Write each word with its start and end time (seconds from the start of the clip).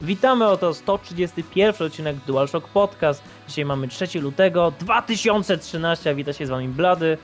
Witamy 0.00 0.46
oto 0.46 0.74
131 0.74 1.86
odcinek 1.86 2.16
DualShock 2.26 2.68
Podcast. 2.68 3.22
Dzisiaj 3.48 3.64
mamy 3.64 3.88
3 3.88 4.20
lutego 4.20 4.72
2013, 4.80 6.10
a 6.10 6.14
wita 6.14 6.32
się 6.32 6.46
z 6.46 6.50
wami 6.50 6.68
Blady. 6.68 7.18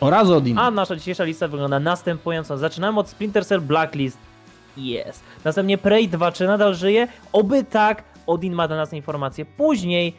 Oraz 0.00 0.28
Odin. 0.28 0.58
A 0.58 0.70
nasza 0.70 0.96
dzisiejsza 0.96 1.24
lista 1.24 1.48
wygląda 1.48 1.80
następująco. 1.80 2.58
Zaczynamy 2.58 3.00
od 3.00 3.08
Splinter 3.08 3.46
Cell 3.46 3.60
Blacklist. 3.60 4.18
Jest. 4.76 5.22
Następnie 5.44 5.78
Prey 5.78 6.08
2, 6.08 6.32
czy 6.32 6.46
nadal 6.46 6.74
żyje? 6.74 7.08
Oby 7.32 7.64
tak. 7.64 8.04
Odin 8.26 8.52
ma 8.52 8.68
dla 8.68 8.76
nas 8.76 8.92
informacje. 8.92 9.44
Później 9.44 10.16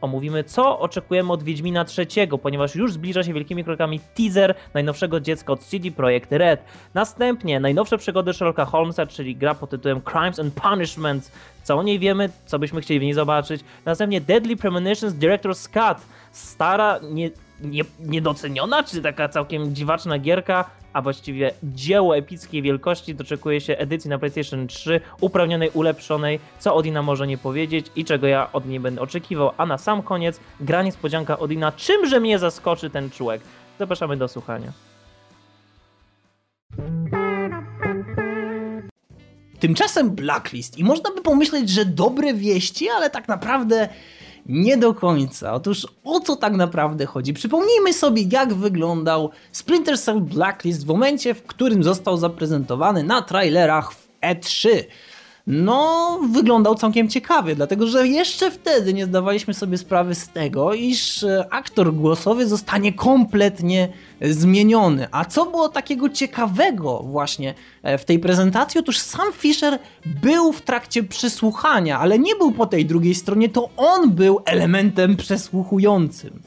omówimy, 0.00 0.44
co 0.44 0.78
oczekujemy 0.78 1.32
od 1.32 1.42
Wiedźmina 1.42 1.84
trzeciego, 1.84 2.38
ponieważ 2.38 2.74
już 2.74 2.92
zbliża 2.92 3.22
się 3.22 3.34
wielkimi 3.34 3.64
krokami 3.64 4.00
teaser 4.14 4.54
najnowszego 4.74 5.20
dziecka 5.20 5.52
od 5.52 5.60
CD 5.60 5.90
Projekt 5.90 6.32
Red. 6.32 6.64
Następnie 6.94 7.60
najnowsze 7.60 7.98
przygody 7.98 8.32
Sherlocka 8.32 8.64
Holmesa, 8.64 9.06
czyli 9.06 9.36
gra 9.36 9.54
pod 9.54 9.70
tytułem 9.70 10.00
Crimes 10.00 10.38
and 10.38 10.54
Punishments. 10.54 11.32
Co 11.62 11.76
o 11.76 11.82
niej 11.82 11.98
wiemy, 11.98 12.30
co 12.46 12.58
byśmy 12.58 12.80
chcieli 12.80 13.00
w 13.00 13.02
niej 13.02 13.12
zobaczyć. 13.12 13.64
Następnie 13.84 14.20
Deadly 14.20 14.56
Premonitions 14.56 15.14
Director's 15.14 15.68
Cut. 15.68 16.06
Stara, 16.32 17.00
nie, 17.02 17.30
nie, 17.60 17.82
niedoceniona, 18.00 18.82
czy 18.82 19.02
taka 19.02 19.28
całkiem 19.28 19.74
dziwaczna 19.74 20.18
gierka, 20.18 20.70
a 20.96 21.02
właściwie 21.02 21.50
dzieło 21.62 22.16
epickiej 22.16 22.62
wielkości 22.62 23.14
doczekuje 23.14 23.60
się 23.60 23.76
edycji 23.76 24.10
na 24.10 24.18
PlayStation 24.18 24.66
3, 24.66 25.00
uprawnionej, 25.20 25.70
ulepszonej, 25.74 26.40
co 26.58 26.74
Odina 26.74 27.02
może 27.02 27.26
nie 27.26 27.38
powiedzieć 27.38 27.86
i 27.96 28.04
czego 28.04 28.26
ja 28.26 28.52
od 28.52 28.66
niej 28.66 28.80
będę 28.80 29.00
oczekiwał. 29.00 29.50
A 29.56 29.66
na 29.66 29.78
sam 29.78 30.02
koniec 30.02 30.40
gra 30.60 30.82
niespodzianka 30.82 31.38
Odina, 31.38 31.72
czymże 31.72 32.20
mnie 32.20 32.38
zaskoczy 32.38 32.90
ten 32.90 33.10
człowiek. 33.10 33.42
Zapraszamy 33.78 34.16
do 34.16 34.28
słuchania. 34.28 34.72
Tymczasem 39.60 40.10
Blacklist 40.10 40.78
i 40.78 40.84
można 40.84 41.10
by 41.10 41.22
pomyśleć, 41.22 41.70
że 41.70 41.84
dobre 41.84 42.34
wieści, 42.34 42.88
ale 42.88 43.10
tak 43.10 43.28
naprawdę 43.28 43.88
nie 44.48 44.76
do 44.76 44.94
końca. 44.94 45.52
Otóż 45.52 45.86
o 46.04 46.20
co 46.20 46.36
tak 46.36 46.52
naprawdę 46.52 47.06
chodzi? 47.06 47.32
Przypomnijmy 47.32 47.92
sobie, 47.92 48.22
jak 48.32 48.54
wyglądał 48.54 49.30
Splinter 49.52 49.98
Cell 49.98 50.20
Blacklist 50.20 50.84
w 50.84 50.88
momencie, 50.88 51.34
w 51.34 51.42
którym 51.42 51.84
został 51.84 52.16
zaprezentowany 52.16 53.02
na 53.02 53.22
trailerach 53.22 53.92
w 53.92 54.08
E3. 54.22 54.68
No, 55.46 56.20
wyglądał 56.32 56.74
całkiem 56.74 57.08
ciekawie, 57.08 57.56
dlatego 57.56 57.86
że 57.86 58.08
jeszcze 58.08 58.50
wtedy 58.50 58.94
nie 58.94 59.06
zdawaliśmy 59.06 59.54
sobie 59.54 59.78
sprawy 59.78 60.14
z 60.14 60.28
tego, 60.28 60.74
iż 60.74 61.24
e, 61.24 61.46
aktor 61.50 61.94
głosowy 61.94 62.48
zostanie 62.48 62.92
kompletnie 62.92 63.88
zmieniony. 64.20 65.08
A 65.10 65.24
co 65.24 65.46
było 65.46 65.68
takiego 65.68 66.08
ciekawego 66.08 66.98
właśnie 66.98 67.54
e, 67.82 67.98
w 67.98 68.04
tej 68.04 68.18
prezentacji? 68.18 68.80
Otóż 68.80 68.98
sam 68.98 69.32
Fisher 69.32 69.78
był 70.22 70.52
w 70.52 70.62
trakcie 70.62 71.02
przesłuchania, 71.02 71.98
ale 71.98 72.18
nie 72.18 72.36
był 72.36 72.52
po 72.52 72.66
tej 72.66 72.86
drugiej 72.86 73.14
stronie, 73.14 73.48
to 73.48 73.70
on 73.76 74.10
był 74.10 74.40
elementem 74.44 75.16
przesłuchującym. 75.16 76.40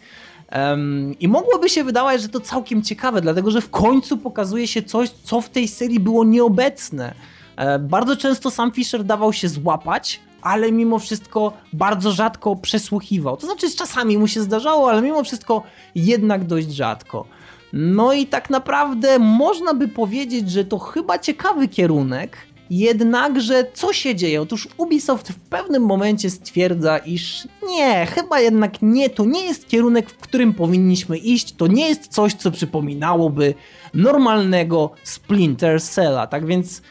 Um, 0.51 1.15
I 1.19 1.27
mogłoby 1.27 1.69
się 1.69 1.83
wydawać, 1.83 2.21
że 2.21 2.29
to 2.29 2.39
całkiem 2.39 2.81
ciekawe, 2.81 3.21
dlatego 3.21 3.51
że 3.51 3.61
w 3.61 3.69
końcu 3.69 4.17
pokazuje 4.17 4.67
się 4.67 4.81
coś, 4.81 5.09
co 5.09 5.41
w 5.41 5.49
tej 5.49 5.67
serii 5.67 5.99
było 5.99 6.23
nieobecne. 6.23 7.13
E, 7.59 7.79
bardzo 7.79 8.15
często 8.15 8.51
sam 8.51 8.71
Fisher 8.71 9.03
dawał 9.03 9.33
się 9.33 9.49
złapać, 9.49 10.19
ale 10.41 10.71
mimo 10.71 10.99
wszystko 10.99 11.53
bardzo 11.73 12.11
rzadko 12.11 12.55
przesłuchiwał. 12.55 13.37
To 13.37 13.47
znaczy, 13.47 13.75
czasami 13.75 14.17
mu 14.17 14.27
się 14.27 14.41
zdarzało, 14.41 14.89
ale 14.89 15.01
mimo 15.01 15.23
wszystko 15.23 15.63
jednak 15.95 16.45
dość 16.45 16.69
rzadko. 16.71 17.25
No 17.73 18.13
i 18.13 18.27
tak 18.27 18.49
naprawdę 18.49 19.19
można 19.19 19.73
by 19.73 19.87
powiedzieć, 19.87 20.51
że 20.51 20.65
to 20.65 20.79
chyba 20.79 21.19
ciekawy 21.19 21.67
kierunek, 21.67 22.37
jednakże 22.69 23.65
co 23.73 23.93
się 23.93 24.15
dzieje? 24.15 24.41
Otóż 24.41 24.67
Ubisoft 24.77 25.29
w 25.29 25.39
pewnym 25.39 25.83
momencie 25.83 26.29
stwierdza, 26.29 26.97
iż 26.97 27.47
nie, 27.69 28.05
chyba 28.05 28.39
jednak 28.39 28.81
nie, 28.81 29.09
to 29.09 29.25
nie 29.25 29.45
jest 29.45 29.67
kierunek, 29.67 30.09
w 30.09 30.17
którym 30.17 30.53
powinniśmy 30.53 31.17
iść, 31.17 31.55
to 31.55 31.67
nie 31.67 31.89
jest 31.89 32.07
coś, 32.07 32.33
co 32.33 32.51
przypominałoby 32.51 33.53
normalnego 33.93 34.91
Splinter 35.03 35.81
Cella, 35.81 36.27
tak 36.27 36.45
więc 36.45 36.81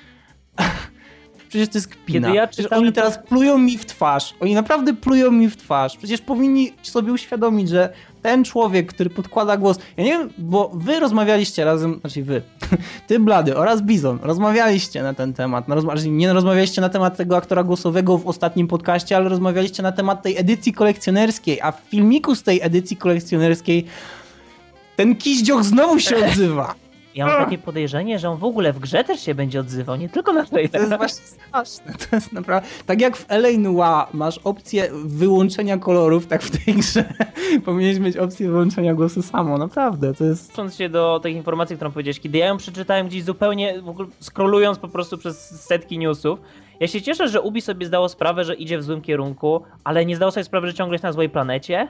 Przecież 1.49 1.69
to 1.69 1.79
jest 1.79 1.89
kpina. 1.89 2.35
Ja 2.35 2.47
Przecież 2.47 2.73
oni 2.73 2.93
teraz 2.93 3.19
plują 3.19 3.59
mi 3.59 3.79
w 3.79 3.87
twarz. 3.87 4.35
Oni 4.41 4.55
naprawdę 4.55 4.95
plują 4.95 5.31
mi 5.31 5.49
w 5.49 5.57
twarz. 5.57 5.97
Przecież 5.97 6.21
powinni 6.21 6.73
sobie 6.83 7.13
uświadomić, 7.13 7.69
że 7.69 7.93
ten 8.23 8.45
człowiek, 8.45 8.93
który 8.93 9.11
podkłada 9.11 9.57
głos. 9.57 9.79
Ja 9.97 10.05
nie 10.05 10.11
wiem, 10.11 10.31
bo 10.39 10.71
wy 10.75 11.01
rozmawialiście 11.01 11.65
razem, 11.65 12.01
znaczy 12.01 12.23
wy, 12.23 12.43
ty 13.07 13.19
Blady 13.19 13.57
oraz 13.57 13.83
Bizon, 13.83 14.19
rozmawialiście 14.23 15.03
na 15.03 15.15
ten 15.15 15.35
temat. 15.35 15.69
No, 15.69 15.81
znaczy 15.81 16.11
nie 16.11 16.33
rozmawialiście 16.33 16.81
na 16.81 16.89
temat 16.89 17.17
tego 17.17 17.37
aktora 17.37 17.65
głosowego 17.65 18.19
w 18.19 18.27
ostatnim 18.27 18.69
podcaście, 18.69 19.17
ale 19.17 19.29
rozmawialiście 19.29 19.83
na 19.83 19.93
temat 19.93 20.23
tej 20.23 20.37
edycji 20.37 20.73
kolekcjonerskiej, 20.73 21.61
a 21.61 21.73
w 21.73 21.81
filmiku 21.81 22.35
z 22.35 22.43
tej 22.43 22.61
edycji 22.63 22.97
kolekcjonerskiej 22.97 23.85
ten 24.97 25.17
kiździoch 25.17 25.65
znowu 25.65 26.01
się 26.01 26.17
odzywa. 26.27 26.75
Ja 27.19 27.27
mam 27.27 27.45
takie 27.45 27.59
podejrzenie, 27.59 28.19
że 28.19 28.31
on 28.31 28.39
w 28.39 28.45
ogóle 28.45 28.73
w 28.73 28.79
grze 28.79 29.05
też 29.05 29.21
się 29.21 29.35
będzie 29.35 29.61
odzywał, 29.61 29.97
nie 29.97 30.09
tylko 30.09 30.33
na 30.33 30.45
Twitter. 30.45 30.71
To 30.71 30.79
jest 30.79 30.97
właśnie 30.97 31.25
straszne. 31.25 31.95
To 32.11 32.17
jest 32.17 32.33
naprawdę... 32.33 32.69
Tak 32.87 33.01
jak 33.01 33.17
w 33.17 33.25
L.A. 33.29 33.59
Noir 33.59 34.07
masz 34.13 34.39
opcję 34.39 34.89
wyłączenia 35.05 35.79
kolorów, 35.79 36.27
tak 36.27 36.43
w 36.43 36.65
tej 36.65 36.75
grze 36.75 37.05
powinieneś 37.65 37.99
mieć 37.99 38.17
opcję 38.17 38.49
wyłączenia 38.49 38.95
głosu 38.95 39.23
samo, 39.23 39.59
naprawdę, 39.59 40.15
to 40.15 40.25
jest... 40.25 40.47
Wrócąc 40.47 40.77
się 40.77 40.89
do 40.89 41.21
tej 41.23 41.35
informacji, 41.35 41.77
którą 41.77 41.91
powiedziałeś, 41.91 42.21
kiedy 42.21 42.39
ja 42.39 42.47
ją 42.47 42.57
przeczytałem 42.57 43.09
gdzieś 43.09 43.25
zupełnie, 43.25 43.83
w 43.83 43.89
ogóle 43.89 44.09
scrollując 44.21 44.79
po 44.79 44.89
prostu 44.89 45.19
przez 45.19 45.65
setki 45.67 45.99
newsów, 45.99 46.39
ja 46.81 46.87
się 46.87 47.03
cieszę, 47.03 47.29
że 47.29 47.41
Ubi 47.41 47.61
sobie 47.61 47.87
zdało 47.87 48.09
sprawę, 48.09 48.45
że 48.45 48.55
idzie 48.55 48.79
w 48.79 48.83
złym 48.83 49.01
kierunku, 49.01 49.63
ale 49.85 50.07
nie 50.07 50.17
zdało 50.17 50.33
sobie 50.33 50.45
sprawy, 50.45 50.67
że 50.67 50.75
ciągle 50.75 50.95
jest 50.95 51.05
na 51.05 51.13
złej 51.13 51.29
planecie 51.29 51.89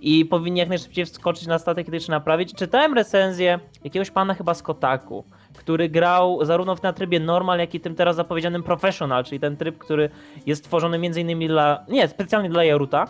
i 0.00 0.24
powinni 0.24 0.60
jak 0.60 0.68
najszybciej 0.68 1.06
wskoczyć 1.06 1.46
na 1.46 1.58
statek, 1.58 1.86
kiedy 1.86 2.00
trzeba 2.00 2.18
naprawić. 2.18 2.54
Czytałem 2.54 2.94
recenzję 2.94 3.60
jakiegoś 3.84 4.10
pana 4.10 4.34
chyba 4.34 4.54
z 4.54 4.62
Kotaku, 4.62 5.24
który 5.56 5.88
grał 5.88 6.44
zarówno 6.44 6.76
na 6.82 6.92
trybie 6.92 7.20
normal, 7.20 7.58
jak 7.58 7.74
i 7.74 7.80
tym 7.80 7.94
teraz 7.94 8.16
zapowiedzianym 8.16 8.62
professional, 8.62 9.24
czyli 9.24 9.40
ten 9.40 9.56
tryb, 9.56 9.78
który 9.78 10.10
jest 10.46 10.64
tworzony 10.64 10.96
m.in. 10.96 11.48
dla, 11.48 11.84
nie, 11.88 12.08
specjalnie 12.08 12.50
dla 12.50 12.64
Jaruta, 12.64 13.08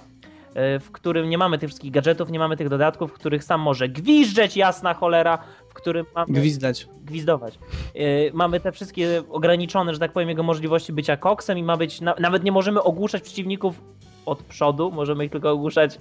e, 0.55 0.79
w 0.79 0.91
którym 0.91 1.31
nie 1.31 1.39
mamy 1.39 1.59
tych 1.59 1.69
wszystkich 1.69 1.91
gadżetów, 1.91 2.31
nie 2.31 2.39
mamy 2.39 2.57
tych 2.57 2.69
dodatków, 2.69 3.11
w 3.11 3.15
których 3.15 3.45
sam 3.45 3.61
może 3.61 3.89
gwizdżeć, 3.89 4.57
jasna 4.57 4.95
cholera, 4.95 5.39
w 5.69 5.75
którym 5.75 6.07
mamy... 6.15 6.33
Gwizdać. 6.33 6.89
Gwizdować. 7.03 7.59
Yy, 7.95 8.31
mamy 8.35 8.61
te 8.61 8.73
wszystkie 8.73 9.23
ograniczone, 9.31 9.95
że 9.95 10.01
tak 10.01 10.13
powiem, 10.13 10.29
jego 10.29 10.43
możliwości 10.43 10.93
bycia 10.93 11.17
koksem 11.17 11.59
i 11.59 11.63
ma 11.63 11.77
być, 11.77 12.01
na, 12.01 12.15
nawet 12.19 12.45
nie 12.45 12.53
możemy 12.53 12.83
ogłuszać 12.83 13.23
przeciwników 13.23 13.83
od 14.27 14.43
przodu, 14.43 14.91
możemy 14.91 15.25
ich 15.25 15.31
tylko 15.31 15.51
ogłuszać 15.51 15.99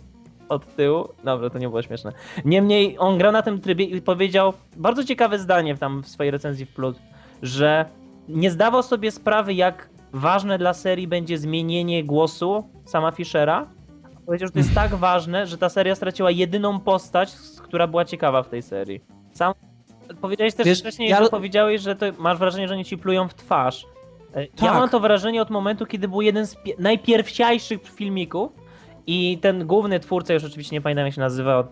od 0.49 0.75
tyłu. 0.75 1.07
Dobra, 1.23 1.49
to 1.49 1.59
nie 1.59 1.69
było 1.69 1.81
śmieszne. 1.81 2.11
Niemniej 2.45 2.95
on 2.99 3.17
gra 3.17 3.31
na 3.31 3.41
tym 3.41 3.61
trybie 3.61 3.85
i 3.85 4.01
powiedział 4.01 4.53
bardzo 4.75 5.03
ciekawe 5.03 5.39
zdanie 5.39 5.77
tam 5.77 6.03
w 6.03 6.07
swojej 6.07 6.31
recenzji 6.31 6.65
w 6.65 6.73
Plus, 6.73 6.95
że 7.41 7.85
nie 8.29 8.51
zdawał 8.51 8.83
sobie 8.83 9.11
sprawy, 9.11 9.53
jak 9.53 9.89
ważne 10.13 10.57
dla 10.57 10.73
serii 10.73 11.07
będzie 11.07 11.37
zmienienie 11.37 12.03
głosu 12.03 12.63
sama 12.85 13.11
Fischera. 13.11 13.67
Powiedział, 14.25 14.47
że 14.47 14.51
to 14.51 14.59
jest 14.59 14.75
tak 14.75 14.95
ważne, 15.09 15.47
że 15.47 15.57
ta 15.57 15.69
seria 15.69 15.95
straciła 15.95 16.31
jedyną 16.31 16.79
postać, 16.79 17.33
która 17.63 17.87
była 17.87 18.05
ciekawa 18.05 18.43
w 18.43 18.49
tej 18.49 18.61
serii. 18.61 19.01
Sam 19.33 19.53
powiedziałeś 20.21 20.53
też 20.53 20.65
Wiesz, 20.65 20.79
wcześniej, 20.79 21.09
ja... 21.09 21.23
że 21.23 21.29
powiedziałeś, 21.29 21.81
że 21.81 21.95
masz 22.17 22.37
wrażenie, 22.37 22.67
że 22.67 22.73
oni 22.73 22.85
ci 22.85 22.97
plują 22.97 23.27
w 23.27 23.33
twarz. 23.33 23.85
E, 24.33 24.47
tak. 24.47 24.61
Ja 24.61 24.73
mam 24.73 24.89
to 24.89 24.99
wrażenie 24.99 25.41
od 25.41 25.49
momentu, 25.49 25.85
kiedy 25.85 26.07
był 26.07 26.21
jeden 26.21 26.45
z 26.45 26.55
najpierwsiajszych 26.79 27.81
filmików, 27.83 28.51
i 29.07 29.37
ten 29.41 29.67
główny 29.67 29.99
twórca, 29.99 30.33
już 30.33 30.43
oczywiście 30.43 30.75
nie 30.75 30.81
pamiętam 30.81 31.05
jak 31.05 31.15
się 31.15 31.21
nazywa, 31.21 31.67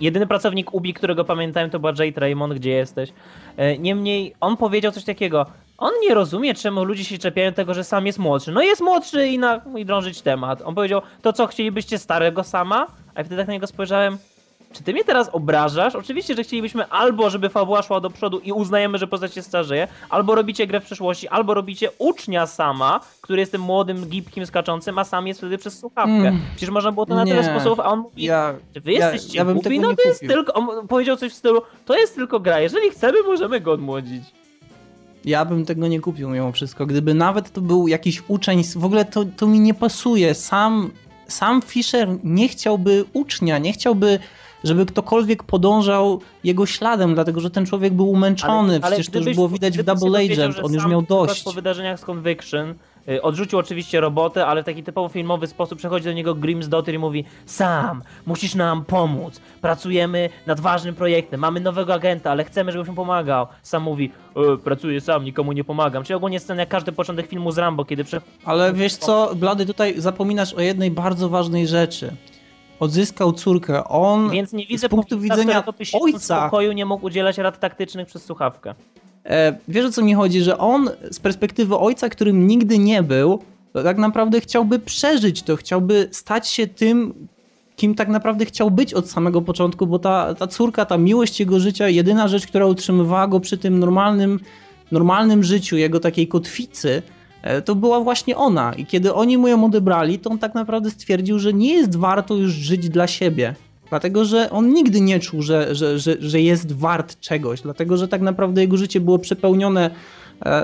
jedyny 0.00 0.26
pracownik 0.26 0.74
Ubi, 0.74 0.94
którego 0.94 1.24
pamiętałem, 1.24 1.70
to 1.70 1.78
była 1.78 1.92
Jade 1.98 2.20
Raymond, 2.20 2.54
gdzie 2.54 2.70
jesteś. 2.70 3.12
E, 3.56 3.78
niemniej 3.78 4.34
on 4.40 4.56
powiedział 4.56 4.92
coś 4.92 5.04
takiego. 5.04 5.46
On 5.78 5.92
nie 6.02 6.14
rozumie, 6.14 6.54
czemu 6.54 6.84
ludzie 6.84 7.04
się 7.04 7.18
czepiają 7.18 7.52
tego, 7.52 7.74
że 7.74 7.84
sam 7.84 8.06
jest 8.06 8.18
młodszy. 8.18 8.52
No 8.52 8.62
jest 8.62 8.82
młodszy 8.82 9.26
i, 9.26 9.38
na, 9.38 9.60
i 9.76 9.84
drążyć 9.84 10.22
temat. 10.22 10.62
On 10.62 10.74
powiedział, 10.74 11.02
to 11.22 11.32
co, 11.32 11.46
chcielibyście 11.46 11.98
starego 11.98 12.44
sama? 12.44 12.86
A 13.14 13.24
wtedy 13.24 13.36
tak 13.36 13.46
na 13.46 13.52
niego 13.52 13.66
spojrzałem, 13.66 14.18
czy 14.72 14.82
ty 14.82 14.92
mnie 14.92 15.04
teraz 15.04 15.28
obrażasz? 15.32 15.94
Oczywiście, 15.94 16.34
że 16.34 16.44
chcielibyśmy 16.44 16.86
albo, 16.88 17.30
żeby 17.30 17.48
fabuła 17.48 17.82
szła 17.82 18.00
do 18.00 18.10
przodu 18.10 18.38
i 18.38 18.52
uznajemy, 18.52 18.98
że 18.98 19.06
postać 19.06 19.34
się 19.34 19.42
starzeje, 19.42 19.88
albo 20.08 20.34
robicie 20.34 20.66
grę 20.66 20.80
w 20.80 20.84
przyszłości, 20.84 21.28
albo 21.28 21.54
robicie 21.54 21.90
ucznia 21.98 22.46
sama, 22.46 23.00
który 23.20 23.40
jest 23.40 23.52
tym 23.52 23.60
młodym, 23.60 24.06
gibkim, 24.06 24.46
skaczącym, 24.46 24.98
a 24.98 25.04
sam 25.04 25.26
jest 25.26 25.40
wtedy 25.40 25.58
przez 25.58 25.78
słuchawkę. 25.78 26.12
Mm, 26.12 26.40
Przecież 26.50 26.70
można 26.70 26.92
było 26.92 27.06
to 27.06 27.14
na 27.14 27.24
nie, 27.24 27.32
tyle 27.32 27.44
sposobów, 27.44 27.80
a 27.80 27.84
on 27.84 27.98
mówi, 27.98 28.22
ja, 28.24 28.54
czy 28.74 28.80
wy 28.80 28.92
ja, 28.92 29.12
jesteście 29.12 29.38
ja 29.38 29.44
głupi? 29.44 29.80
No 29.80 29.96
to 29.96 30.08
jest 30.08 30.20
tylko, 30.20 30.52
on 30.52 30.88
powiedział 30.88 31.16
coś 31.16 31.32
w 31.32 31.36
stylu, 31.36 31.62
to 31.84 31.98
jest 31.98 32.14
tylko 32.14 32.40
gra, 32.40 32.60
jeżeli 32.60 32.90
chcemy, 32.90 33.22
możemy 33.22 33.60
go 33.60 33.72
odmłodzić. 33.72 34.22
Ja 35.24 35.44
bym 35.44 35.64
tego 35.66 35.88
nie 35.88 36.00
kupił 36.00 36.28
mimo 36.30 36.52
wszystko. 36.52 36.86
Gdyby 36.86 37.14
nawet 37.14 37.52
to 37.52 37.60
był 37.60 37.88
jakiś 37.88 38.22
uczeń, 38.28 38.62
w 38.76 38.84
ogóle 38.84 39.04
to, 39.04 39.24
to 39.36 39.46
mi 39.46 39.60
nie 39.60 39.74
pasuje. 39.74 40.34
Sam, 40.34 40.90
sam 41.28 41.62
Fisher 41.62 42.08
nie 42.24 42.48
chciałby 42.48 43.04
ucznia, 43.12 43.58
nie 43.58 43.72
chciałby 43.72 44.18
żeby 44.64 44.86
ktokolwiek 44.86 45.42
podążał 45.42 46.20
jego 46.44 46.66
śladem, 46.66 47.14
dlatego 47.14 47.40
że 47.40 47.50
ten 47.50 47.66
człowiek 47.66 47.94
był 47.94 48.10
umęczony. 48.10 48.74
Ale, 48.74 48.80
ale 48.82 48.96
Przecież 48.96 49.12
to 49.12 49.18
już 49.18 49.34
było 49.36 49.48
widać 49.48 49.78
w 49.78 49.82
Double 49.82 50.18
Agent, 50.18 50.56
on 50.62 50.72
już 50.72 50.86
miał 50.86 51.02
dość. 51.02 51.42
po 51.42 51.52
wydarzeniach 51.52 52.00
z 52.00 52.04
Conviction 52.04 52.74
Y, 53.08 53.22
Odrzucił 53.22 53.58
oczywiście 53.58 54.00
robotę, 54.00 54.46
ale 54.46 54.62
w 54.62 54.66
taki 54.66 54.82
typowo 54.82 55.08
filmowy 55.08 55.46
sposób 55.46 55.78
przechodzi 55.78 56.04
do 56.04 56.12
niego 56.12 56.34
Grimsdottir 56.34 56.94
i 56.94 56.98
mówi 56.98 57.24
Sam, 57.46 58.02
musisz 58.26 58.54
nam 58.54 58.84
pomóc. 58.84 59.40
Pracujemy 59.60 60.28
nad 60.46 60.60
ważnym 60.60 60.94
projektem, 60.94 61.40
mamy 61.40 61.60
nowego 61.60 61.94
agenta, 61.94 62.30
ale 62.30 62.44
chcemy, 62.44 62.72
żebyś 62.72 62.88
mu 62.88 62.94
pomagał. 62.94 63.46
Sam 63.62 63.82
mówi, 63.82 64.10
e, 64.36 64.56
pracuję 64.56 65.00
sam, 65.00 65.24
nikomu 65.24 65.52
nie 65.52 65.64
pomagam. 65.64 66.04
Czyli 66.04 66.14
ogólnie 66.14 66.40
scena 66.40 66.60
jak 66.60 66.68
każdy 66.68 66.92
początek 66.92 67.26
filmu 67.26 67.52
z 67.52 67.58
Rambo, 67.58 67.84
kiedy 67.84 68.04
prze... 68.04 68.20
Ale 68.44 68.72
wiesz 68.72 68.96
co, 68.96 69.34
Blady, 69.34 69.66
tutaj 69.66 69.94
zapominasz 70.00 70.54
o 70.54 70.60
jednej 70.60 70.90
bardzo 70.90 71.28
ważnej 71.28 71.66
rzeczy. 71.66 72.12
Odzyskał 72.80 73.32
córkę. 73.32 73.84
On 73.84 74.30
Więc 74.30 74.52
nie 74.52 74.66
widzę 74.66 74.86
z 74.86 74.90
punktu 74.90 75.20
widzenia 75.20 75.64
byś 75.78 75.90
w 75.90 75.94
ojca 75.94 76.40
spokoju 76.40 76.72
nie 76.72 76.86
mógł 76.86 77.06
udzielać 77.06 77.38
rad 77.38 77.60
taktycznych 77.60 78.06
przez 78.06 78.24
słuchawkę. 78.24 78.74
E, 79.24 79.58
wiesz 79.68 79.86
o 79.86 79.90
co 79.90 80.02
mi 80.02 80.14
chodzi, 80.14 80.40
że 80.42 80.58
on 80.58 80.90
z 81.10 81.20
perspektywy 81.20 81.78
ojca, 81.78 82.08
którym 82.08 82.46
nigdy 82.46 82.78
nie 82.78 83.02
był, 83.02 83.42
to 83.72 83.82
tak 83.82 83.98
naprawdę 83.98 84.40
chciałby 84.40 84.78
przeżyć 84.78 85.42
to, 85.42 85.56
chciałby 85.56 86.08
stać 86.10 86.48
się 86.48 86.66
tym, 86.66 87.14
kim 87.76 87.94
tak 87.94 88.08
naprawdę 88.08 88.44
chciał 88.46 88.70
być 88.70 88.94
od 88.94 89.10
samego 89.10 89.42
początku, 89.42 89.86
bo 89.86 89.98
ta, 89.98 90.34
ta 90.34 90.46
córka, 90.46 90.84
ta 90.84 90.98
miłość 90.98 91.40
jego 91.40 91.60
życia, 91.60 91.88
jedyna 91.88 92.28
rzecz, 92.28 92.46
która 92.46 92.66
utrzymywała 92.66 93.26
go 93.26 93.40
przy 93.40 93.58
tym 93.58 93.78
normalnym, 93.78 94.40
normalnym 94.92 95.44
życiu, 95.44 95.76
jego 95.76 96.00
takiej 96.00 96.28
kotwicy, 96.28 97.02
to 97.64 97.74
była 97.74 98.00
właśnie 98.00 98.36
ona. 98.36 98.72
I 98.72 98.86
kiedy 98.86 99.14
oni 99.14 99.38
mu 99.38 99.48
ją 99.48 99.64
odebrali, 99.64 100.18
to 100.18 100.30
on 100.30 100.38
tak 100.38 100.54
naprawdę 100.54 100.90
stwierdził, 100.90 101.38
że 101.38 101.52
nie 101.52 101.74
jest 101.74 101.96
warto 101.96 102.34
już 102.34 102.52
żyć 102.52 102.88
dla 102.88 103.06
siebie. 103.06 103.54
Dlatego, 103.90 104.24
że 104.24 104.50
on 104.50 104.72
nigdy 104.72 105.00
nie 105.00 105.20
czuł, 105.20 105.42
że, 105.42 105.74
że, 105.74 105.98
że, 105.98 106.16
że 106.20 106.40
jest 106.40 106.72
wart 106.72 107.20
czegoś, 107.20 107.60
dlatego, 107.60 107.96
że 107.96 108.08
tak 108.08 108.20
naprawdę 108.20 108.60
jego 108.60 108.76
życie 108.76 109.00
było 109.00 109.18
przepełnione 109.18 109.86
e, 109.86 109.90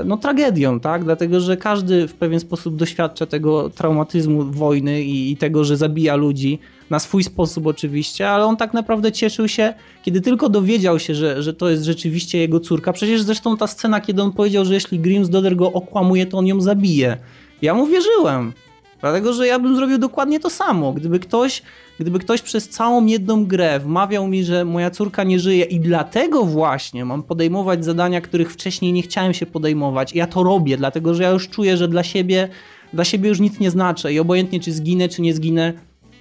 no, 0.05 0.17
tragedią, 0.17 0.81
tak? 0.81 1.05
Dlatego, 1.05 1.40
że 1.40 1.56
każdy 1.56 2.08
w 2.08 2.14
pewien 2.14 2.40
sposób 2.40 2.76
doświadcza 2.76 3.26
tego 3.26 3.70
traumatyzmu 3.70 4.44
wojny 4.44 5.02
i, 5.02 5.32
i 5.32 5.37
tego, 5.37 5.64
że 5.64 5.76
zabija 5.76 6.17
ludzi 6.17 6.58
na 6.90 6.99
swój 6.99 7.25
sposób 7.25 7.67
oczywiście, 7.67 8.31
ale 8.31 8.44
on 8.44 8.56
tak 8.56 8.75
naprawdę 8.75 9.12
cieszył 9.12 9.49
się, 9.49 9.75
kiedy 10.02 10.20
tylko 10.20 10.49
dowiedział 10.49 10.99
się, 10.99 11.14
że, 11.14 11.43
że 11.43 11.55
to 11.55 11.69
jest 11.69 11.82
rzeczywiście 11.82 12.38
jego 12.38 12.61
córka. 12.61 12.93
Przecież 12.93 13.23
zresztą 13.23 13.56
ta 13.56 13.67
scena, 13.67 14.00
kiedy 14.00 14.23
on 14.23 14.32
powiedział, 14.32 14.64
że 14.64 14.75
jeśli 14.75 14.99
Grimsdottir 14.99 15.56
go 15.56 15.73
okłamuje, 15.73 16.26
to 16.26 16.38
on 16.38 16.46
ją 16.46 16.61
zabije. 16.61 17.17
Ja 17.62 17.75
mu 17.75 17.87
wierzyłem. 17.87 18.52
Dlatego, 19.01 19.33
że 19.33 19.47
ja 19.47 19.59
bym 19.59 19.77
zrobił 19.77 19.99
dokładnie 19.99 20.41
to 20.41 20.51
samo. 20.51 20.93
Gdyby 20.93 21.21
ktoś, 21.21 21.63
gdyby 22.01 22.19
ktoś 22.19 22.43
przez 22.43 22.69
całą 22.69 23.07
jedną 23.07 23.47
grę 23.47 23.81
wmawiał 23.81 24.29
mi, 24.29 24.45
że 24.45 24.65
moja 24.65 24.91
córka 24.91 25.25
nie 25.25 25.39
żyje 25.39 25.65
i 25.65 25.81
dlatego 25.81 26.45
właśnie 26.45 27.05
mam 27.05 27.23
podejmować 27.23 27.85
zadania, 27.85 28.21
których 28.21 28.53
wcześniej 28.53 28.93
nie 28.93 29.03
chciałem 29.03 29.35
się 29.35 29.47
podejmować. 29.47 30.15
Ja 30.15 30.27
to 30.27 30.43
robię, 30.43 30.77
dlatego 30.77 31.15
że 31.15 31.23
ja 31.23 31.31
już 31.31 31.49
czuję, 31.49 31.77
że 31.77 31.89
dla 31.89 32.03
siebie, 32.03 32.49
dla 32.93 33.05
siebie 33.05 33.29
już 33.29 33.41
nic 33.41 33.61
nie 33.61 33.71
znaczę 33.71 34.13
i 34.13 34.19
obojętnie 34.19 34.61
czy 34.61 34.73
zginę, 34.73 35.09
czy 35.09 35.23
nie 35.23 35.35
zginę, 35.35 35.73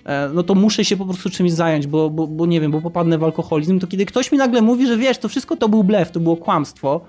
e, 0.05 0.29
no 0.33 0.43
to 0.43 0.55
muszę 0.55 0.85
się 0.85 0.97
po 0.97 1.05
prostu 1.05 1.29
czymś 1.29 1.51
zająć, 1.51 1.87
bo, 1.87 2.09
bo, 2.09 2.27
bo 2.27 2.45
nie 2.45 2.61
wiem, 2.61 2.71
bo 2.71 2.81
popadnę 2.81 3.17
w 3.17 3.23
alkoholizm, 3.23 3.79
to 3.79 3.87
kiedy 3.87 4.05
ktoś 4.05 4.31
mi 4.31 4.37
nagle 4.37 4.61
mówi, 4.61 4.87
że 4.87 4.97
wiesz, 4.97 5.17
to 5.17 5.29
wszystko 5.29 5.57
to 5.57 5.69
był 5.69 5.83
blef, 5.83 6.11
to 6.11 6.19
było 6.19 6.37
kłamstwo, 6.37 7.01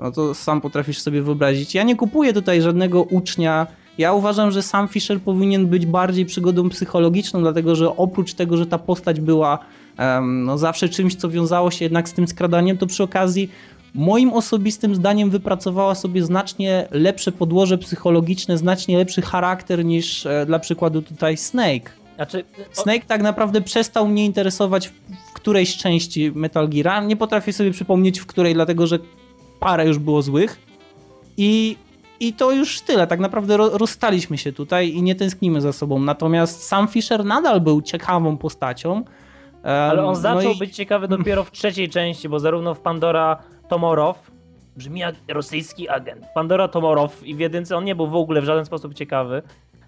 no 0.00 0.12
to 0.12 0.34
sam 0.34 0.60
potrafisz 0.60 1.00
sobie 1.00 1.22
wyobrazić. 1.22 1.74
Ja 1.74 1.82
nie 1.82 1.96
kupuję 1.96 2.32
tutaj 2.32 2.62
żadnego 2.62 3.02
ucznia. 3.02 3.66
Ja 3.98 4.12
uważam, 4.12 4.50
że 4.50 4.62
sam 4.62 4.88
Fisher 4.88 5.20
powinien 5.20 5.66
być 5.66 5.86
bardziej 5.86 6.26
przygodą 6.26 6.68
psychologiczną, 6.68 7.40
dlatego 7.40 7.76
że 7.76 7.96
oprócz 7.96 8.34
tego, 8.34 8.56
że 8.56 8.66
ta 8.66 8.78
postać 8.78 9.20
była 9.20 9.58
em, 9.96 10.44
no 10.44 10.58
zawsze 10.58 10.88
czymś, 10.88 11.14
co 11.14 11.28
wiązało 11.28 11.70
się 11.70 11.84
jednak 11.84 12.08
z 12.08 12.12
tym 12.12 12.28
skradaniem, 12.28 12.78
to 12.78 12.86
przy 12.86 13.02
okazji 13.02 13.50
moim 13.94 14.32
osobistym 14.32 14.94
zdaniem 14.94 15.30
wypracowała 15.30 15.94
sobie 15.94 16.24
znacznie 16.24 16.88
lepsze 16.90 17.32
podłoże 17.32 17.78
psychologiczne, 17.78 18.58
znacznie 18.58 18.98
lepszy 18.98 19.22
charakter 19.22 19.84
niż 19.84 20.26
e, 20.26 20.46
dla 20.46 20.58
przykładu 20.58 21.02
tutaj 21.02 21.36
Snake. 21.36 21.90
Znaczy, 22.16 22.44
Snake 22.72 23.04
tak 23.06 23.22
naprawdę 23.22 23.60
przestał 23.60 24.08
mnie 24.08 24.24
interesować 24.24 24.88
w, 24.88 24.92
w 25.30 25.32
którejś 25.32 25.76
części 25.76 26.32
Metal 26.34 26.68
Geara. 26.68 27.04
Nie 27.04 27.16
potrafię 27.16 27.52
sobie 27.52 27.70
przypomnieć 27.70 28.20
w 28.20 28.26
której, 28.26 28.54
dlatego 28.54 28.86
że 28.86 28.98
parę 29.60 29.86
już 29.86 29.98
było 29.98 30.22
złych. 30.22 30.58
I, 31.36 31.76
i 32.22 32.32
to 32.32 32.52
już 32.52 32.80
tyle. 32.80 33.06
Tak 33.06 33.20
naprawdę 33.20 33.56
ro, 33.56 33.78
rozstaliśmy 33.78 34.38
się 34.38 34.52
tutaj 34.52 34.88
i 34.88 35.02
nie 35.02 35.14
tęsknimy 35.14 35.60
za 35.60 35.72
sobą. 35.72 35.98
Natomiast 35.98 36.62
sam 36.62 36.88
Fisher 36.88 37.24
nadal 37.24 37.60
był 37.60 37.82
ciekawą 37.82 38.36
postacią. 38.36 39.04
Ale 39.62 40.04
on 40.04 40.16
zaczął 40.16 40.42
no 40.42 40.50
i- 40.50 40.58
być 40.58 40.76
ciekawy 40.76 41.08
dopiero 41.16 41.44
w 41.44 41.50
trzeciej 41.50 41.88
części, 41.88 42.28
bo 42.28 42.40
zarówno 42.40 42.74
w 42.74 42.80
Pandora 42.80 43.36
Tomorow 43.68 44.30
brzmi 44.76 45.00
jak 45.00 45.14
rosyjski 45.28 45.88
agent. 45.88 46.24
Pandora 46.34 46.68
Tomorow 46.68 47.22
i 47.26 47.34
w 47.34 47.38
jedynce 47.38 47.76
on 47.76 47.84
nie 47.84 47.94
był 47.94 48.06
w 48.06 48.14
ogóle 48.14 48.40
w 48.40 48.44
żaden 48.44 48.64
sposób 48.64 48.94
ciekawy. 48.94 49.42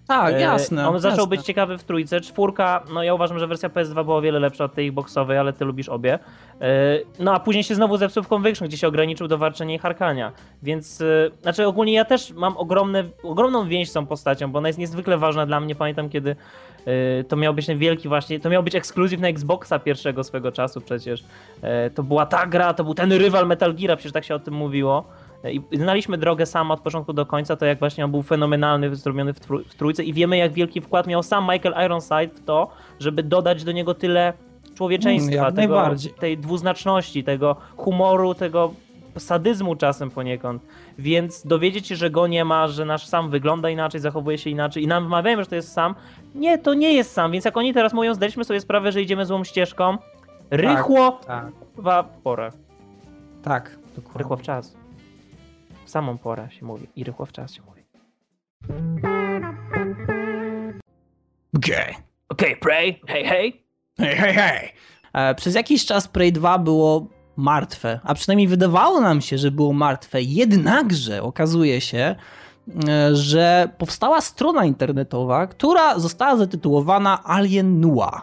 Tak, 0.07 0.33
E, 0.33 0.39
jasne. 0.41 0.89
On 0.89 0.99
zaczął 0.99 1.17
jasne. 1.17 1.29
być 1.37 1.45
ciekawy 1.45 1.77
w 1.77 1.83
trójce. 1.83 2.21
Czwórka, 2.21 2.83
no 2.93 3.03
ja 3.03 3.13
uważam, 3.13 3.39
że 3.39 3.47
wersja 3.47 3.69
PS2 3.69 4.03
była 4.05 4.17
o 4.17 4.21
wiele 4.21 4.39
lepsza 4.39 4.63
od 4.63 4.73
tej 4.73 4.87
Xboxowej, 4.87 5.37
ale 5.37 5.53
ty 5.53 5.65
lubisz 5.65 5.89
obie. 5.89 6.19
E, 6.61 6.67
No 7.19 7.33
a 7.33 7.39
później 7.39 7.63
się 7.63 7.75
znowu 7.75 7.97
zepsuł 7.97 8.23
w 8.23 8.27
Conviction, 8.27 8.67
gdzie 8.67 8.77
się 8.77 8.87
ograniczył 8.87 9.27
do 9.27 9.37
warczenia 9.37 9.75
i 9.75 9.77
harkania. 9.79 10.31
Więc, 10.63 11.01
e, 11.01 11.05
znaczy 11.41 11.67
ogólnie 11.67 11.93
ja 11.93 12.05
też 12.05 12.31
mam 12.33 12.57
ogromne, 12.57 13.03
ogromną 13.23 13.67
więź 13.67 13.89
z 13.89 13.93
tą 13.93 14.05
postacią, 14.05 14.51
bo 14.51 14.59
ona 14.59 14.67
jest 14.69 14.79
niezwykle 14.79 15.17
ważna 15.17 15.45
dla 15.45 15.59
mnie. 15.59 15.75
Pamiętam, 15.75 16.09
kiedy 16.09 16.35
to 17.27 17.35
miał 17.35 17.53
być 17.53 17.65
ten 17.65 17.77
wielki 17.77 18.07
właśnie, 18.07 18.39
to 18.39 18.49
miał 18.49 18.63
być 18.63 18.75
ekskluzyw 18.75 19.19
na 19.19 19.27
Xboxa 19.27 19.79
pierwszego 19.79 20.23
swego 20.23 20.51
czasu 20.51 20.81
przecież. 20.81 21.23
To 21.95 22.03
była 22.03 22.25
ta 22.25 22.45
gra, 22.45 22.73
to 22.73 22.83
był 22.83 22.93
ten 22.93 23.11
rywal 23.13 23.47
Metal 23.47 23.73
Geara, 23.75 23.95
przecież 23.95 24.11
tak 24.13 24.23
się 24.25 24.35
o 24.35 24.39
tym 24.39 24.53
mówiło. 24.53 25.05
I 25.53 25.61
znaliśmy 25.77 26.17
drogę 26.17 26.45
sam 26.45 26.71
od 26.71 26.81
początku 26.81 27.13
do 27.13 27.25
końca, 27.25 27.55
to 27.55 27.65
jak 27.65 27.79
właśnie 27.79 28.05
on 28.05 28.11
był 28.11 28.23
fenomenalny, 28.23 28.95
zrobiony 28.95 29.33
w, 29.33 29.39
trój- 29.39 29.63
w 29.63 29.75
trójce 29.75 30.03
i 30.03 30.13
wiemy 30.13 30.37
jak 30.37 30.53
wielki 30.53 30.81
wkład 30.81 31.07
miał 31.07 31.23
sam 31.23 31.43
Michael 31.51 31.85
Ironside 31.85 32.27
w 32.27 32.45
to, 32.45 32.67
żeby 32.99 33.23
dodać 33.23 33.63
do 33.63 33.71
niego 33.71 33.93
tyle 33.93 34.33
człowieczeństwa, 34.75 35.41
Mm, 35.41 35.55
tego, 35.55 35.75
tej 36.19 36.37
dwuznaczności, 36.37 37.23
tego 37.23 37.55
humoru, 37.77 38.33
tego 38.33 38.73
sadyzmu 39.17 39.75
czasem 39.75 40.11
poniekąd. 40.11 40.65
Więc 40.99 41.47
dowiedzieć 41.47 41.87
się, 41.87 41.95
że 41.95 42.09
go 42.09 42.27
nie 42.27 42.45
ma, 42.45 42.67
że 42.67 42.85
nasz 42.85 43.05
sam 43.07 43.29
wygląda 43.29 43.69
inaczej, 43.69 44.01
zachowuje 44.01 44.37
się 44.37 44.49
inaczej 44.49 44.83
i 44.83 44.87
nam 44.87 45.05
wmawiają, 45.05 45.39
że 45.39 45.45
to 45.45 45.55
jest 45.55 45.71
sam. 45.73 45.95
Nie, 46.35 46.57
to 46.57 46.73
nie 46.73 46.93
jest 46.93 47.11
sam, 47.11 47.31
więc 47.31 47.45
jak 47.45 47.57
oni 47.57 47.73
teraz 47.73 47.93
mówią, 47.93 48.13
zdaliśmy 48.13 48.43
sobie 48.43 48.61
sprawę, 48.61 48.91
że 48.91 49.01
idziemy 49.01 49.25
złą 49.25 49.43
ścieżką, 49.43 49.97
rychło, 50.51 51.19
Tak, 51.27 51.45
w 51.83 52.21
porę. 52.23 52.51
tak. 53.43 53.77
Dokładnie. 53.95 54.19
Rychło 54.19 54.37
w 54.37 54.41
czas. 54.41 54.75
Samą 55.95 56.17
porę 56.17 56.47
się 56.51 56.65
mówi. 56.65 56.87
I 56.95 57.03
rychło 57.03 57.25
w 57.25 57.31
czas 57.31 57.53
się 57.53 57.61
mówi. 57.61 57.81
Okej. 61.55 61.95
Okej, 62.29 62.55
Prey, 62.57 63.01
hej, 63.07 63.25
hej. 63.25 63.65
Hej, 63.99 64.15
hej, 64.15 64.33
hej. 64.33 64.71
Przez 65.35 65.55
jakiś 65.55 65.85
czas 65.85 66.07
Prey 66.07 66.31
2 66.31 66.59
było 66.59 67.07
martwe, 67.35 67.99
a 68.03 68.13
przynajmniej 68.13 68.47
wydawało 68.47 69.01
nam 69.01 69.21
się, 69.21 69.37
że 69.37 69.51
było 69.51 69.73
martwe. 69.73 70.21
Jednakże 70.21 71.23
okazuje 71.23 71.81
się, 71.81 72.15
e, 72.87 73.15
że 73.15 73.69
powstała 73.77 74.21
strona 74.21 74.65
internetowa, 74.65 75.47
która 75.47 75.99
została 75.99 76.37
zatytułowana 76.37 77.23
Alien 77.23 77.79
Noir. 77.81 78.21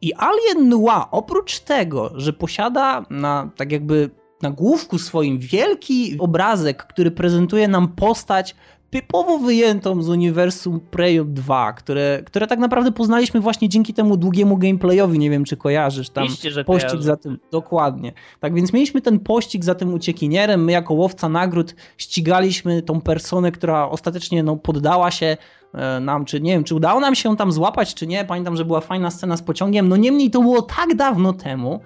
I 0.00 0.14
Alien 0.14 0.68
Noir, 0.68 1.04
oprócz 1.10 1.60
tego, 1.60 2.12
że 2.14 2.32
posiada 2.32 3.06
na 3.10 3.50
tak 3.56 3.72
jakby 3.72 4.21
na 4.42 4.50
główku 4.50 4.98
swoim 4.98 5.38
wielki 5.38 6.16
obrazek, 6.18 6.86
który 6.86 7.10
prezentuje 7.10 7.68
nam 7.68 7.88
postać 7.88 8.54
typowo 8.92 9.38
wyjętą 9.38 10.02
z 10.02 10.08
uniwersum 10.08 10.80
Prey 10.80 11.24
2, 11.24 11.72
które, 11.72 12.22
które 12.26 12.46
tak 12.46 12.58
naprawdę 12.58 12.92
poznaliśmy 12.92 13.40
właśnie 13.40 13.68
dzięki 13.68 13.94
temu 13.94 14.16
długiemu 14.16 14.56
gameplayowi, 14.56 15.18
nie 15.18 15.30
wiem 15.30 15.44
czy 15.44 15.56
kojarzysz 15.56 16.10
tam 16.10 16.24
Oczywiście, 16.24 16.50
że 16.50 16.64
pościg 16.64 16.88
kojarzę. 16.88 17.06
za 17.06 17.16
tym, 17.16 17.38
dokładnie. 17.50 18.12
Tak 18.40 18.54
więc 18.54 18.72
mieliśmy 18.72 19.00
ten 19.00 19.20
pościg 19.20 19.64
za 19.64 19.74
tym 19.74 19.94
uciekinierem, 19.94 20.64
my 20.64 20.72
jako 20.72 20.94
łowca 20.94 21.28
nagród 21.28 21.74
ścigaliśmy 21.98 22.82
tą 22.82 23.00
personę, 23.00 23.52
która 23.52 23.88
ostatecznie 23.88 24.42
no, 24.42 24.56
poddała 24.56 25.10
się 25.10 25.36
e, 25.74 26.00
nam, 26.00 26.24
czy 26.24 26.40
nie 26.40 26.52
wiem, 26.52 26.64
czy 26.64 26.74
udało 26.74 27.00
nam 27.00 27.14
się 27.14 27.28
ją 27.28 27.36
tam 27.36 27.52
złapać, 27.52 27.94
czy 27.94 28.06
nie, 28.06 28.24
pamiętam, 28.24 28.56
że 28.56 28.64
była 28.64 28.80
fajna 28.80 29.10
scena 29.10 29.36
z 29.36 29.42
pociągiem, 29.42 29.88
no 29.88 29.96
niemniej 29.96 30.30
to 30.30 30.40
było 30.40 30.62
tak 30.62 30.94
dawno 30.94 31.32
temu, 31.32 31.80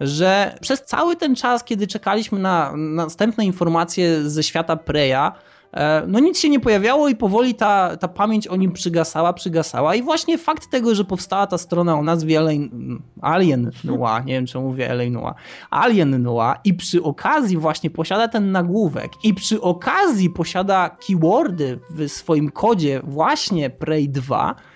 że 0.00 0.54
przez 0.60 0.82
cały 0.84 1.16
ten 1.16 1.36
czas, 1.36 1.64
kiedy 1.64 1.86
czekaliśmy 1.86 2.38
na 2.38 2.72
następne 2.76 3.44
informacje 3.44 4.30
ze 4.30 4.42
świata 4.42 4.76
Preya, 4.76 5.32
e, 5.72 6.02
no 6.06 6.18
nic 6.18 6.38
się 6.38 6.48
nie 6.48 6.60
pojawiało 6.60 7.08
i 7.08 7.16
powoli 7.16 7.54
ta, 7.54 7.96
ta 7.96 8.08
pamięć 8.08 8.48
o 8.48 8.56
nim 8.56 8.72
przygasała, 8.72 9.32
przygasała. 9.32 9.94
I 9.94 10.02
właśnie 10.02 10.38
fakt 10.38 10.70
tego, 10.70 10.94
że 10.94 11.04
powstała 11.04 11.46
ta 11.46 11.58
strona 11.58 11.98
o 11.98 12.02
nazwie 12.02 12.38
Alien, 12.38 12.98
Alien 13.20 13.70
Noir, 13.84 14.24
nie 14.24 14.32
wiem 14.32 14.46
czy 14.46 14.58
mówię 14.58 14.90
Alien 14.90 15.12
Noir, 15.12 15.34
Alien 15.70 16.22
Noir 16.22 16.56
i 16.64 16.74
przy 16.74 17.02
okazji 17.02 17.56
właśnie 17.56 17.90
posiada 17.90 18.28
ten 18.28 18.52
nagłówek 18.52 19.10
i 19.24 19.34
przy 19.34 19.60
okazji 19.60 20.30
posiada 20.30 20.96
keywordy 21.06 21.78
w 21.90 22.08
swoim 22.08 22.50
kodzie 22.50 23.00
właśnie 23.04 23.70
Prey 23.70 24.08
2, 24.08 24.50
e, 24.50 24.69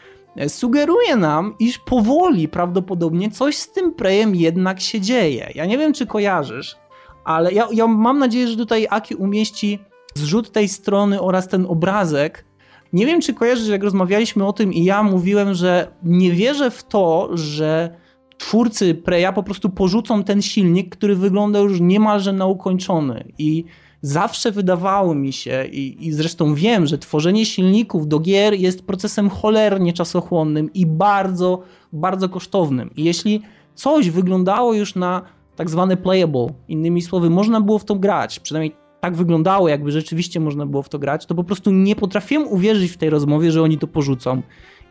sugeruje 0.49 1.17
nam, 1.17 1.55
iż 1.59 1.79
powoli 1.79 2.49
prawdopodobnie 2.49 3.31
coś 3.31 3.57
z 3.57 3.73
tym 3.73 3.95
Preyem 3.95 4.35
jednak 4.35 4.81
się 4.81 5.01
dzieje. 5.01 5.51
Ja 5.55 5.67
nie 5.67 5.79
wiem, 5.79 5.93
czy 5.93 6.07
kojarzysz, 6.07 6.77
ale 7.25 7.53
ja, 7.53 7.69
ja 7.73 7.87
mam 7.87 8.19
nadzieję, 8.19 8.49
że 8.49 8.57
tutaj 8.57 8.87
Aki 8.91 9.15
umieści 9.15 9.79
zrzut 10.15 10.53
tej 10.53 10.69
strony 10.69 11.21
oraz 11.21 11.49
ten 11.49 11.67
obrazek. 11.67 12.45
Nie 12.93 13.07
wiem, 13.07 13.21
czy 13.21 13.35
kojarzysz, 13.35 13.69
jak 13.69 13.83
rozmawialiśmy 13.83 14.47
o 14.47 14.53
tym 14.53 14.73
i 14.73 14.85
ja 14.85 15.03
mówiłem, 15.03 15.55
że 15.55 15.89
nie 16.03 16.33
wierzę 16.33 16.71
w 16.71 16.85
to, 16.85 17.31
że 17.33 17.97
twórcy 18.39 18.95
Preya 18.95 19.33
po 19.35 19.43
prostu 19.43 19.71
porzucą 19.71 20.25
ten 20.25 20.43
silnik, 20.43 20.97
który 20.97 21.17
wygląda 21.17 21.59
już 21.59 21.81
niemalże 21.81 22.33
na 22.33 22.47
ukończony 22.47 23.25
i 23.39 23.65
zawsze 24.05 24.53
wydawało 24.53 25.15
mi 25.15 25.33
się 25.33 25.65
i, 25.73 26.07
i 26.07 26.13
zresztą 26.13 26.55
wiem, 26.55 26.87
że 26.87 26.99
tworzenie 26.99 27.47
silników 27.47 28.09
do 28.09 28.19
gier 28.19 28.55
jest 28.55 28.87
procesem 28.87 29.31
cholernie 29.31 29.93
czasochłonnym 29.93 30.73
i 30.73 30.87
bardzo, 30.87 31.63
bardzo 31.93 32.29
kosztownym. 32.29 32.91
I 32.97 33.05
jeśli 33.05 33.43
coś 33.75 34.11
wyglądało 34.11 34.75
już 34.75 34.95
na 34.95 35.23
tak 35.57 35.71
zwane 35.71 35.97
playable, 35.97 36.47
innymi 36.69 37.03
słowy, 37.03 37.31
można 37.31 37.61
było 37.61 37.79
w 37.79 37.85
to 37.85 37.95
grać, 37.95 38.41
przynajmniej 38.41 38.77
tak 39.01 39.17
wyglądało, 39.17 39.69
jakby 39.69 39.93
rzeczywiście 39.93 40.41
można 40.41 40.67
było 40.67 40.83
w 40.83 40.89
to 40.89 40.99
grać, 40.99 41.27
to 41.27 41.35
po 41.35 41.45
prostu 41.45 41.71
nie 41.71 41.97
potrafiłem 41.97 42.49
uwierzyć 42.49 42.91
w 42.91 42.97
tej 42.97 43.11
rozmowie, 43.11 43.51
że 43.51 43.63
oni 43.63 43.79
to 43.79 43.87
porzucą. 43.87 44.43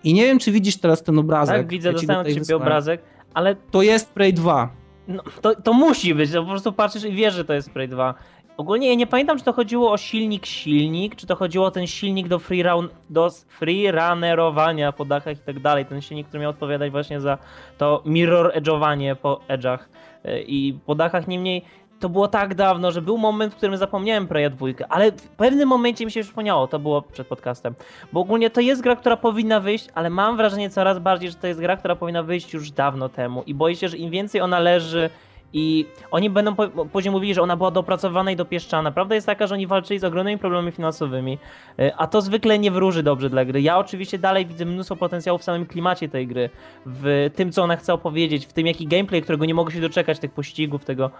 I 0.03 0.13
nie 0.13 0.25
wiem, 0.25 0.39
czy 0.39 0.51
widzisz 0.51 0.77
teraz 0.77 1.03
ten 1.03 1.19
obrazek. 1.19 1.57
Tak, 1.57 1.67
widzę, 1.67 1.89
ja 1.89 1.93
dostałem 1.93 2.21
od 2.21 2.27
ciebie 2.27 2.39
wysłałem. 2.39 2.63
obrazek, 2.63 3.01
ale... 3.33 3.55
To 3.55 3.81
jest 3.81 4.09
Prey 4.09 4.33
2. 4.33 4.69
No, 5.07 5.23
to, 5.41 5.55
to 5.55 5.73
musi 5.73 6.15
być, 6.15 6.31
to 6.31 6.43
po 6.43 6.49
prostu 6.49 6.73
patrzysz 6.73 7.03
i 7.03 7.11
wiesz, 7.11 7.33
że 7.33 7.45
to 7.45 7.53
jest 7.53 7.71
Prey 7.71 7.87
2. 7.87 8.13
Ogólnie 8.57 8.89
ja 8.89 8.95
nie 8.95 9.07
pamiętam, 9.07 9.37
czy 9.37 9.43
to 9.43 9.53
chodziło 9.53 9.91
o 9.91 9.97
silnik 9.97 10.45
silnik, 10.45 11.15
czy 11.15 11.27
to 11.27 11.35
chodziło 11.35 11.65
o 11.65 11.71
ten 11.71 11.87
silnik 11.87 12.27
do, 12.27 12.39
free 12.39 12.63
do 13.09 13.29
freerunnerowania 13.47 14.91
po 14.91 15.05
dachach 15.05 15.37
i 15.37 15.41
tak 15.41 15.59
dalej. 15.59 15.85
Ten 15.85 16.01
silnik, 16.01 16.27
który 16.27 16.41
miał 16.41 16.49
odpowiadać 16.49 16.91
właśnie 16.91 17.21
za 17.21 17.37
to 17.77 18.01
mirror 18.05 18.51
edge'owanie 18.55 19.15
po 19.15 19.39
edge'ach 19.47 19.77
e, 20.25 20.41
i 20.41 20.79
po 20.85 20.95
dachach. 20.95 21.27
Niemniej 21.27 21.63
to 21.99 22.09
było 22.09 22.27
tak 22.27 22.55
dawno, 22.55 22.91
że 22.91 23.01
był 23.01 23.17
moment, 23.17 23.53
w 23.53 23.57
którym 23.57 23.77
zapomniałem 23.77 24.27
Preya 24.27 24.49
dwójkę, 24.49 24.85
ale 24.89 25.11
w 25.11 25.27
pewnym 25.27 25.69
momencie 25.69 26.05
mi 26.05 26.11
się 26.11 26.23
przypomniało, 26.23 26.67
to 26.67 26.79
było 26.79 27.01
przed 27.01 27.27
podcastem. 27.27 27.75
Bo 28.13 28.19
ogólnie 28.19 28.49
to 28.49 28.61
jest 28.61 28.81
gra, 28.81 28.95
która 28.95 29.17
powinna 29.17 29.59
wyjść, 29.59 29.87
ale 29.95 30.09
mam 30.09 30.37
wrażenie 30.37 30.69
coraz 30.69 30.99
bardziej, 30.99 31.29
że 31.29 31.35
to 31.35 31.47
jest 31.47 31.59
gra, 31.59 31.77
która 31.77 31.95
powinna 31.95 32.23
wyjść 32.23 32.53
już 32.53 32.71
dawno 32.71 33.09
temu 33.09 33.43
i 33.45 33.53
boję 33.53 33.75
się, 33.75 33.87
że 33.87 33.97
im 33.97 34.11
więcej 34.11 34.41
ona 34.41 34.59
leży 34.59 35.09
i 35.53 35.85
oni 36.11 36.29
będą 36.29 36.55
po, 36.55 36.85
później 36.85 37.11
mówili, 37.11 37.33
że 37.33 37.41
ona 37.41 37.57
była 37.57 37.71
dopracowana 37.71 38.31
i 38.31 38.35
dopieszczana. 38.35 38.91
Prawda 38.91 39.15
jest 39.15 39.27
taka, 39.27 39.47
że 39.47 39.55
oni 39.55 39.67
walczyli 39.67 39.99
z 39.99 40.03
ogromnymi 40.03 40.37
problemami 40.37 40.71
finansowymi, 40.71 41.37
e, 41.79 41.95
a 41.97 42.07
to 42.07 42.21
zwykle 42.21 42.59
nie 42.59 42.71
wróży 42.71 43.03
dobrze 43.03 43.29
dla 43.29 43.45
gry. 43.45 43.61
Ja 43.61 43.77
oczywiście 43.77 44.17
dalej 44.17 44.45
widzę 44.45 44.65
mnóstwo 44.65 44.95
potencjału 44.95 45.37
w 45.37 45.43
samym 45.43 45.65
klimacie 45.65 46.09
tej 46.09 46.27
gry, 46.27 46.49
w 46.85 47.29
tym, 47.35 47.51
co 47.51 47.63
ona 47.63 47.75
chce 47.75 47.93
opowiedzieć, 47.93 48.45
w 48.45 48.53
tym, 48.53 48.67
jaki 48.67 48.87
gameplay, 48.87 49.21
którego 49.21 49.45
nie 49.45 49.53
mogę 49.53 49.71
się 49.71 49.81
doczekać, 49.81 50.19
tych 50.19 50.31
pościgów, 50.31 50.85
tego 50.85 51.11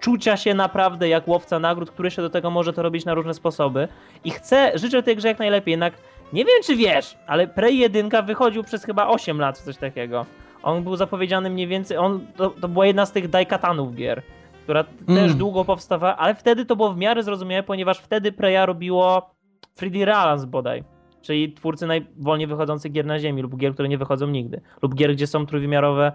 czucia 0.00 0.36
się 0.36 0.54
naprawdę 0.54 1.08
jak 1.08 1.28
łowca 1.28 1.58
nagród, 1.58 1.90
który 1.90 2.10
się 2.10 2.22
do 2.22 2.30
tego 2.30 2.50
może 2.50 2.72
to 2.72 2.82
robić 2.82 3.04
na 3.04 3.14
różne 3.14 3.34
sposoby. 3.34 3.88
I 4.24 4.30
chcę, 4.30 4.72
życzę 4.74 5.02
tej 5.02 5.16
grze 5.16 5.28
jak 5.28 5.38
najlepiej, 5.38 5.72
jednak 5.72 5.94
nie 6.32 6.44
wiem 6.44 6.62
czy 6.64 6.76
wiesz, 6.76 7.16
ale 7.26 7.48
Prey 7.48 7.78
1 7.78 8.10
wychodził 8.26 8.64
przez 8.64 8.84
chyba 8.84 9.08
8 9.08 9.38
lat, 9.38 9.58
coś 9.58 9.76
takiego. 9.76 10.26
On 10.62 10.84
był 10.84 10.96
zapowiedziany 10.96 11.50
mniej 11.50 11.66
więcej, 11.66 11.96
on, 11.96 12.26
to, 12.36 12.50
to 12.50 12.68
była 12.68 12.86
jedna 12.86 13.06
z 13.06 13.12
tych 13.12 13.28
Daikatanów 13.28 13.94
gier, 13.94 14.22
która 14.62 14.84
mm. 15.08 15.24
też 15.24 15.34
długo 15.34 15.64
powstawała, 15.64 16.16
ale 16.16 16.34
wtedy 16.34 16.64
to 16.64 16.76
było 16.76 16.92
w 16.92 16.96
miarę 16.96 17.22
zrozumiałe, 17.22 17.62
ponieważ 17.62 17.98
wtedy 17.98 18.32
Preya 18.32 18.66
robiło 18.66 19.34
3D 19.80 20.04
Realms 20.04 20.44
bodaj. 20.44 20.84
Czyli 21.22 21.52
twórcy 21.52 21.86
najwolniej 21.86 22.46
wychodzących 22.46 22.92
gier 22.92 23.06
na 23.06 23.18
ziemi 23.18 23.42
lub 23.42 23.56
gier, 23.56 23.74
które 23.74 23.88
nie 23.88 23.98
wychodzą 23.98 24.26
nigdy. 24.26 24.60
Lub 24.82 24.94
gier, 24.94 25.12
gdzie 25.12 25.26
są 25.26 25.46
trójwymiarowe 25.46 26.12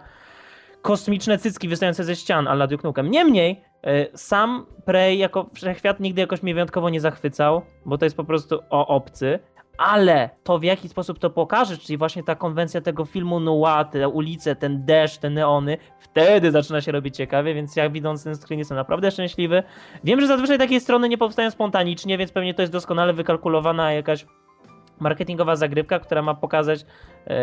kosmiczne 0.82 1.38
cycki 1.38 1.68
wystające 1.68 2.04
ze 2.04 2.16
ścian, 2.16 2.48
ale 2.48 2.68
Duke 2.68 2.88
Nukem. 2.88 3.12
Niemniej, 3.12 3.62
e, 3.84 4.18
sam 4.18 4.66
Prey 4.86 5.18
jako 5.18 5.50
wszechświat 5.54 6.00
nigdy 6.00 6.22
jakoś 6.22 6.44
mnie 6.44 6.54
wyjątkowo 6.54 6.90
nie 6.90 7.02
zachwycał, 7.02 7.62
bo 7.86 7.98
to 7.98 8.06
jest 8.06 8.18
po 8.18 8.24
prostu 8.24 8.60
o 8.70 8.88
obcy 8.88 9.40
ale 9.78 10.30
to 10.44 10.60
w 10.60 10.64
jaki 10.64 10.90
sposób 10.90 11.20
to 11.20 11.30
pokaże, 11.30 11.78
czyli 11.78 11.98
właśnie 11.98 12.24
ta 12.24 12.36
konwencja 12.36 12.82
tego 12.82 13.06
filmu 13.06 13.40
noir, 13.40 13.86
te 13.86 14.10
ulice, 14.10 14.56
ten 14.56 14.86
deszcz, 14.86 15.18
te 15.18 15.30
neony, 15.30 15.78
wtedy 16.00 16.52
zaczyna 16.52 16.82
się 16.82 16.92
robić 16.92 17.16
ciekawie, 17.16 17.54
więc 17.54 17.76
ja 17.76 17.90
widząc 17.90 18.24
ten 18.24 18.36
screen 18.36 18.60
jestem 18.60 18.78
naprawdę 18.78 19.12
szczęśliwy. 19.12 19.64
Wiem, 20.04 20.22
że 20.22 20.28
zazwyczaj 20.28 20.58
takie 20.58 20.80
strony 20.80 21.10
nie 21.10 21.18
powstają 21.18 21.52
spontanicznie, 21.52 22.18
więc 22.18 22.32
pewnie 22.32 22.54
to 22.54 22.62
jest 22.62 22.74
doskonale 22.74 23.14
wykalkulowana 23.14 23.92
jakaś 23.94 24.26
marketingowa 25.00 25.56
zagrywka, 25.56 26.00
która 26.00 26.22
ma 26.22 26.34
pokazać 26.34 26.86
e, 27.28 27.36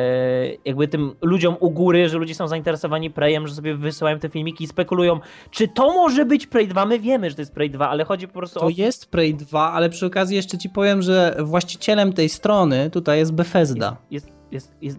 jakby 0.65 0.89
tym 0.89 1.15
ludziom 1.23 1.57
u 1.61 1.71
góry, 1.71 2.09
że 2.09 2.19
ludzie 2.19 2.35
są 2.35 2.49
zainteresowani 2.49 3.11
Preyem, 3.11 3.47
że 3.47 3.55
sobie 3.55 3.75
wysyłają 3.75 4.19
te 4.19 4.29
filmiki 4.29 4.65
i 4.65 4.67
spekulują, 4.67 5.21
czy 5.51 5.69
to 5.69 5.93
może 5.93 6.25
być 6.25 6.47
Prey 6.47 6.69
2? 6.69 6.87
My 6.87 6.99
wiemy, 6.99 7.31
że 7.31 7.37
to 7.37 7.43
jest 7.43 7.55
Prey 7.55 7.71
2, 7.71 7.89
ale 7.89 8.05
chodzi 8.05 8.29
po 8.29 8.35
prostu 8.35 8.61
to 8.61 8.67
o... 8.67 8.71
To 8.71 8.77
jest 8.77 9.11
Prey 9.11 9.35
2, 9.35 9.73
ale 9.73 9.91
przy 9.91 10.07
okazji 10.07 10.37
jeszcze 10.37 10.59
ci 10.59 10.71
powiem, 10.71 11.03
że 11.03 11.37
właścicielem 11.41 12.13
tej 12.13 12.29
strony 12.29 12.91
tutaj 12.91 13.19
jest 13.19 13.33
Bethesda. 13.33 13.97
Jest, 14.11 14.33
jest, 14.51 14.73
jest, 14.81 14.99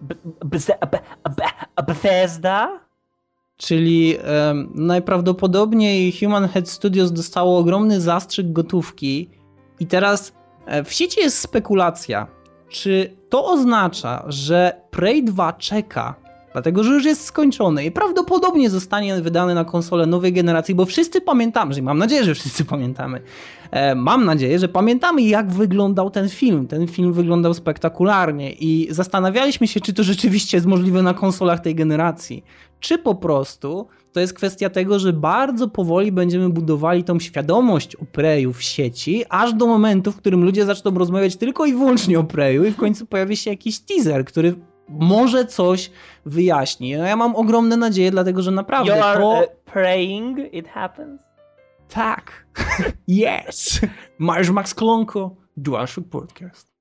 Bethesda? 1.86 2.80
Czyli 3.56 4.16
um, 4.16 4.70
najprawdopodobniej 4.74 6.12
Human 6.12 6.48
Head 6.48 6.68
Studios 6.68 7.12
dostało 7.12 7.58
ogromny 7.58 8.00
zastrzyk 8.00 8.52
gotówki 8.52 9.30
i 9.80 9.86
teraz 9.86 10.32
e, 10.66 10.84
w 10.84 10.92
sieci 10.92 11.20
jest 11.20 11.38
spekulacja, 11.38 12.26
czy 12.74 13.16
to 13.28 13.46
oznacza, 13.46 14.24
że 14.28 14.80
Prey 14.90 15.24
2 15.24 15.52
czeka, 15.52 16.14
dlatego 16.54 16.84
że 16.84 16.92
już 16.92 17.04
jest 17.04 17.24
skończony 17.24 17.84
i 17.84 17.90
prawdopodobnie 17.90 18.70
zostanie 18.70 19.20
wydany 19.20 19.54
na 19.54 19.64
konsolę 19.64 20.06
nowej 20.06 20.32
generacji, 20.32 20.74
bo 20.74 20.86
wszyscy 20.86 21.20
pamiętamy, 21.20 21.74
że 21.74 21.82
mam 21.82 21.98
nadzieję, 21.98 22.24
że 22.24 22.34
wszyscy 22.34 22.64
pamiętamy. 22.74 23.20
E, 23.70 23.94
mam 23.94 24.24
nadzieję, 24.24 24.58
że 24.58 24.68
pamiętamy, 24.68 25.22
jak 25.22 25.52
wyglądał 25.52 26.10
ten 26.10 26.28
film. 26.28 26.66
Ten 26.66 26.86
film 26.86 27.12
wyglądał 27.12 27.54
spektakularnie 27.54 28.52
i 28.52 28.88
zastanawialiśmy 28.90 29.68
się, 29.68 29.80
czy 29.80 29.92
to 29.92 30.02
rzeczywiście 30.02 30.56
jest 30.56 30.66
możliwe 30.66 31.02
na 31.02 31.14
konsolach 31.14 31.60
tej 31.60 31.74
generacji, 31.74 32.44
czy 32.80 32.98
po 32.98 33.14
prostu 33.14 33.88
to 34.12 34.20
jest 34.20 34.34
kwestia 34.34 34.70
tego, 34.70 34.98
że 34.98 35.12
bardzo 35.12 35.68
powoli 35.68 36.12
będziemy 36.12 36.48
budowali 36.48 37.04
tą 37.04 37.20
świadomość 37.20 37.96
o 37.96 38.04
Preju 38.04 38.52
w 38.52 38.62
sieci, 38.62 39.24
aż 39.28 39.54
do 39.54 39.66
momentu, 39.66 40.12
w 40.12 40.16
którym 40.16 40.44
ludzie 40.44 40.64
zaczną 40.64 40.98
rozmawiać 40.98 41.36
tylko 41.36 41.66
i 41.66 41.72
wyłącznie 41.72 42.18
o 42.18 42.24
Preju 42.24 42.64
i 42.64 42.70
w 42.70 42.76
końcu 42.76 43.06
pojawi 43.06 43.36
się 43.36 43.50
jakiś 43.50 43.80
teaser, 43.80 44.24
który 44.24 44.54
może 44.88 45.46
coś 45.46 45.90
wyjaśni. 46.26 46.96
No 46.96 47.04
ja 47.04 47.16
mam 47.16 47.36
ogromne 47.36 47.76
nadzieje, 47.76 48.10
dlatego 48.10 48.42
że 48.42 48.50
naprawdę 48.50 48.96
you 48.96 49.04
are, 49.04 49.20
to... 49.20 49.28
Uh, 49.28 49.72
praying 49.72 50.38
it 50.54 50.68
happens? 50.68 51.20
Tak. 51.88 52.46
yes. 53.08 53.80
Mariusz 54.18 54.50
Max 54.50 54.74
Klonko, 54.74 55.36
DualShock 55.56 56.08
Podcast. 56.08 56.74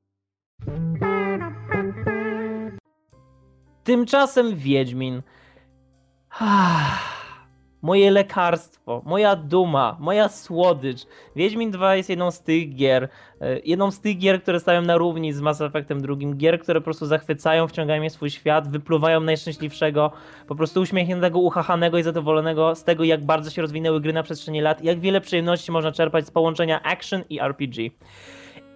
Tymczasem 3.84 4.56
Wiedźmin. 4.56 5.22
Moje 7.84 8.12
lekarstwo, 8.12 9.02
moja 9.06 9.36
duma, 9.36 9.98
moja 10.00 10.30
słodycz. 10.30 11.06
Wiedźmin 11.36 11.72
2 11.72 11.96
jest 11.96 12.10
jedną 12.10 12.32
z 12.32 12.42
tych 12.42 12.76
gier, 12.76 13.10
e, 13.42 13.60
jedną 13.60 13.92
z 13.92 14.00
tych 14.00 14.18
gier, 14.18 14.42
które 14.42 14.60
stają 14.60 14.82
na 14.82 14.98
równi 14.98 15.34
z 15.34 15.42
Mass 15.42 15.62
Effectem 15.62 16.02
drugim, 16.02 16.38
gier, 16.38 16.60
które 16.60 16.82
po 16.82 16.86
prostu 16.86 17.06
zachwycają, 17.06 17.68
wciągają 17.68 18.00
mnie 18.00 18.10
w 18.10 18.14
swój 18.14 18.30
świat, 18.30 18.72
wypluwają 18.72 19.20
najszczęśliwszego, 19.20 20.12
po 20.48 20.56
prostu 20.56 20.82
uśmiechniętego, 20.82 21.40
uchachanego 21.40 21.98
i 21.98 22.04
zadowolonego 22.04 22.76
z 22.76 22.84
tego, 22.84 23.04
jak 23.04 23.26
bardzo 23.26 23.50
się 23.50 23.62
rozwinęły 23.62 24.02
gry 24.02 24.14
na 24.14 24.24
przestrzeni 24.24 24.62
lat, 24.62 24.84
jak 24.84 25.00
wiele 25.00 25.22
przyjemności 25.22 25.72
można 25.72 25.92
czerpać 25.92 26.28
z 26.28 26.32
połączenia 26.32 26.84
action 26.84 27.24
i 27.30 27.40
RPG. 27.40 27.90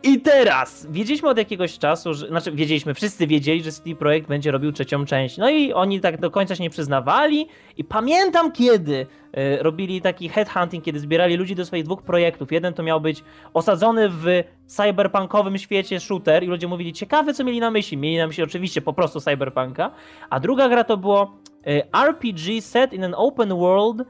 I 0.04 0.22
teraz, 0.22 0.88
wiedzieliśmy 0.90 1.30
od 1.30 1.38
jakiegoś 1.38 1.78
czasu, 1.78 2.14
że, 2.14 2.28
znaczy 2.28 2.52
wiedzieliśmy, 2.52 2.94
wszyscy 2.94 3.28
wiedzieli, 3.28 3.64
że 3.64 3.72
CD 3.72 3.96
Projekt 3.96 4.28
będzie 4.28 4.52
robił 4.52 4.72
trzecią 4.72 5.06
część. 5.06 5.38
No 5.38 5.50
i 5.50 5.74
oni 5.74 6.00
tak 6.00 6.20
do 6.20 6.32
końca 6.32 6.56
się 6.56 6.64
nie 6.64 6.70
przyznawali 6.70 7.48
i 7.78 7.84
pamiętam 7.84 8.52
kiedy 8.52 9.08
y, 9.38 9.64
robili 9.64 10.02
taki 10.02 10.30
headhunting, 10.30 10.84
kiedy 10.84 11.00
zbierali 11.00 11.36
ludzi 11.36 11.56
do 11.56 11.66
swoich 11.66 11.84
dwóch 11.84 12.02
projektów. 12.02 12.52
Jeden 12.52 12.74
to 12.74 12.84
miał 12.84 13.02
być 13.02 13.24
osadzony 13.54 14.10
w 14.10 14.26
cyberpunkowym 14.66 15.58
świecie 15.58 16.00
shooter 16.00 16.44
i 16.44 16.48
ludzie 16.48 16.68
mówili, 16.68 16.94
ciekawe 16.94 17.34
co 17.34 17.44
mieli 17.44 17.60
na 17.60 17.72
myśli. 17.72 17.98
Mieli 17.98 18.18
na 18.18 18.28
myśli 18.28 18.44
oczywiście 18.44 18.82
po 18.82 18.94
prostu 18.94 19.22
cyberpunka. 19.22 19.92
A 20.30 20.40
druga 20.40 20.70
gra 20.70 20.84
to 20.84 20.98
było 20.98 21.38
y, 21.68 21.82
RPG 21.94 22.62
set 22.62 22.94
in 22.94 23.04
an 23.04 23.14
open 23.18 23.50
world 23.50 24.04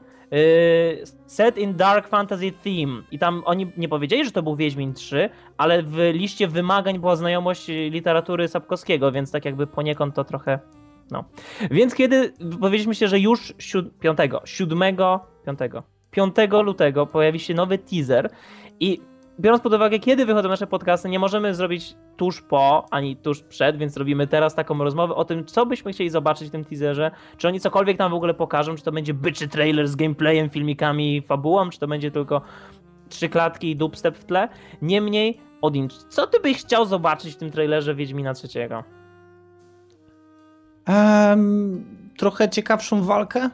set 1.26 1.58
in 1.58 1.76
Dark 1.76 2.08
Fantasy 2.08 2.52
Theme. 2.52 3.02
I 3.10 3.18
tam 3.18 3.42
oni 3.44 3.72
nie 3.76 3.88
powiedzieli, 3.88 4.24
że 4.24 4.30
to 4.30 4.42
był 4.42 4.56
Wiedźmin 4.56 4.94
3, 4.94 5.30
ale 5.56 5.82
w 5.82 6.10
liście 6.12 6.48
wymagań 6.48 6.98
była 6.98 7.16
znajomość 7.16 7.68
literatury 7.68 8.48
Sapkowskiego, 8.48 9.12
więc 9.12 9.30
tak 9.30 9.44
jakby 9.44 9.66
poniekąd 9.66 10.14
to 10.14 10.24
trochę. 10.24 10.58
No. 11.10 11.24
Więc 11.70 11.94
kiedy 11.94 12.32
powiedzieliśmy 12.60 12.94
się, 12.94 13.08
że 13.08 13.18
już 13.18 13.54
5, 14.00 14.18
7, 14.44 14.96
5, 15.46 15.72
5 16.10 16.34
lutego 16.64 17.06
pojawi 17.06 17.40
się 17.40 17.54
nowy 17.54 17.78
teaser 17.78 18.30
i 18.80 19.00
biorąc 19.40 19.62
pod 19.62 19.74
uwagę, 19.74 19.98
kiedy 19.98 20.26
wychodzą 20.26 20.48
nasze 20.48 20.66
podcasty, 20.66 21.08
nie 21.08 21.18
możemy 21.18 21.54
zrobić 21.54 21.96
tuż 22.16 22.42
po, 22.42 22.86
ani 22.90 23.16
tuż 23.16 23.42
przed, 23.42 23.76
więc 23.76 23.96
robimy 23.96 24.26
teraz 24.26 24.54
taką 24.54 24.78
rozmowę 24.78 25.14
o 25.14 25.24
tym, 25.24 25.44
co 25.44 25.66
byśmy 25.66 25.92
chcieli 25.92 26.10
zobaczyć 26.10 26.48
w 26.48 26.50
tym 26.50 26.64
teaserze. 26.64 27.10
Czy 27.36 27.48
oni 27.48 27.60
cokolwiek 27.60 27.98
nam 27.98 28.10
w 28.10 28.14
ogóle 28.14 28.34
pokażą, 28.34 28.76
czy 28.76 28.82
to 28.82 28.92
będzie 28.92 29.14
byczy 29.14 29.48
trailer 29.48 29.88
z 29.88 29.96
gameplayem, 29.96 30.50
filmikami, 30.50 31.22
fabułą, 31.22 31.70
czy 31.70 31.78
to 31.78 31.86
będzie 31.86 32.10
tylko 32.10 32.40
trzy 33.08 33.28
klatki 33.28 33.70
i 33.70 33.76
dubstep 33.76 34.18
w 34.18 34.24
tle. 34.24 34.48
Niemniej, 34.82 35.40
Odin, 35.62 35.88
co 36.08 36.26
ty 36.26 36.40
byś 36.40 36.58
chciał 36.58 36.84
zobaczyć 36.84 37.34
w 37.34 37.36
tym 37.36 37.50
trailerze 37.50 37.94
Wiedźmina 37.94 38.34
trzeciego? 38.34 38.84
Um, 40.88 41.84
trochę 42.16 42.48
ciekawszą 42.48 43.02
walkę. 43.02 43.50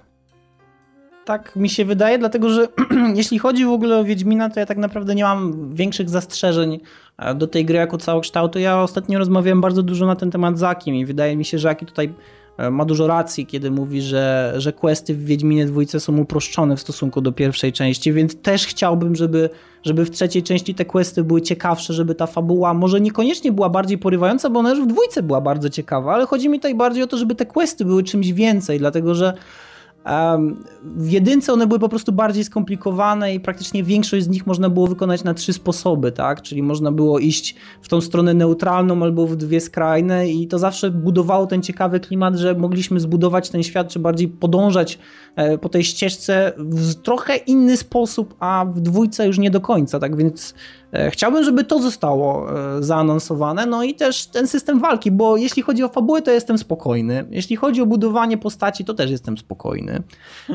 Tak 1.24 1.56
mi 1.56 1.68
się 1.68 1.84
wydaje, 1.84 2.18
dlatego 2.18 2.50
że 2.50 2.68
jeśli 3.14 3.38
chodzi 3.38 3.64
w 3.64 3.70
ogóle 3.70 3.98
o 3.98 4.04
Wiedźmina, 4.04 4.50
to 4.50 4.60
ja 4.60 4.66
tak 4.66 4.78
naprawdę 4.78 5.14
nie 5.14 5.24
mam 5.24 5.74
większych 5.74 6.10
zastrzeżeń 6.10 6.80
e, 7.18 7.34
do 7.34 7.46
tej 7.46 7.64
gry 7.64 7.76
jako 7.76 7.98
całokształtu. 7.98 8.58
Ja 8.58 8.82
ostatnio 8.82 9.18
rozmawiałem 9.18 9.60
bardzo 9.60 9.82
dużo 9.82 10.06
na 10.06 10.16
ten 10.16 10.30
temat 10.30 10.58
z 10.58 10.62
Akim 10.62 10.94
i 10.94 11.06
wydaje 11.06 11.36
mi 11.36 11.44
się, 11.44 11.58
że 11.58 11.70
Aki 11.70 11.86
tutaj 11.86 12.12
e, 12.58 12.70
ma 12.70 12.84
dużo 12.84 13.06
racji, 13.06 13.46
kiedy 13.46 13.70
mówi, 13.70 14.02
że, 14.02 14.54
że 14.56 14.72
questy 14.72 15.14
w 15.14 15.24
Wiedźminie 15.24 15.66
dwójce 15.66 16.00
są 16.00 16.18
uproszczone 16.18 16.76
w 16.76 16.80
stosunku 16.80 17.20
do 17.20 17.32
pierwszej 17.32 17.72
części, 17.72 18.12
więc 18.12 18.36
też 18.36 18.66
chciałbym, 18.66 19.16
żeby, 19.16 19.50
żeby 19.82 20.04
w 20.04 20.10
trzeciej 20.10 20.42
części 20.42 20.74
te 20.74 20.84
questy 20.84 21.24
były 21.24 21.42
ciekawsze, 21.42 21.92
żeby 21.92 22.14
ta 22.14 22.26
fabuła 22.26 22.74
może 22.74 23.00
niekoniecznie 23.00 23.52
była 23.52 23.68
bardziej 23.68 23.98
porywająca, 23.98 24.50
bo 24.50 24.60
ona 24.60 24.70
już 24.70 24.80
w 24.80 24.86
dwójce 24.86 25.22
była 25.22 25.40
bardzo 25.40 25.70
ciekawa, 25.70 26.14
ale 26.14 26.26
chodzi 26.26 26.48
mi 26.48 26.58
tutaj 26.58 26.74
bardziej 26.74 27.02
o 27.02 27.06
to, 27.06 27.16
żeby 27.16 27.34
te 27.34 27.46
questy 27.46 27.84
były 27.84 28.02
czymś 28.02 28.32
więcej, 28.32 28.78
dlatego 28.78 29.14
że 29.14 29.34
w 30.84 31.10
jedynce 31.10 31.52
one 31.52 31.66
były 31.66 31.80
po 31.80 31.88
prostu 31.88 32.12
bardziej 32.12 32.44
skomplikowane 32.44 33.34
i 33.34 33.40
praktycznie 33.40 33.84
większość 33.84 34.24
z 34.24 34.28
nich 34.28 34.46
można 34.46 34.70
było 34.70 34.86
wykonać 34.86 35.24
na 35.24 35.34
trzy 35.34 35.52
sposoby, 35.52 36.12
tak? 36.12 36.42
Czyli 36.42 36.62
można 36.62 36.92
było 36.92 37.18
iść 37.18 37.54
w 37.82 37.88
tą 37.88 38.00
stronę 38.00 38.34
neutralną 38.34 39.02
albo 39.02 39.26
w 39.26 39.36
dwie 39.36 39.60
skrajne 39.60 40.28
i 40.28 40.48
to 40.48 40.58
zawsze 40.58 40.90
budowało 40.90 41.46
ten 41.46 41.62
ciekawy 41.62 42.00
klimat, 42.00 42.36
że 42.36 42.54
mogliśmy 42.54 43.00
zbudować 43.00 43.50
ten 43.50 43.62
świat, 43.62 43.88
czy 43.88 43.98
bardziej 43.98 44.28
podążać 44.28 44.98
e, 45.36 45.58
po 45.58 45.68
tej 45.68 45.84
ścieżce 45.84 46.52
w 46.58 46.94
trochę 46.94 47.36
inny 47.36 47.76
sposób, 47.76 48.34
a 48.38 48.66
w 48.74 48.80
dwójce 48.80 49.26
już 49.26 49.38
nie 49.38 49.50
do 49.50 49.60
końca, 49.60 50.00
tak? 50.00 50.16
Więc 50.16 50.54
E, 50.94 51.10
chciałbym, 51.10 51.44
żeby 51.44 51.64
to 51.64 51.82
zostało 51.82 52.50
e, 52.78 52.82
zaanonsowane, 52.82 53.66
no 53.66 53.84
i 53.84 53.94
też 53.94 54.26
ten 54.26 54.46
system 54.46 54.80
walki, 54.80 55.10
bo 55.10 55.36
jeśli 55.36 55.62
chodzi 55.62 55.84
o 55.84 55.88
fabułę, 55.88 56.22
to 56.22 56.30
jestem 56.30 56.58
spokojny. 56.58 57.24
Jeśli 57.30 57.56
chodzi 57.56 57.82
o 57.82 57.86
budowanie 57.86 58.38
postaci, 58.38 58.84
to 58.84 58.94
też 58.94 59.10
jestem 59.10 59.38
spokojny. 59.38 59.93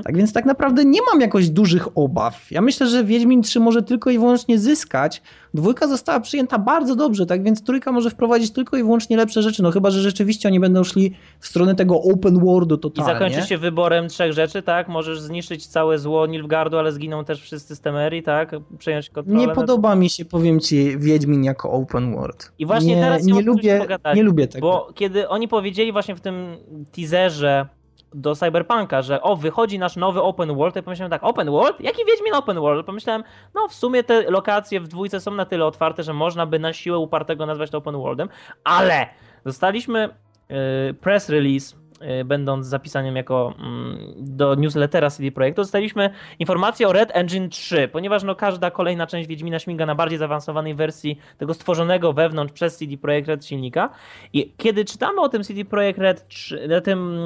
Tak 0.04 0.18
więc 0.18 0.34
tak 0.34 0.46
naprawdę 0.46 0.86
nie 0.86 1.00
mam 1.12 1.22
jakoś 1.22 1.50
dużych 1.50 1.98
obaw. 1.98 2.52
Ja 2.52 2.62
myślę, 2.62 2.88
że 2.88 3.04
Wiedźmin 3.04 3.42
3 3.42 3.60
może 3.60 3.84
tylko 3.84 4.10
i 4.10 4.20
wyłącznie 4.20 4.60
zyskać. 4.60 5.22
Dwójka 5.54 5.88
została 5.88 6.20
przyjęta 6.20 6.60
bardzo 6.60 6.96
dobrze, 6.96 7.26
tak 7.26 7.44
więc 7.44 7.64
trójka 7.64 7.92
może 7.92 8.10
wprowadzić 8.10 8.52
tylko 8.52 8.78
i 8.78 8.84
wyłącznie 8.84 9.18
lepsze 9.18 9.42
rzeczy, 9.42 9.64
no 9.64 9.72
chyba, 9.72 9.92
że 9.92 10.02
rzeczywiście 10.02 10.50
oni 10.50 10.60
będą 10.60 10.84
szli 10.84 11.14
w 11.40 11.48
stronę 11.48 11.76
tego 11.76 12.02
open 12.02 12.40
worldu 12.40 12.78
totalnie. 12.78 13.12
I 13.12 13.14
zakończy 13.14 13.48
się 13.48 13.58
wyborem 13.58 14.08
trzech 14.08 14.34
rzeczy, 14.34 14.62
tak? 14.62 14.88
Możesz 14.88 15.22
zniszczyć 15.22 15.68
całe 15.68 16.00
zło 16.00 16.28
Nilfgaardu, 16.28 16.78
ale 16.78 16.92
zginą 16.92 17.26
też 17.26 17.42
wszyscy 17.42 17.76
z 17.76 17.82
Temerii, 17.82 18.24
tak? 18.24 18.56
Przejąć 18.78 19.10
kontrolę. 19.10 19.40
Nie 19.40 19.54
podoba 19.54 19.96
mi 19.96 20.10
się 20.10 20.26
powiem 20.26 20.60
ci, 20.60 20.98
Wiedźmin 20.98 21.44
jako 21.44 21.72
open 21.72 22.16
world. 22.16 22.52
I 22.60 22.66
właśnie 22.66 22.96
nie, 22.96 23.02
teraz 23.02 23.24
nie 23.24 23.42
lubię, 23.42 23.88
nie 24.16 24.24
lubię 24.24 24.48
tego. 24.48 24.68
Bo 24.68 24.92
kiedy 24.96 25.30
oni 25.30 25.48
powiedzieli 25.48 25.92
właśnie 25.92 26.16
w 26.16 26.22
tym 26.22 26.58
teaserze 26.92 27.68
do 28.14 28.36
Cyberpunka, 28.36 29.02
że 29.02 29.22
o, 29.22 29.36
wychodzi 29.36 29.80
nasz 29.80 29.96
nowy 29.96 30.22
open 30.22 30.56
world, 30.56 30.76
ja 30.76 30.84
pomyślałem 30.84 31.12
tak, 31.12 31.24
open 31.24 31.52
world? 31.52 31.82
Jaki 31.82 32.06
Wiedźmin 32.06 32.34
open 32.34 32.60
world? 32.60 32.86
Pomyślałem, 32.86 33.24
no 33.56 33.68
w 33.68 33.74
sumie 33.74 34.04
te 34.04 34.32
lokacje 34.32 34.80
w 34.80 34.88
dwójce 34.88 35.20
są 35.20 35.32
na 35.32 35.46
tyle 35.46 35.66
otwarte, 35.66 36.04
że 36.04 36.14
można 36.14 36.46
by 36.46 36.60
na 36.60 36.74
siłę 36.74 36.98
upartego 36.98 37.46
nazwać 37.46 37.70
to 37.70 37.78
open 37.78 37.98
worldem, 37.98 38.30
ale 38.64 39.08
dostaliśmy 39.44 40.10
yy, 40.50 40.94
press 40.94 41.30
release 41.30 41.79
Y, 41.79 41.79
będąc 42.26 42.68
zapisaniem 42.68 43.16
jako 43.16 43.54
mm, 43.60 43.98
do 44.18 44.56
newslettera 44.56 45.10
CD 45.10 45.32
Projektu, 45.32 45.62
dostaliśmy 45.62 46.10
informację 46.40 46.88
o 46.88 46.94
Red 46.94 47.10
Engine 47.14 47.50
3, 47.50 47.88
ponieważ 47.88 48.24
no, 48.24 48.36
każda 48.36 48.72
kolejna 48.72 49.08
część 49.08 49.28
Wiedźmina 49.28 49.60
śmiga 49.60 49.86
na 49.86 49.96
bardziej 49.96 50.20
zaawansowanej 50.20 50.76
wersji 50.76 51.20
tego 51.38 51.54
stworzonego 51.54 52.14
wewnątrz 52.14 52.54
przez 52.54 52.78
CD 52.78 52.98
Projekt 52.98 53.28
Red 53.28 53.46
silnika. 53.46 53.90
I 54.34 54.54
kiedy 54.58 54.86
czytamy 54.86 55.22
o 55.22 55.30
tym 55.30 55.44
CD 55.44 55.66
Projekt 55.66 56.00
Red 56.00 56.28
3, 56.28 56.68
na 56.68 56.82
tym 56.82 57.20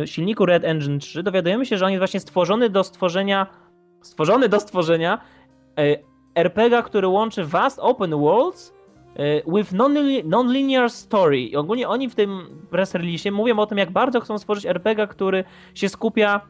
yy, 0.00 0.06
silniku 0.06 0.46
Red 0.46 0.64
Engine 0.64 0.98
3, 0.98 1.22
dowiadujemy 1.22 1.66
się, 1.66 1.78
że 1.78 1.84
on 1.84 1.90
jest 1.90 2.00
właśnie 2.00 2.20
stworzony 2.20 2.70
do 2.70 2.84
stworzenia 2.84 3.46
stworzony 4.02 4.48
do 4.48 4.60
stworzenia 4.60 5.18
yy, 5.76 6.04
RPG, 6.34 6.82
który 6.82 7.08
łączy 7.08 7.44
vast 7.44 7.78
open 7.78 8.10
worlds 8.10 8.81
with 9.46 9.72
non-linear 10.24 10.90
story. 10.90 11.40
I 11.40 11.56
ogólnie 11.56 11.88
oni 11.88 12.08
w 12.08 12.14
tym 12.14 12.60
press 12.70 12.94
release 12.94 13.30
mówią 13.30 13.58
o 13.58 13.66
tym, 13.66 13.78
jak 13.78 13.90
bardzo 13.90 14.20
chcą 14.20 14.38
stworzyć 14.38 14.66
RPG, 14.66 15.06
który 15.06 15.44
się 15.74 15.88
skupia 15.88 16.40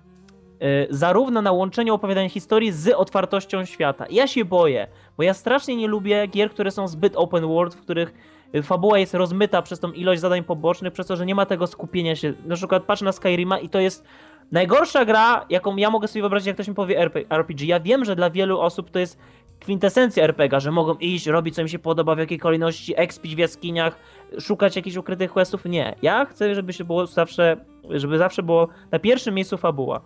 e, 0.60 0.86
zarówno 0.90 1.42
na 1.42 1.52
łączeniu 1.52 1.94
opowiadania 1.94 2.28
historii 2.28 2.72
z 2.72 2.88
otwartością 2.88 3.64
świata. 3.64 4.06
Ja 4.10 4.26
się 4.26 4.44
boję, 4.44 4.86
bo 5.16 5.22
ja 5.22 5.34
strasznie 5.34 5.76
nie 5.76 5.88
lubię 5.88 6.26
gier, 6.26 6.50
które 6.50 6.70
są 6.70 6.88
zbyt 6.88 7.12
open 7.16 7.46
world, 7.46 7.74
w 7.74 7.80
których 7.80 8.14
fabuła 8.62 8.98
jest 8.98 9.14
rozmyta 9.14 9.62
przez 9.62 9.80
tą 9.80 9.92
ilość 9.92 10.20
zadań 10.20 10.44
pobocznych, 10.44 10.92
przez 10.92 11.06
to, 11.06 11.16
że 11.16 11.26
nie 11.26 11.34
ma 11.34 11.46
tego 11.46 11.66
skupienia 11.66 12.16
się. 12.16 12.34
Na 12.46 12.56
przykład 12.56 12.82
patrzę 12.82 13.04
na 13.04 13.12
Skyrima 13.12 13.58
i 13.58 13.68
to 13.68 13.80
jest 13.80 14.04
najgorsza 14.52 15.04
gra, 15.04 15.46
jaką 15.50 15.76
ja 15.76 15.90
mogę 15.90 16.08
sobie 16.08 16.22
wyobrazić, 16.22 16.46
jak 16.46 16.56
ktoś 16.56 16.68
mi 16.68 16.74
powie 16.74 17.10
RPG. 17.30 17.66
Ja 17.66 17.80
wiem, 17.80 18.04
że 18.04 18.16
dla 18.16 18.30
wielu 18.30 18.60
osób 18.60 18.90
to 18.90 18.98
jest 18.98 19.18
kwintesencja 19.62 20.24
RPG, 20.24 20.60
że 20.60 20.70
mogą 20.70 20.94
iść, 20.94 21.26
robić 21.26 21.54
co 21.54 21.62
im 21.62 21.68
się 21.68 21.78
podoba, 21.78 22.14
w 22.14 22.18
jakiej 22.18 22.38
kolejności, 22.38 22.94
expić 22.96 23.34
w 23.34 23.38
jaskiniach, 23.38 23.96
szukać 24.40 24.76
jakichś 24.76 24.96
ukrytych 24.96 25.32
questów. 25.32 25.64
Nie. 25.64 25.94
Ja 26.02 26.24
chcę, 26.24 26.54
żeby 26.54 26.72
się 26.72 26.84
było 26.84 27.06
zawsze, 27.06 27.56
żeby 27.90 28.18
zawsze 28.18 28.42
było 28.42 28.68
na 28.90 28.98
pierwszym 28.98 29.34
miejscu 29.34 29.56
fabuła. 29.56 30.00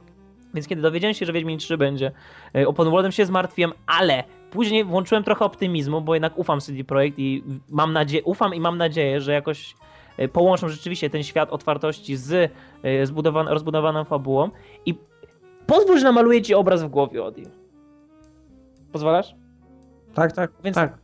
Więc 0.54 0.68
kiedy 0.68 0.82
dowiedziałem 0.82 1.14
się, 1.14 1.26
że 1.26 1.32
Wiedźmin 1.32 1.58
3 1.58 1.78
będzie 1.78 2.12
e, 2.54 2.68
open 2.68 2.90
worldem, 2.90 3.12
się 3.12 3.26
zmartwiłem, 3.26 3.72
ale 3.86 4.24
później 4.50 4.84
włączyłem 4.84 5.24
trochę 5.24 5.44
optymizmu, 5.44 6.00
bo 6.00 6.14
jednak 6.14 6.38
ufam 6.38 6.60
CD 6.60 6.84
Projekt 6.84 7.18
i 7.18 7.44
mam 7.70 7.92
nadzieję, 7.92 8.24
ufam 8.24 8.54
i 8.54 8.60
mam 8.60 8.78
nadzieję, 8.78 9.20
że 9.20 9.32
jakoś 9.32 9.74
e, 10.16 10.28
połączą 10.28 10.68
rzeczywiście 10.68 11.10
ten 11.10 11.22
świat 11.22 11.50
otwartości 11.50 12.16
z 12.16 12.52
e, 12.82 13.06
zbudowaną, 13.06 13.50
rozbudowaną 13.50 14.04
fabułą 14.04 14.50
i 14.86 14.94
pozwól, 15.66 15.98
że 15.98 16.04
namaluję 16.04 16.42
ci 16.42 16.54
obraz 16.54 16.82
w 16.82 16.88
głowie, 16.88 17.24
Odi. 17.24 17.42
Pozwalasz? 18.92 19.45
Tak, 20.16 20.32
tak, 20.32 20.50
Więc 20.64 20.74
tak. 20.74 20.98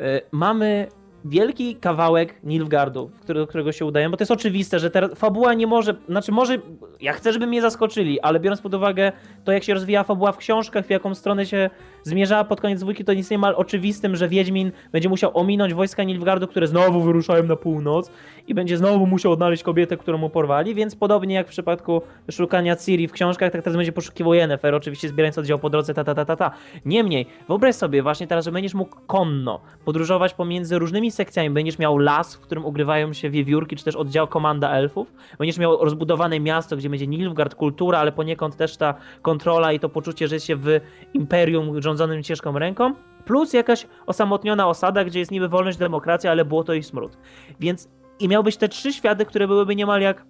Y, 0.00 0.20
mamy 0.32 0.88
wielki 1.24 1.76
kawałek 1.76 2.34
Nilfgaardu, 2.44 3.10
do 3.26 3.46
którego 3.46 3.72
się 3.72 3.86
udaje, 3.86 4.10
bo 4.10 4.16
to 4.16 4.22
jest 4.22 4.32
oczywiste, 4.32 4.78
że 4.78 4.90
teraz 4.90 5.10
fabuła 5.14 5.54
nie 5.54 5.66
może, 5.66 5.94
znaczy 6.08 6.32
może, 6.32 6.58
ja 7.00 7.12
chcę, 7.12 7.32
żeby 7.32 7.46
mnie 7.46 7.62
zaskoczyli, 7.62 8.20
ale 8.20 8.40
biorąc 8.40 8.60
pod 8.60 8.74
uwagę 8.74 9.12
to, 9.44 9.52
jak 9.52 9.64
się 9.64 9.74
rozwija 9.74 10.04
fabuła 10.04 10.32
w 10.32 10.36
książkach, 10.36 10.86
w 10.86 10.90
jaką 10.90 11.14
stronę 11.14 11.46
się 11.46 11.70
zmierzała 12.02 12.44
pod 12.44 12.60
koniec 12.60 12.80
dwójki, 12.80 13.04
to 13.04 13.14
nic 13.14 13.30
niemal 13.30 13.54
oczywistym, 13.56 14.16
że 14.16 14.28
Wiedźmin 14.28 14.72
będzie 14.92 15.08
musiał 15.08 15.38
ominąć 15.38 15.74
wojska 15.74 16.04
Nilfgaardu, 16.04 16.48
które 16.48 16.66
znowu 16.66 17.00
wyruszają 17.00 17.42
na 17.42 17.56
północ 17.56 18.10
i 18.48 18.54
będzie 18.54 18.76
znowu 18.76 19.06
musiał 19.06 19.32
odnaleźć 19.32 19.62
kobietę, 19.62 19.96
którą 19.96 20.18
mu 20.18 20.30
porwali, 20.30 20.74
więc 20.74 20.96
podobnie 20.96 21.34
jak 21.34 21.46
w 21.46 21.50
przypadku 21.50 22.02
szukania 22.30 22.76
Ciri 22.76 23.08
w 23.08 23.12
książkach, 23.12 23.52
tak 23.52 23.62
teraz 23.62 23.76
będzie 23.76 23.92
poszukiwał 23.92 24.34
Yennefer, 24.34 24.74
oczywiście 24.74 25.08
zbierając 25.08 25.38
oddział 25.38 25.58
po 25.58 25.70
drodze, 25.70 25.94
ta, 25.94 26.04
ta, 26.04 26.14
ta, 26.14 26.24
ta, 26.24 26.36
ta. 26.36 26.50
Niemniej, 26.84 27.26
wyobraź 27.48 27.74
sobie 27.74 28.02
właśnie 28.02 28.26
teraz, 28.26 28.44
że 28.44 28.52
będziesz 28.52 28.74
mógł 28.74 28.96
konno 29.06 29.60
podróżować 29.84 30.34
pomiędzy 30.34 30.78
różnymi 30.78 31.10
sekcjami, 31.10 31.50
będziesz 31.50 31.78
miał 31.78 31.98
las, 31.98 32.34
w 32.34 32.40
którym 32.40 32.64
ugrywają 32.64 33.12
się 33.12 33.30
wiewiórki, 33.30 33.76
czy 33.76 33.84
też 33.84 33.96
oddział 33.96 34.26
komanda 34.26 34.70
elfów, 34.70 35.12
będziesz 35.38 35.58
miał 35.58 35.84
rozbudowane 35.84 36.40
miasto, 36.40 36.76
gdzie 36.76 36.90
będzie 36.90 37.06
Nilfgaard, 37.06 37.54
kultura, 37.54 37.98
ale 37.98 38.12
poniekąd 38.12 38.56
też 38.56 38.76
ta 38.76 38.94
kontrola 39.22 39.72
i 39.72 39.80
to 39.80 39.88
poczucie, 39.88 40.28
że 40.28 40.36
jest 40.36 40.46
się 40.46 40.56
w 40.56 40.80
imperium 41.14 41.80
rządzonym 41.90 42.22
ciężką 42.22 42.58
ręką, 42.58 42.94
plus 43.24 43.52
jakaś 43.52 43.86
osamotniona 44.06 44.68
osada, 44.68 45.04
gdzie 45.04 45.18
jest 45.18 45.30
niby 45.30 45.48
wolność, 45.48 45.78
demokracja, 45.78 46.30
ale 46.30 46.44
było 46.44 46.64
to 46.64 46.74
i 46.74 46.82
smród. 46.82 47.18
Więc 47.60 47.88
i 48.20 48.28
miałbyś 48.28 48.56
te 48.56 48.68
trzy 48.68 48.92
światy, 48.92 49.24
które 49.24 49.48
byłyby 49.48 49.76
niemal 49.76 50.00
jak 50.00 50.24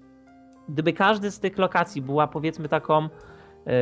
gdyby 0.68 0.92
każdy 0.92 1.30
z 1.30 1.40
tych 1.40 1.58
lokacji 1.58 2.02
była 2.02 2.26
powiedzmy 2.26 2.68
taką 2.68 3.02
yy, 3.02 3.72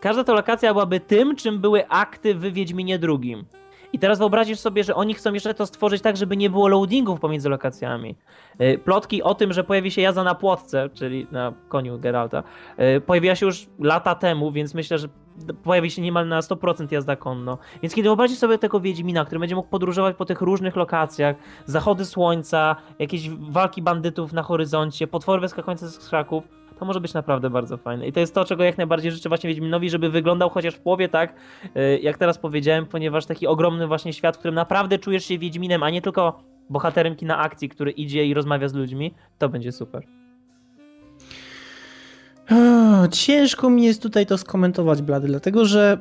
każda 0.00 0.24
ta 0.24 0.32
lokacja 0.32 0.72
byłaby 0.72 1.00
tym, 1.00 1.36
czym 1.36 1.58
były 1.58 1.88
akty 1.88 2.34
w 2.34 2.40
Wiedźminie 2.40 2.98
drugim. 2.98 3.44
I 3.94 3.98
teraz 3.98 4.18
wyobrazisz 4.18 4.58
sobie, 4.58 4.84
że 4.84 4.94
oni 4.94 5.14
chcą 5.14 5.34
jeszcze 5.34 5.54
to 5.54 5.66
stworzyć 5.66 6.02
tak, 6.02 6.16
żeby 6.16 6.36
nie 6.36 6.50
było 6.50 6.68
loadingów 6.68 7.20
pomiędzy 7.20 7.48
lokacjami. 7.48 8.16
E, 8.58 8.78
plotki 8.78 9.22
o 9.22 9.34
tym, 9.34 9.52
że 9.52 9.64
pojawi 9.64 9.90
się 9.90 10.02
jazda 10.02 10.24
na 10.24 10.34
płotce, 10.34 10.90
czyli 10.94 11.26
na 11.30 11.52
koniu 11.68 11.98
Geralta, 11.98 12.42
e, 12.76 13.00
pojawiła 13.00 13.34
się 13.34 13.46
już 13.46 13.66
lata 13.78 14.14
temu, 14.14 14.52
więc 14.52 14.74
myślę, 14.74 14.98
że 14.98 15.08
pojawi 15.62 15.90
się 15.90 16.02
niemal 16.02 16.28
na 16.28 16.40
100% 16.40 16.92
jazda 16.92 17.16
konno. 17.16 17.58
Więc 17.82 17.94
kiedy 17.94 18.08
wyobrazisz 18.08 18.38
sobie 18.38 18.58
tego 18.58 18.80
Wiedźmina, 18.80 19.24
który 19.24 19.38
będzie 19.38 19.54
mógł 19.54 19.68
podróżować 19.68 20.16
po 20.16 20.24
tych 20.24 20.40
różnych 20.40 20.76
lokacjach, 20.76 21.36
zachody 21.66 22.04
słońca, 22.04 22.76
jakieś 22.98 23.30
walki 23.30 23.82
bandytów 23.82 24.32
na 24.32 24.42
horyzoncie, 24.42 25.06
potwory 25.06 25.40
wyskakujące 25.40 25.88
z 25.88 25.98
krzaków, 25.98 26.44
to 26.78 26.84
może 26.84 27.00
być 27.00 27.14
naprawdę 27.14 27.50
bardzo 27.50 27.76
fajne. 27.76 28.06
I 28.06 28.12
to 28.12 28.20
jest 28.20 28.34
to, 28.34 28.44
czego 28.44 28.64
jak 28.64 28.78
najbardziej 28.78 29.12
życzę 29.12 29.28
właśnie 29.28 29.48
Wiedźminowi, 29.48 29.90
żeby 29.90 30.10
wyglądał 30.10 30.50
chociaż 30.50 30.74
w 30.74 30.80
połowie 30.80 31.08
tak, 31.08 31.34
y, 31.76 31.98
jak 32.02 32.18
teraz 32.18 32.38
powiedziałem, 32.38 32.86
ponieważ 32.86 33.26
taki 33.26 33.46
ogromny 33.46 33.86
właśnie 33.86 34.12
świat, 34.12 34.36
w 34.36 34.38
którym 34.38 34.54
naprawdę 34.54 34.98
czujesz 34.98 35.24
się 35.24 35.38
Wiedźminem, 35.38 35.82
a 35.82 35.90
nie 35.90 36.02
tylko 36.02 36.42
bohaterem 36.70 37.16
kina 37.16 37.38
akcji, 37.38 37.68
który 37.68 37.90
idzie 37.90 38.26
i 38.26 38.34
rozmawia 38.34 38.68
z 38.68 38.74
ludźmi, 38.74 39.14
to 39.38 39.48
będzie 39.48 39.72
super. 39.72 40.06
ciężko 43.10 43.70
mi 43.70 43.84
jest 43.84 44.02
tutaj 44.02 44.26
to 44.26 44.38
skomentować, 44.38 45.02
Blady, 45.02 45.26
dlatego 45.26 45.64
że 45.64 45.98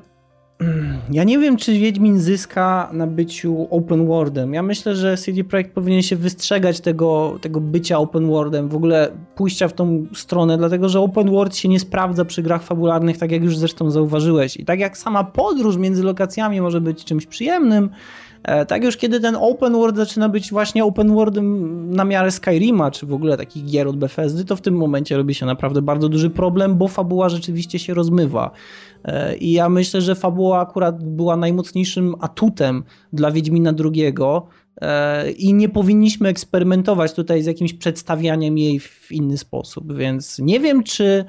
Ja 1.12 1.24
nie 1.24 1.40
wiem, 1.40 1.58
czy 1.58 1.74
Wiedźmin 1.74 2.20
zyska 2.20 2.90
na 2.94 3.08
byciu 3.08 3.68
open 3.72 4.08
worldem. 4.08 4.54
Ja 4.54 4.64
myślę, 4.64 4.96
że 4.96 5.18
CD 5.18 5.44
Projekt 5.44 5.74
powinien 5.74 6.02
się 6.02 6.16
wystrzegać 6.16 6.80
tego, 6.80 7.38
tego 7.42 7.62
bycia 7.62 7.98
open 7.98 8.28
worldem, 8.28 8.70
w 8.70 8.76
ogóle 8.76 9.12
pójścia 9.36 9.68
w 9.68 9.74
tą 9.74 10.06
stronę, 10.16 10.58
dlatego 10.58 10.90
że 10.90 11.00
open 11.00 11.32
world 11.32 11.56
się 11.56 11.70
nie 11.70 11.80
sprawdza 11.80 12.26
przy 12.26 12.44
grach 12.44 12.64
fabularnych, 12.64 13.18
tak 13.18 13.32
jak 13.32 13.44
już 13.44 13.58
zresztą 13.58 13.92
zauważyłeś. 13.92 14.58
I 14.58 14.66
tak 14.66 14.80
jak 14.80 14.98
sama 14.98 15.24
podróż 15.24 15.78
między 15.78 16.04
lokacjami 16.04 16.62
może 16.62 16.82
być 16.82 17.06
czymś 17.06 17.26
przyjemnym, 17.26 17.90
e, 18.44 18.66
tak 18.66 18.84
już 18.84 18.98
kiedy 18.98 19.20
ten 19.20 19.36
open 19.40 19.74
world 19.74 19.96
zaczyna 19.96 20.30
być 20.30 20.52
właśnie 20.52 20.86
open 20.86 21.14
worldem 21.14 21.90
na 21.92 22.06
miarę 22.06 22.32
Skyrima, 22.32 22.92
czy 22.92 23.06
w 23.06 23.14
ogóle 23.14 23.38
takich 23.38 23.66
gier 23.66 23.88
od 23.88 23.98
Bethesdy, 23.98 24.46
to 24.46 24.56
w 24.56 24.62
tym 24.62 24.76
momencie 24.76 25.18
robi 25.18 25.34
się 25.34 25.46
naprawdę 25.46 25.82
bardzo 25.82 26.10
duży 26.10 26.30
problem, 26.30 26.76
bo 26.76 26.88
fabuła 26.88 27.30
rzeczywiście 27.30 27.80
się 27.80 27.94
rozmywa. 27.94 28.52
I 29.40 29.52
ja 29.52 29.70
myślę, 29.70 30.02
że 30.02 30.16
fabuła 30.16 30.60
akurat 30.60 31.04
była 31.04 31.38
najmocniejszym 31.38 32.16
atutem 32.20 32.84
dla 33.14 33.32
Wiedźmina 33.32 33.74
II 33.84 34.14
e, 34.82 35.32
i 35.32 35.54
nie 35.54 35.70
powinniśmy 35.70 36.30
eksperymentować 36.30 37.14
tutaj 37.14 37.44
z 37.44 37.46
jakimś 37.46 37.74
przedstawianiem 37.74 38.58
jej 38.58 38.80
w 38.80 39.12
inny 39.12 39.38
sposób, 39.38 39.98
więc 39.98 40.40
nie 40.40 40.60
wiem, 40.60 40.84
czy, 40.84 41.26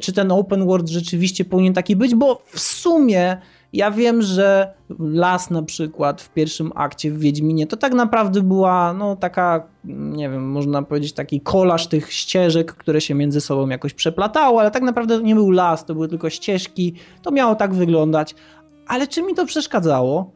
czy 0.00 0.12
ten 0.12 0.32
open 0.32 0.66
world 0.66 0.88
rzeczywiście 0.88 1.44
powinien 1.44 1.74
taki 1.74 1.96
być, 1.96 2.14
bo 2.14 2.42
w 2.46 2.60
sumie 2.60 3.36
ja 3.72 3.90
wiem, 3.90 4.22
że 4.22 4.74
las 4.98 5.50
na 5.50 5.62
przykład 5.62 6.22
w 6.22 6.32
pierwszym 6.32 6.72
akcie 6.74 7.10
w 7.10 7.18
Wiedźminie 7.18 7.66
to 7.66 7.76
tak 7.76 7.94
naprawdę 7.94 8.42
była 8.42 8.92
no 8.92 9.16
taka, 9.16 9.66
nie 9.84 10.30
wiem, 10.30 10.50
można 10.50 10.82
powiedzieć 10.82 11.12
taki 11.12 11.40
kolaż 11.40 11.86
tych 11.86 12.12
ścieżek, 12.12 12.72
które 12.72 13.00
się 13.00 13.14
między 13.14 13.40
sobą 13.40 13.68
jakoś 13.68 13.94
przeplatały, 13.94 14.60
ale 14.60 14.70
tak 14.70 14.82
naprawdę 14.82 15.16
to 15.16 15.24
nie 15.24 15.34
był 15.34 15.50
las, 15.50 15.84
to 15.84 15.94
były 15.94 16.08
tylko 16.08 16.30
ścieżki, 16.30 16.94
to 17.22 17.30
miało 17.30 17.54
tak 17.54 17.74
wyglądać. 17.74 18.34
Ale 18.86 19.06
czy 19.06 19.22
mi 19.22 19.34
to 19.34 19.46
przeszkadzało? 19.46 20.30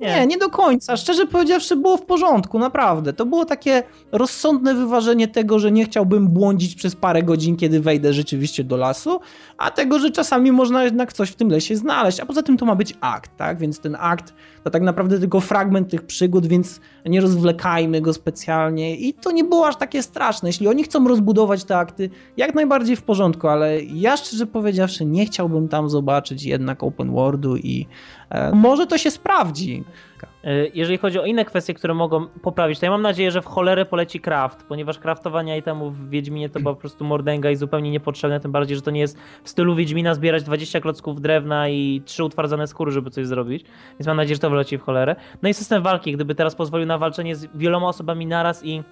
Nie. 0.00 0.06
nie, 0.20 0.26
nie 0.26 0.38
do 0.38 0.50
końca. 0.50 0.96
Szczerze 0.96 1.26
powiedziawszy, 1.26 1.76
było 1.76 1.96
w 1.96 2.02
porządku, 2.02 2.58
naprawdę. 2.58 3.12
To 3.12 3.26
było 3.26 3.44
takie 3.44 3.82
rozsądne 4.12 4.74
wyważenie 4.74 5.28
tego, 5.28 5.58
że 5.58 5.72
nie 5.72 5.84
chciałbym 5.84 6.28
błądzić 6.28 6.74
przez 6.74 6.96
parę 6.96 7.22
godzin, 7.22 7.56
kiedy 7.56 7.80
wejdę 7.80 8.12
rzeczywiście 8.12 8.64
do 8.64 8.76
lasu, 8.76 9.20
a 9.58 9.70
tego, 9.70 9.98
że 9.98 10.10
czasami 10.10 10.52
można 10.52 10.84
jednak 10.84 11.12
coś 11.12 11.30
w 11.30 11.36
tym 11.36 11.48
lesie 11.48 11.76
znaleźć. 11.76 12.20
A 12.20 12.26
poza 12.26 12.42
tym 12.42 12.56
to 12.56 12.66
ma 12.66 12.74
być 12.74 12.94
akt, 13.00 13.36
tak? 13.36 13.58
Więc 13.58 13.80
ten 13.80 13.96
akt 14.00 14.34
to 14.66 14.70
tak 14.70 14.82
naprawdę 14.82 15.18
tylko 15.18 15.40
fragment 15.40 15.90
tych 15.90 16.02
przygód, 16.02 16.46
więc 16.46 16.80
nie 17.04 17.20
rozwlekajmy 17.20 18.00
go 18.00 18.12
specjalnie. 18.12 18.96
I 18.96 19.14
to 19.14 19.30
nie 19.30 19.44
było 19.44 19.66
aż 19.66 19.76
takie 19.76 20.02
straszne. 20.02 20.48
Jeśli 20.48 20.68
oni 20.68 20.84
chcą 20.84 21.08
rozbudować 21.08 21.64
te 21.64 21.76
akty, 21.78 22.10
jak 22.36 22.54
najbardziej 22.54 22.96
w 22.96 23.02
porządku, 23.02 23.48
ale 23.48 23.82
ja 23.82 24.16
szczerze 24.16 24.46
powiedziawszy, 24.46 25.04
nie 25.04 25.26
chciałbym 25.26 25.68
tam 25.68 25.90
zobaczyć 25.90 26.44
jednak 26.44 26.82
open 26.82 27.10
worldu 27.10 27.56
i 27.56 27.86
e, 28.30 28.52
może 28.54 28.86
to 28.86 28.98
się 28.98 29.10
sprawdzi. 29.10 29.84
E, 30.22 30.66
jeżeli 30.74 30.98
chodzi 30.98 31.18
o 31.18 31.24
inne 31.24 31.44
kwestie, 31.44 31.74
które 31.74 31.94
mogą 31.94 32.26
poprawić, 32.26 32.78
to 32.78 32.86
ja 32.86 32.90
mam 32.90 33.02
nadzieję, 33.02 33.30
że 33.30 33.42
w 33.42 33.46
cholerę 33.46 33.84
poleci 33.84 34.20
craft, 34.20 34.64
ponieważ 34.68 34.98
craftowanie 34.98 35.58
itemów 35.58 35.98
w 35.98 36.10
Wiedźminie 36.10 36.48
to 36.48 36.60
była 36.60 36.74
po 36.74 36.80
prostu 36.86 37.04
mordęga 37.04 37.50
i 37.50 37.56
zupełnie 37.56 37.90
niepotrzebne, 37.90 38.40
tym 38.40 38.52
bardziej, 38.52 38.76
że 38.76 38.82
to 38.82 38.90
nie 38.90 39.00
jest 39.00 39.18
w 39.42 39.48
stylu 39.48 39.74
Wiedźmina 39.74 40.14
zbierać 40.14 40.42
20 40.42 40.80
klocków 40.80 41.20
drewna 41.20 41.68
i 41.68 42.02
3 42.04 42.24
utwardzone 42.24 42.66
skóry, 42.66 42.92
żeby 42.92 43.10
coś 43.10 43.26
zrobić, 43.26 43.64
więc 43.98 44.06
mam 44.06 44.16
nadzieję, 44.16 44.34
że 44.34 44.40
to 44.40 44.50
wleci 44.50 44.78
w 44.78 44.82
cholerę. 44.82 45.16
No 45.42 45.48
i 45.48 45.54
system 45.54 45.82
walki, 45.82 46.12
gdyby 46.12 46.34
teraz 46.34 46.54
pozwolił 46.54 46.86
na 46.86 46.98
walczenie 46.98 47.36
z 47.36 47.46
wieloma 47.54 47.88
osobami 47.88 48.26
naraz 48.26 48.64
i 48.64 48.82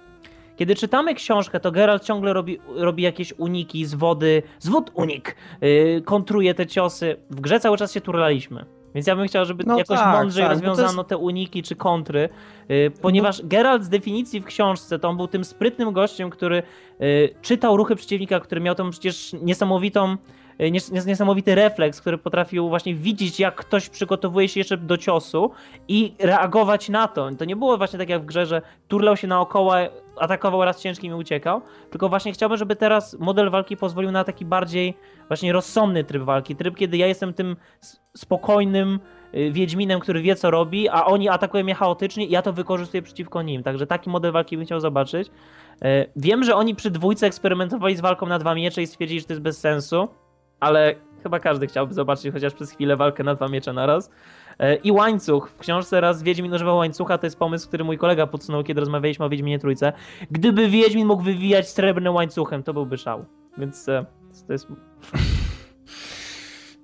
kiedy 0.55 0.75
czytamy 0.75 1.15
książkę, 1.15 1.59
to 1.59 1.71
Geralt 1.71 2.03
ciągle 2.03 2.33
robi, 2.33 2.59
robi 2.75 3.03
jakieś 3.03 3.33
uniki 3.37 3.85
z 3.85 3.95
wody, 3.95 4.43
z 4.59 4.69
wód 4.69 4.91
unik, 4.93 5.35
yy, 5.61 6.01
kontruje 6.05 6.53
te 6.53 6.67
ciosy. 6.67 7.15
W 7.29 7.41
grze 7.41 7.59
cały 7.59 7.77
czas 7.77 7.93
się 7.93 8.01
turlaliśmy. 8.01 8.65
Więc 8.95 9.07
ja 9.07 9.15
bym 9.15 9.27
chciał, 9.27 9.45
żeby 9.45 9.63
no 9.67 9.77
jakoś 9.77 9.97
tak, 9.97 10.17
mądrzej 10.17 10.43
tak, 10.43 10.51
rozwiązano 10.51 11.01
jest... 11.01 11.09
te 11.09 11.17
uniki 11.17 11.63
czy 11.63 11.75
kontry, 11.75 12.29
yy, 12.69 12.91
ponieważ 13.01 13.39
no. 13.39 13.47
Geralt 13.47 13.83
z 13.83 13.89
definicji 13.89 14.41
w 14.41 14.45
książce 14.45 14.99
to 14.99 15.09
on 15.09 15.17
był 15.17 15.27
tym 15.27 15.45
sprytnym 15.45 15.91
gościem, 15.91 16.29
który 16.29 16.63
yy, 16.99 17.35
czytał 17.41 17.77
ruchy 17.77 17.95
przeciwnika, 17.95 18.39
który 18.39 18.61
miał 18.61 18.75
tą 18.75 18.89
przecież 18.89 19.35
niesamowitą 19.41 20.13
y, 20.13 20.17
niesamowity 21.05 21.55
refleks, 21.55 22.01
który 22.01 22.17
potrafił 22.17 22.69
właśnie 22.69 22.95
widzieć, 22.95 23.39
jak 23.39 23.55
ktoś 23.55 23.89
przygotowuje 23.89 24.49
się 24.49 24.59
jeszcze 24.59 24.77
do 24.77 24.97
ciosu 24.97 25.51
i 25.87 26.13
reagować 26.19 26.89
na 26.89 27.07
to. 27.07 27.29
To 27.37 27.45
nie 27.45 27.55
było 27.55 27.77
właśnie 27.77 27.99
tak 27.99 28.09
jak 28.09 28.21
w 28.21 28.25
grze, 28.25 28.45
że 28.45 28.61
turlał 28.87 29.17
się 29.17 29.27
naokoło, 29.27 29.73
atakował 30.17 30.65
raz 30.65 30.81
ciężkim 30.81 31.11
i 31.11 31.15
uciekał, 31.15 31.61
tylko 31.89 32.09
właśnie 32.09 32.33
chciałbym, 32.33 32.57
żeby 32.57 32.75
teraz 32.75 33.19
model 33.19 33.49
walki 33.49 33.77
pozwolił 33.77 34.11
na 34.11 34.23
taki 34.23 34.45
bardziej 34.45 34.93
właśnie 35.27 35.53
rozsądny 35.53 36.03
tryb 36.03 36.23
walki. 36.23 36.55
Tryb, 36.55 36.75
kiedy 36.75 36.97
ja 36.97 37.07
jestem 37.07 37.33
tym 37.33 37.55
spokojnym 38.17 38.99
y, 39.35 39.51
Wiedźminem, 39.51 39.99
który 39.99 40.21
wie 40.21 40.35
co 40.35 40.51
robi, 40.51 40.89
a 40.89 41.05
oni 41.05 41.29
atakują 41.29 41.63
mnie 41.63 41.75
chaotycznie 41.75 42.25
i 42.25 42.31
ja 42.31 42.41
to 42.41 42.53
wykorzystuję 42.53 43.01
przeciwko 43.01 43.41
nim. 43.41 43.63
Także 43.63 43.87
taki 43.87 44.09
model 44.09 44.31
walki 44.31 44.57
bym 44.57 44.65
chciał 44.65 44.79
zobaczyć. 44.79 45.31
E, 45.81 46.05
wiem, 46.15 46.43
że 46.43 46.55
oni 46.55 46.75
przy 46.75 46.91
dwójce 46.91 47.27
eksperymentowali 47.27 47.95
z 47.95 48.01
walką 48.01 48.25
na 48.25 48.39
dwa 48.39 48.55
miecze 48.55 48.81
i 48.81 48.87
stwierdzili, 48.87 49.19
że 49.19 49.25
to 49.25 49.33
jest 49.33 49.43
bez 49.43 49.59
sensu, 49.59 50.07
ale 50.59 50.95
chyba 51.23 51.39
każdy 51.39 51.67
chciałby 51.67 51.93
zobaczyć 51.93 52.33
chociaż 52.33 52.53
przez 52.53 52.71
chwilę 52.71 52.97
walkę 52.97 53.23
na 53.23 53.35
dwa 53.35 53.47
miecze 53.47 53.73
naraz. 53.73 54.11
E, 54.59 54.75
I 54.75 54.91
łańcuch. 54.91 55.49
W 55.49 55.57
książce 55.57 56.01
raz 56.01 56.23
Wiedźmin 56.23 56.53
używał 56.53 56.77
łańcucha, 56.77 57.17
to 57.17 57.25
jest 57.25 57.39
pomysł, 57.39 57.67
który 57.67 57.83
mój 57.83 57.97
kolega 57.97 58.27
podsunął, 58.27 58.63
kiedy 58.63 58.79
rozmawialiśmy 58.79 59.25
o 59.25 59.29
Wiedźminie 59.29 59.59
Trójce. 59.59 59.93
Gdyby 60.31 60.69
Wiedźmin 60.69 61.07
mógł 61.07 61.23
wywijać 61.23 61.69
srebrnym 61.69 62.13
łańcuchem, 62.13 62.63
to 62.63 62.73
byłby 62.73 62.97
szał. 62.97 63.25
Więc 63.57 63.89
e, 63.89 64.05
to 64.47 64.53
jest... 64.53 64.67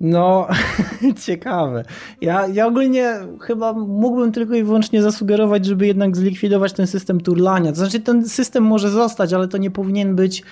No, 0.04 0.48
ciekawe. 1.26 1.84
Ja, 2.22 2.48
ja 2.48 2.68
ogólnie 2.68 3.14
chyba 3.42 3.74
mógłbym 3.74 4.32
tylko 4.32 4.56
i 4.56 4.64
wyłącznie 4.64 5.02
zasugerować, 5.02 5.66
żeby 5.66 5.88
jednak 5.88 6.18
zlikwidować 6.18 6.74
ten 6.74 6.88
system 6.88 7.22
turlania. 7.22 7.72
To 7.72 7.78
znaczy, 7.78 8.00
ten 8.00 8.30
system 8.30 8.64
może 8.64 8.90
zostać, 8.90 9.34
ale 9.34 9.48
to 9.48 9.58
nie 9.58 9.72
powinien 9.72 10.16
być 10.16 10.44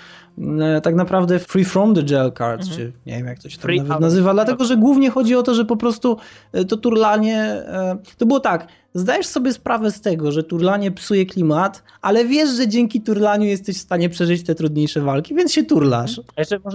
tak 0.83 0.95
naprawdę 0.95 1.39
free 1.39 1.65
from 1.65 1.95
the 1.95 2.03
gel 2.03 2.31
cards, 2.31 2.67
mhm. 2.67 2.77
czy 2.77 2.91
nie 3.05 3.17
wiem 3.17 3.27
jak 3.27 3.39
to 3.39 3.49
się 3.49 3.57
tam 3.57 3.75
nawet 3.75 3.99
nazywa, 3.99 4.33
dlatego 4.33 4.65
że 4.65 4.77
głównie 4.77 5.09
chodzi 5.09 5.35
o 5.35 5.43
to, 5.43 5.53
że 5.53 5.65
po 5.65 5.77
prostu 5.77 6.17
e, 6.51 6.65
to 6.65 6.77
turlanie, 6.77 7.43
e, 7.43 7.97
to 8.17 8.25
było 8.25 8.39
tak, 8.39 8.67
zdajesz 8.93 9.27
sobie 9.27 9.53
sprawę 9.53 9.91
z 9.91 10.01
tego, 10.01 10.31
że 10.31 10.43
turlanie 10.43 10.91
psuje 10.91 11.25
klimat, 11.25 11.83
ale 12.01 12.25
wiesz, 12.25 12.49
że 12.49 12.67
dzięki 12.67 13.01
turlaniu 13.01 13.45
jesteś 13.45 13.77
w 13.77 13.81
stanie 13.81 14.09
przeżyć 14.09 14.43
te 14.43 14.55
trudniejsze 14.55 15.01
walki, 15.01 15.35
więc 15.35 15.53
się 15.53 15.63
turlasz. 15.63 16.21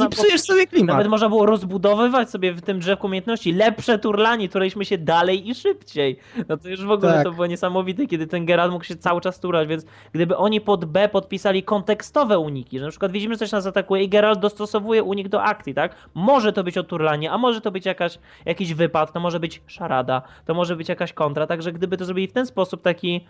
I 0.07 0.09
psujesz 0.11 0.40
sobie 0.40 0.66
klimat. 0.66 0.96
Nawet 0.96 1.09
można 1.09 1.29
było 1.29 1.46
rozbudowywać 1.46 2.31
sobie 2.31 2.53
w 2.53 2.62
tym 2.62 2.79
drzewku 2.79 3.07
umiejętności 3.07 3.53
lepsze 3.53 3.98
turlanie, 3.98 4.48
turlaliśmy 4.48 4.85
się 4.85 4.98
dalej 4.98 5.48
i 5.48 5.55
szybciej. 5.55 6.18
No 6.48 6.57
to 6.57 6.68
już 6.68 6.85
w 6.85 6.90
ogóle 6.90 7.12
tak. 7.12 7.24
to 7.24 7.33
było 7.33 7.46
niesamowite, 7.46 8.07
kiedy 8.07 8.27
ten 8.27 8.46
Geralt 8.46 8.72
mógł 8.72 8.85
się 8.85 8.96
cały 8.96 9.20
czas 9.20 9.40
turlać, 9.40 9.68
więc 9.68 9.85
gdyby 10.12 10.37
oni 10.37 10.61
pod 10.61 10.85
B 10.85 11.09
podpisali 11.09 11.62
kontekstowe 11.62 12.38
uniki, 12.38 12.79
że 12.79 12.85
na 12.85 12.90
przykład 12.90 13.12
widzimy, 13.12 13.35
że 13.35 13.38
coś 13.38 13.53
nas 13.53 13.66
atakuje 13.66 14.03
i 14.03 14.09
Geralt 14.09 14.40
dostosowuje 14.40 15.03
unik 15.03 15.29
do 15.29 15.42
akcji, 15.42 15.74
tak? 15.74 15.94
Może 16.14 16.53
to 16.53 16.64
być 16.64 16.79
oturlanie, 16.79 17.33
a 17.33 17.38
może 17.38 17.61
to 17.61 17.70
być 17.70 17.87
jakaś, 17.87 18.18
jakiś 18.44 18.74
wypad, 18.74 19.12
to 19.12 19.20
może 19.20 19.40
być 19.40 19.62
szarada, 19.66 20.22
to 20.44 20.55
może 20.55 20.77
być 20.77 20.88
jakaś 20.88 21.12
kontra, 21.12 21.46
także 21.46 21.72
gdyby 21.72 21.96
to 21.96 22.04
zrobili 22.05 22.29
w 22.29 22.33
ten 22.33 22.47
sposób 22.47 22.83
taki 22.83 23.27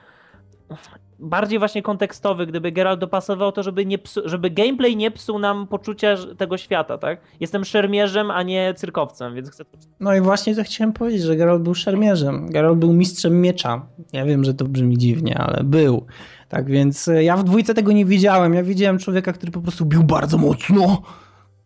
bardziej 1.18 1.58
właśnie 1.58 1.82
kontekstowy, 1.82 2.46
gdyby 2.46 2.72
Geralt 2.72 3.00
dopasował 3.00 3.52
to, 3.52 3.62
żeby, 3.62 3.86
nie 3.86 3.98
psu, 3.98 4.20
żeby 4.24 4.50
gameplay 4.50 4.96
nie 4.96 5.10
psuł 5.10 5.38
nam 5.38 5.66
poczucia 5.66 6.16
tego 6.38 6.58
świata, 6.58 6.98
tak? 6.98 7.20
Jestem 7.40 7.64
szermierzem, 7.64 8.30
a 8.30 8.42
nie 8.42 8.74
cyrkowcem, 8.76 9.34
więc 9.34 9.50
chcę... 9.50 9.64
No 10.00 10.14
i 10.14 10.20
właśnie 10.20 10.54
to 10.54 10.64
chciałem 10.64 10.92
powiedzieć, 10.92 11.22
że 11.22 11.36
Geralt 11.36 11.62
był 11.62 11.74
szermierzem. 11.74 12.50
Geralt 12.50 12.78
był 12.78 12.92
mistrzem 12.92 13.40
miecza. 13.40 13.86
Ja 14.12 14.24
wiem, 14.24 14.44
że 14.44 14.54
to 14.54 14.64
brzmi 14.64 14.98
dziwnie, 14.98 15.38
ale 15.38 15.64
był. 15.64 16.06
Tak 16.48 16.70
więc 16.70 17.08
e, 17.08 17.24
ja 17.24 17.36
w 17.36 17.44
dwójce 17.44 17.74
tego 17.74 17.92
nie 17.92 18.04
widziałem. 18.04 18.54
Ja 18.54 18.62
widziałem 18.62 18.98
człowieka, 18.98 19.32
który 19.32 19.52
po 19.52 19.60
prostu 19.60 19.86
bił 19.86 20.04
bardzo 20.04 20.38
mocno 20.38 21.02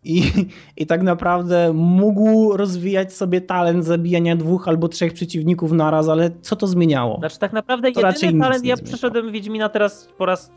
i, 0.03 0.23
I 0.77 0.85
tak 0.85 1.03
naprawdę 1.03 1.73
mógł 1.73 2.57
rozwijać 2.57 3.13
sobie 3.13 3.41
talent 3.41 3.85
zabijania 3.85 4.35
dwóch 4.35 4.67
albo 4.67 4.87
trzech 4.87 5.13
przeciwników 5.13 5.71
naraz, 5.71 6.09
ale 6.09 6.31
co 6.41 6.55
to 6.55 6.67
zmieniało? 6.67 7.17
Znaczy 7.19 7.39
tak 7.39 7.53
naprawdę 7.53 7.91
to 7.91 8.07
jedyny 8.07 8.39
talent, 8.39 8.65
ja 8.65 8.77
przeszedłem 8.77 9.31
Wiedźmina 9.31 9.69
teraz 9.69 10.09
po 10.17 10.25
raz 10.25 10.51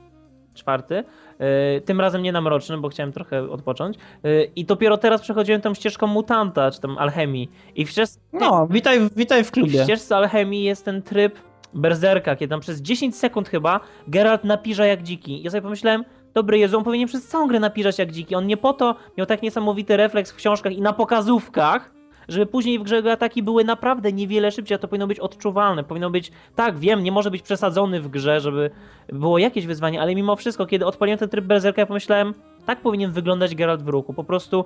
czwarty, 0.54 0.94
yy, 0.94 1.80
tym 1.80 2.00
razem 2.00 2.22
nie 2.22 2.32
na 2.32 2.40
mrocznym, 2.40 2.80
bo 2.80 2.88
chciałem 2.88 3.12
trochę 3.12 3.50
odpocząć 3.50 3.96
yy, 4.22 4.50
i 4.56 4.64
dopiero 4.64 4.96
teraz 4.96 5.20
przechodziłem 5.20 5.60
tą 5.60 5.74
ścieżką 5.74 6.06
mutanta, 6.06 6.70
czy 6.70 6.80
tam 6.80 6.98
alchemii 6.98 7.50
i 7.74 7.86
w 7.86 7.90
ścieżce... 7.90 8.20
No, 8.32 8.66
witaj, 8.70 9.00
witaj 9.16 9.44
w 9.44 9.50
klubie. 9.50 9.80
W 9.80 9.84
ścieżce 9.84 10.16
alchemii 10.16 10.64
jest 10.64 10.84
ten 10.84 11.02
tryb 11.02 11.38
berserka, 11.74 12.36
kiedy 12.36 12.50
tam 12.50 12.60
przez 12.60 12.82
10 12.82 13.16
sekund 13.16 13.48
chyba 13.48 13.80
Geralt 14.08 14.44
napiża 14.44 14.86
jak 14.86 15.02
dziki. 15.02 15.42
Ja 15.42 15.50
sobie 15.50 15.62
pomyślałem, 15.62 16.04
dobry 16.34 16.58
Jezu, 16.58 16.78
on 16.78 16.84
powinien 16.84 17.08
przez 17.08 17.26
całą 17.26 17.46
grę 17.48 17.60
napiżać 17.60 17.98
jak 17.98 18.12
dziki. 18.12 18.34
On 18.34 18.46
nie 18.46 18.56
po 18.56 18.72
to 18.72 18.96
miał 19.18 19.26
tak 19.26 19.42
niesamowity 19.42 19.96
refleks 19.96 20.32
w 20.32 20.36
książkach 20.36 20.72
i 20.72 20.80
na 20.80 20.92
pokazówkach, 20.92 21.92
żeby 22.28 22.46
później 22.46 22.78
w 22.78 22.82
grze 22.82 22.96
jego 22.96 23.12
ataki 23.12 23.42
były 23.42 23.64
naprawdę 23.64 24.12
niewiele 24.12 24.50
szybciej, 24.50 24.74
a 24.74 24.78
to 24.78 24.88
powinno 24.88 25.06
być 25.06 25.20
odczuwalne. 25.20 25.84
Powinno 25.84 26.10
być, 26.10 26.32
tak, 26.54 26.78
wiem, 26.78 27.02
nie 27.02 27.12
może 27.12 27.30
być 27.30 27.42
przesadzony 27.42 28.00
w 28.00 28.08
grze, 28.08 28.40
żeby 28.40 28.70
było 29.08 29.38
jakieś 29.38 29.66
wyzwanie, 29.66 30.00
ale 30.00 30.14
mimo 30.14 30.36
wszystko, 30.36 30.66
kiedy 30.66 30.86
odpaliłem 30.86 31.18
ten 31.18 31.28
tryb 31.28 31.44
berserka, 31.44 31.82
ja 31.82 31.86
pomyślałem, 31.86 32.34
tak 32.66 32.80
powinien 32.80 33.12
wyglądać 33.12 33.54
Geralt 33.54 33.82
w 33.82 33.88
ruchu. 33.88 34.12
Po 34.12 34.24
prostu. 34.24 34.64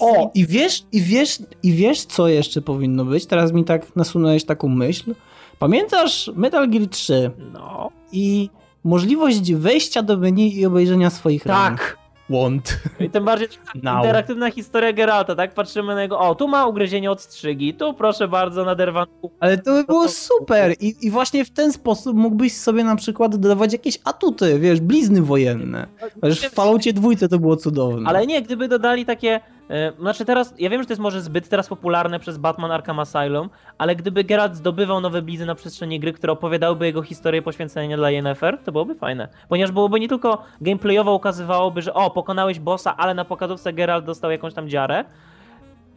O, 0.00 0.30
i 0.34 0.46
wiesz, 0.46 0.84
i 0.92 1.02
wiesz, 1.02 1.38
i 1.62 1.72
wiesz, 1.72 2.04
co 2.04 2.28
jeszcze 2.28 2.62
powinno 2.62 3.04
być? 3.04 3.26
Teraz 3.26 3.52
mi 3.52 3.64
tak 3.64 3.96
nasunąłeś 3.96 4.44
taką 4.44 4.68
myśl. 4.68 5.14
Pamiętasz 5.58 6.30
Metal 6.34 6.70
Gear 6.70 6.88
3? 6.88 7.30
No. 7.52 7.90
I 8.12 8.50
możliwość 8.86 9.52
wejścia 9.52 10.02
do 10.02 10.16
menu 10.16 10.58
i 10.58 10.66
obejrzenia 10.66 11.10
swoich 11.10 11.46
ran. 11.46 11.76
Tak. 11.76 11.98
Want. 12.30 12.78
I 13.00 13.10
tym 13.10 13.24
bardziej 13.24 13.48
Now. 13.82 13.96
interaktywna 13.96 14.50
historia 14.50 14.92
Geralta, 14.92 15.34
tak? 15.34 15.54
Patrzymy 15.54 15.94
na 15.94 16.02
jego. 16.02 16.18
O, 16.18 16.34
tu 16.34 16.48
ma 16.48 16.66
ugryzienie 16.66 17.10
od 17.10 17.20
strzygi, 17.22 17.74
tu 17.74 17.94
proszę 17.94 18.28
bardzo, 18.28 18.64
naderwany. 18.64 19.06
Ale 19.40 19.58
to 19.58 19.72
by 19.72 19.84
było 19.84 20.08
super 20.08 20.74
I, 20.80 20.94
i 21.02 21.10
właśnie 21.10 21.44
w 21.44 21.50
ten 21.50 21.72
sposób 21.72 22.16
mógłbyś 22.16 22.56
sobie 22.56 22.84
na 22.84 22.96
przykład 22.96 23.36
dodawać 23.36 23.72
jakieś 23.72 23.98
atuty, 24.04 24.58
wiesz, 24.58 24.80
blizny 24.80 25.22
wojenne. 25.22 25.86
Wiesz, 26.22 26.40
w 26.40 26.54
Falloutie 26.54 26.92
dwójce 26.92 27.28
to 27.28 27.38
było 27.38 27.56
cudowne. 27.56 28.08
Ale 28.08 28.26
nie, 28.26 28.42
gdyby 28.42 28.68
dodali 28.68 29.06
takie. 29.06 29.40
E, 29.70 29.92
znaczy 29.98 30.24
teraz, 30.24 30.54
ja 30.58 30.70
wiem, 30.70 30.82
że 30.82 30.86
to 30.86 30.92
jest 30.92 31.02
może 31.02 31.20
zbyt 31.20 31.48
teraz 31.48 31.68
popularne 31.68 32.20
przez 32.20 32.38
Batman 32.38 32.70
Arkham 32.70 32.98
Asylum, 32.98 33.50
ale 33.78 33.96
gdyby 33.96 34.24
Geralt 34.24 34.56
zdobywał 34.56 35.00
nowe 35.00 35.22
blizny 35.22 35.46
na 35.46 35.54
przestrzeni 35.54 36.00
gry, 36.00 36.12
które 36.12 36.32
opowiadałyby 36.32 36.86
jego 36.86 37.02
historię 37.02 37.42
poświęcenia 37.42 37.96
dla 37.96 38.10
Yennefer, 38.10 38.58
to 38.64 38.72
byłoby 38.72 38.94
fajne. 38.94 39.28
Ponieważ 39.48 39.72
byłoby 39.72 40.00
nie 40.00 40.08
tylko 40.08 40.42
gameplayowo 40.60 41.14
ukazywałoby, 41.14 41.82
że 41.82 41.94
o, 41.94 42.10
pokonałeś 42.10 42.60
bossa, 42.60 42.96
ale 42.96 43.14
na 43.14 43.24
pokazówce 43.24 43.72
Geralt 43.72 44.04
dostał 44.04 44.30
jakąś 44.30 44.54
tam 44.54 44.68
dziarę, 44.68 45.04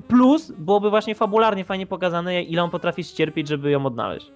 plus 0.07 0.51
byłoby 0.51 0.89
właśnie 0.89 1.15
fabularnie 1.15 1.65
fajnie 1.65 1.87
pokazane, 1.87 2.43
ile 2.43 2.63
on 2.63 2.69
potrafi 2.69 3.03
ścierpieć, 3.03 3.47
żeby 3.47 3.71
ją 3.71 3.85
odnaleźć. 3.85 4.31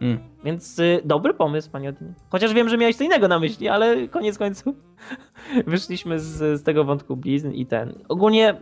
Mm. 0.00 0.18
Więc 0.44 0.78
y, 0.78 1.00
dobry 1.04 1.34
pomysł, 1.34 1.70
panie 1.70 1.88
Odinie. 1.88 2.14
Chociaż 2.30 2.54
wiem, 2.54 2.68
że 2.68 2.78
miałeś 2.78 2.96
co 2.96 3.04
innego 3.04 3.28
na 3.28 3.38
myśli, 3.38 3.68
ale 3.68 4.08
koniec 4.08 4.38
końców 4.38 4.76
wyszliśmy 5.66 6.20
z, 6.20 6.60
z 6.60 6.62
tego 6.62 6.84
wątku 6.84 7.16
blizn 7.16 7.50
i 7.50 7.66
ten. 7.66 7.94
Ogólnie 8.08 8.54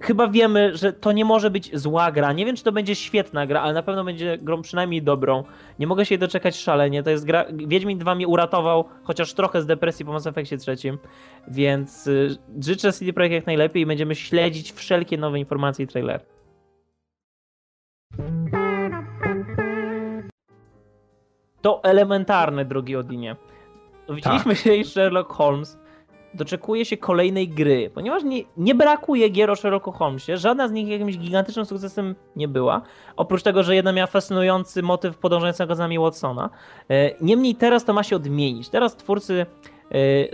chyba 0.00 0.28
wiemy, 0.28 0.76
że 0.76 0.92
to 0.92 1.12
nie 1.12 1.24
może 1.24 1.50
być 1.50 1.78
zła 1.78 2.12
gra. 2.12 2.32
Nie 2.32 2.46
wiem, 2.46 2.56
czy 2.56 2.64
to 2.64 2.72
będzie 2.72 2.94
świetna 2.94 3.46
gra, 3.46 3.60
ale 3.60 3.74
na 3.74 3.82
pewno 3.82 4.04
będzie 4.04 4.38
grą 4.38 4.62
przynajmniej 4.62 5.02
dobrą. 5.02 5.44
Nie 5.78 5.86
mogę 5.86 6.06
się 6.06 6.14
jej 6.14 6.18
doczekać 6.18 6.56
szalenie. 6.56 7.02
To 7.02 7.10
jest 7.10 7.24
gra. 7.24 7.44
Wiedźmin 7.52 7.98
2 7.98 8.14
mnie 8.14 8.28
uratował, 8.28 8.84
chociaż 9.02 9.34
trochę 9.34 9.62
z 9.62 9.66
depresji 9.66 10.04
po 10.04 10.12
Mass 10.12 10.26
Effectie 10.26 10.58
trzecim. 10.58 10.98
Więc 11.48 12.06
y, 12.06 12.36
życzę 12.60 12.92
CD 12.92 13.12
Projekt 13.12 13.34
jak 13.34 13.46
najlepiej 13.46 13.82
i 13.82 13.86
będziemy 13.86 14.14
śledzić 14.14 14.72
wszelkie 14.72 15.18
nowe 15.18 15.38
informacje 15.38 15.84
i 15.84 15.88
trailery. 15.88 16.24
To 21.62 21.80
elementarne, 21.84 22.64
drogi 22.64 22.96
Odinie. 22.96 23.36
Dowiedzieliśmy 24.06 24.56
się, 24.56 24.76
że 24.76 24.84
Sherlock 24.84 25.32
Holmes 25.32 25.78
doczekuje 26.34 26.84
się 26.84 26.96
kolejnej 26.96 27.48
gry, 27.48 27.90
ponieważ 27.94 28.24
nie, 28.24 28.42
nie 28.56 28.74
brakuje 28.74 29.28
gier 29.28 29.50
o 29.50 29.56
Sherlocku 29.56 29.92
Holmesie, 29.92 30.36
żadna 30.36 30.68
z 30.68 30.72
nich 30.72 30.88
jakimś 30.88 31.18
gigantycznym 31.18 31.66
sukcesem 31.66 32.14
nie 32.36 32.48
była, 32.48 32.82
oprócz 33.16 33.42
tego, 33.42 33.62
że 33.62 33.74
jedna 33.74 33.92
miała 33.92 34.06
fascynujący 34.06 34.82
motyw 34.82 35.18
podążającego 35.18 35.74
za 35.74 35.82
nami 35.82 35.98
Watsona. 35.98 36.50
E, 36.90 37.10
Niemniej 37.20 37.54
teraz 37.54 37.84
to 37.84 37.92
ma 37.92 38.02
się 38.02 38.16
odmienić. 38.16 38.68
Teraz 38.68 38.96
twórcy 38.96 39.46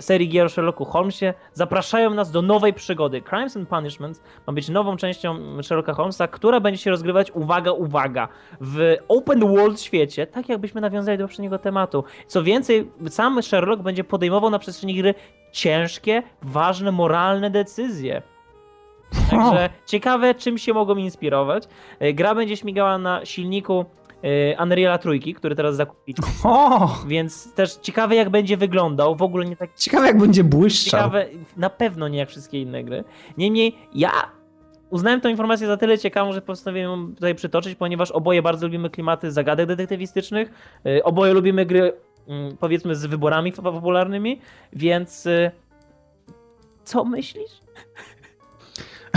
serii 0.01 0.29
gier 0.29 0.47
o 0.47 0.49
Sherlocku 0.49 0.85
Holmesie 0.85 1.35
zapraszają 1.53 2.15
nas 2.15 2.31
do 2.31 2.43
nowej 2.43 2.75
przygody. 2.75 3.23
Crimes 3.23 3.57
and 3.57 3.69
Punishments 3.69 4.23
ma 4.47 4.53
być 4.53 4.69
nową 4.69 4.97
częścią 4.97 5.63
Sherlocka 5.63 5.95
Holmesa, 5.95 6.29
która 6.29 6.61
będzie 6.61 6.83
się 6.83 6.91
rozgrywać, 6.91 7.31
uwaga, 7.31 7.73
uwaga, 7.73 8.29
w 8.61 8.97
open 9.09 9.41
world 9.41 9.81
świecie, 9.81 10.27
tak 10.27 10.49
jakbyśmy 10.49 10.81
nawiązali 10.81 11.19
do 11.19 11.25
poprzedniego 11.25 11.59
tematu. 11.59 12.05
Co 12.27 12.43
więcej, 12.43 12.91
sam 13.09 13.43
Sherlock 13.43 13.83
będzie 13.83 14.05
podejmował 14.05 14.51
na 14.51 14.59
przestrzeni 14.59 14.95
gry 14.95 15.15
ciężkie, 15.53 16.23
ważne, 16.43 16.93
moralne 16.93 17.51
decyzje. 17.51 18.23
Także 19.31 19.71
ciekawe, 19.87 20.35
czym 20.35 20.59
się 20.59 20.73
mogą 20.73 20.97
inspirować. 20.97 21.65
E, 21.99 22.13
Gra 22.13 22.35
będzie 22.35 22.57
śmigała 22.57 22.99
na 22.99 23.25
silniku 23.25 23.85
Unreala 24.63 24.99
Trójki, 24.99 25.35
który 25.35 25.55
teraz 25.55 25.77
zakupiliśmy, 25.77 26.25
O! 26.45 26.97
więc 27.07 27.55
też 27.55 27.75
ciekawe 27.75 28.15
jak 28.15 28.31
będzie 28.31 28.57
wyglądał, 28.57 29.17
w 29.17 29.23
ogóle 29.23 29.45
nie 29.45 29.57
tak 29.57 29.75
Ciekawe 29.75 30.07
jak 30.07 30.19
będzie 30.19 30.45
błyszczał. 30.45 31.01
ciekawe, 31.01 31.27
na 31.57 31.71
pewno 31.71 32.09
nie 32.09 32.19
jak 32.19 32.29
wszystkie 32.29 32.63
inne 32.63 32.85
gry. 32.85 33.05
Niemniej 33.37 33.79
ja 33.95 34.11
uznałem 34.91 35.21
tę 35.21 35.31
informację 35.31 35.67
za 35.67 35.77
tyle 35.77 35.99
ciekawą, 35.99 36.33
że 36.33 36.43
postanowiłem 36.43 36.91
ją 36.91 37.15
tutaj 37.15 37.35
przytoczyć, 37.35 37.75
ponieważ 37.75 38.11
oboje 38.11 38.43
bardzo 38.43 38.67
lubimy 38.67 38.91
klimaty 38.91 39.33
zagadek 39.33 39.67
detektywistycznych, 39.67 40.51
y, 40.87 41.05
oboje 41.05 41.33
lubimy 41.33 41.67
gry 41.67 41.93
mm, 42.29 42.57
powiedzmy 42.57 42.97
z 42.97 43.07
wyborami 43.07 43.53
popularnymi, 43.53 44.41
więc 44.73 45.27
y, 45.27 45.51
co 46.85 47.05
myślisz? 47.05 47.51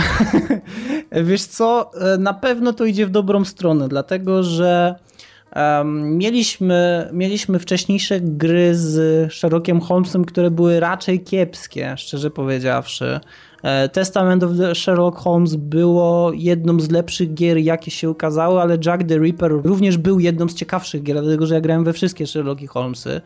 Wiesz 1.28 1.42
co, 1.42 1.90
e, 2.14 2.18
na 2.18 2.34
pewno 2.34 2.72
to 2.72 2.84
idzie 2.84 3.06
w 3.06 3.10
dobrą 3.10 3.44
stronę, 3.44 3.88
dlatego 3.88 4.42
że 4.42 4.94
em, 5.50 6.18
mieliśmy, 6.18 7.08
mieliśmy 7.12 7.58
wcześniejsze 7.58 8.20
gry 8.20 8.74
z 8.74 9.32
Sherlockiem 9.32 9.80
Holmesem, 9.80 10.24
które 10.24 10.50
były 10.50 10.80
raczej 10.80 11.20
kiepskie, 11.20 11.94
szczerze 11.96 12.30
powiedziawszy. 12.30 13.20
E, 13.62 13.88
Testament 13.88 14.42
of 14.42 14.50
the 14.58 14.74
Sherlock 14.74 15.18
Holmes 15.18 15.56
było 15.56 16.32
jedną 16.34 16.80
z 16.80 16.90
lepszych 16.90 17.34
gier, 17.34 17.58
jakie 17.58 17.90
się 17.90 18.10
ukazały, 18.10 18.60
ale 18.60 18.78
Jack 18.86 19.04
the 19.04 19.18
Ripper 19.18 19.52
również 19.52 19.98
był 19.98 20.20
jedną 20.20 20.48
z 20.48 20.54
ciekawszych 20.54 21.02
gier, 21.02 21.22
dlatego 21.22 21.46
że 21.46 21.54
ja 21.54 21.60
grałem 21.60 21.84
we 21.84 21.92
wszystkie 21.92 22.26
Sherlocki 22.26 22.66
Holmesy. 22.66 23.20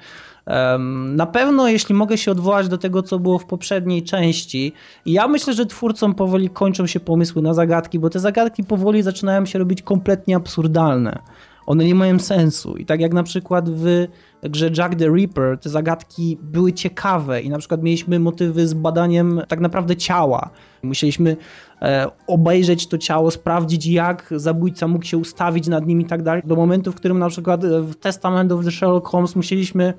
Na 1.14 1.26
pewno, 1.26 1.68
jeśli 1.68 1.94
mogę 1.94 2.18
się 2.18 2.30
odwołać 2.30 2.68
do 2.68 2.78
tego, 2.78 3.02
co 3.02 3.18
było 3.18 3.38
w 3.38 3.44
poprzedniej 3.44 4.02
części, 4.02 4.72
ja 5.06 5.28
myślę, 5.28 5.54
że 5.54 5.66
twórcom 5.66 6.14
powoli 6.14 6.50
kończą 6.50 6.86
się 6.86 7.00
pomysły 7.00 7.42
na 7.42 7.54
zagadki, 7.54 7.98
bo 7.98 8.10
te 8.10 8.20
zagadki 8.20 8.64
powoli 8.64 9.02
zaczynają 9.02 9.46
się 9.46 9.58
robić 9.58 9.82
kompletnie 9.82 10.36
absurdalne. 10.36 11.18
One 11.66 11.84
nie 11.84 11.94
mają 11.94 12.18
sensu. 12.18 12.76
I 12.76 12.84
tak 12.84 13.00
jak 13.00 13.12
na 13.12 13.22
przykład 13.22 13.70
w 13.70 14.06
grze 14.42 14.70
Jack 14.78 14.94
the 14.94 15.08
Ripper, 15.08 15.58
te 15.58 15.68
zagadki 15.68 16.38
były 16.42 16.72
ciekawe 16.72 17.42
i 17.42 17.50
na 17.50 17.58
przykład 17.58 17.82
mieliśmy 17.82 18.18
motywy 18.18 18.68
z 18.68 18.74
badaniem 18.74 19.42
tak 19.48 19.60
naprawdę 19.60 19.96
ciała. 19.96 20.50
Musieliśmy 20.82 21.36
e, 21.82 22.06
obejrzeć 22.26 22.86
to 22.86 22.98
ciało, 22.98 23.30
sprawdzić 23.30 23.86
jak 23.86 24.34
zabójca 24.36 24.88
mógł 24.88 25.04
się 25.04 25.18
ustawić 25.18 25.68
nad 25.68 25.86
nim 25.86 26.00
i 26.00 26.04
tak 26.04 26.22
dalej. 26.22 26.42
Do 26.44 26.56
momentu, 26.56 26.92
w 26.92 26.94
którym 26.94 27.18
na 27.18 27.28
przykład 27.28 27.66
w 27.66 27.94
Testament 27.94 28.52
of 28.52 28.64
the 28.64 28.70
Sherlock 28.70 29.08
Holmes 29.08 29.36
musieliśmy 29.36 29.94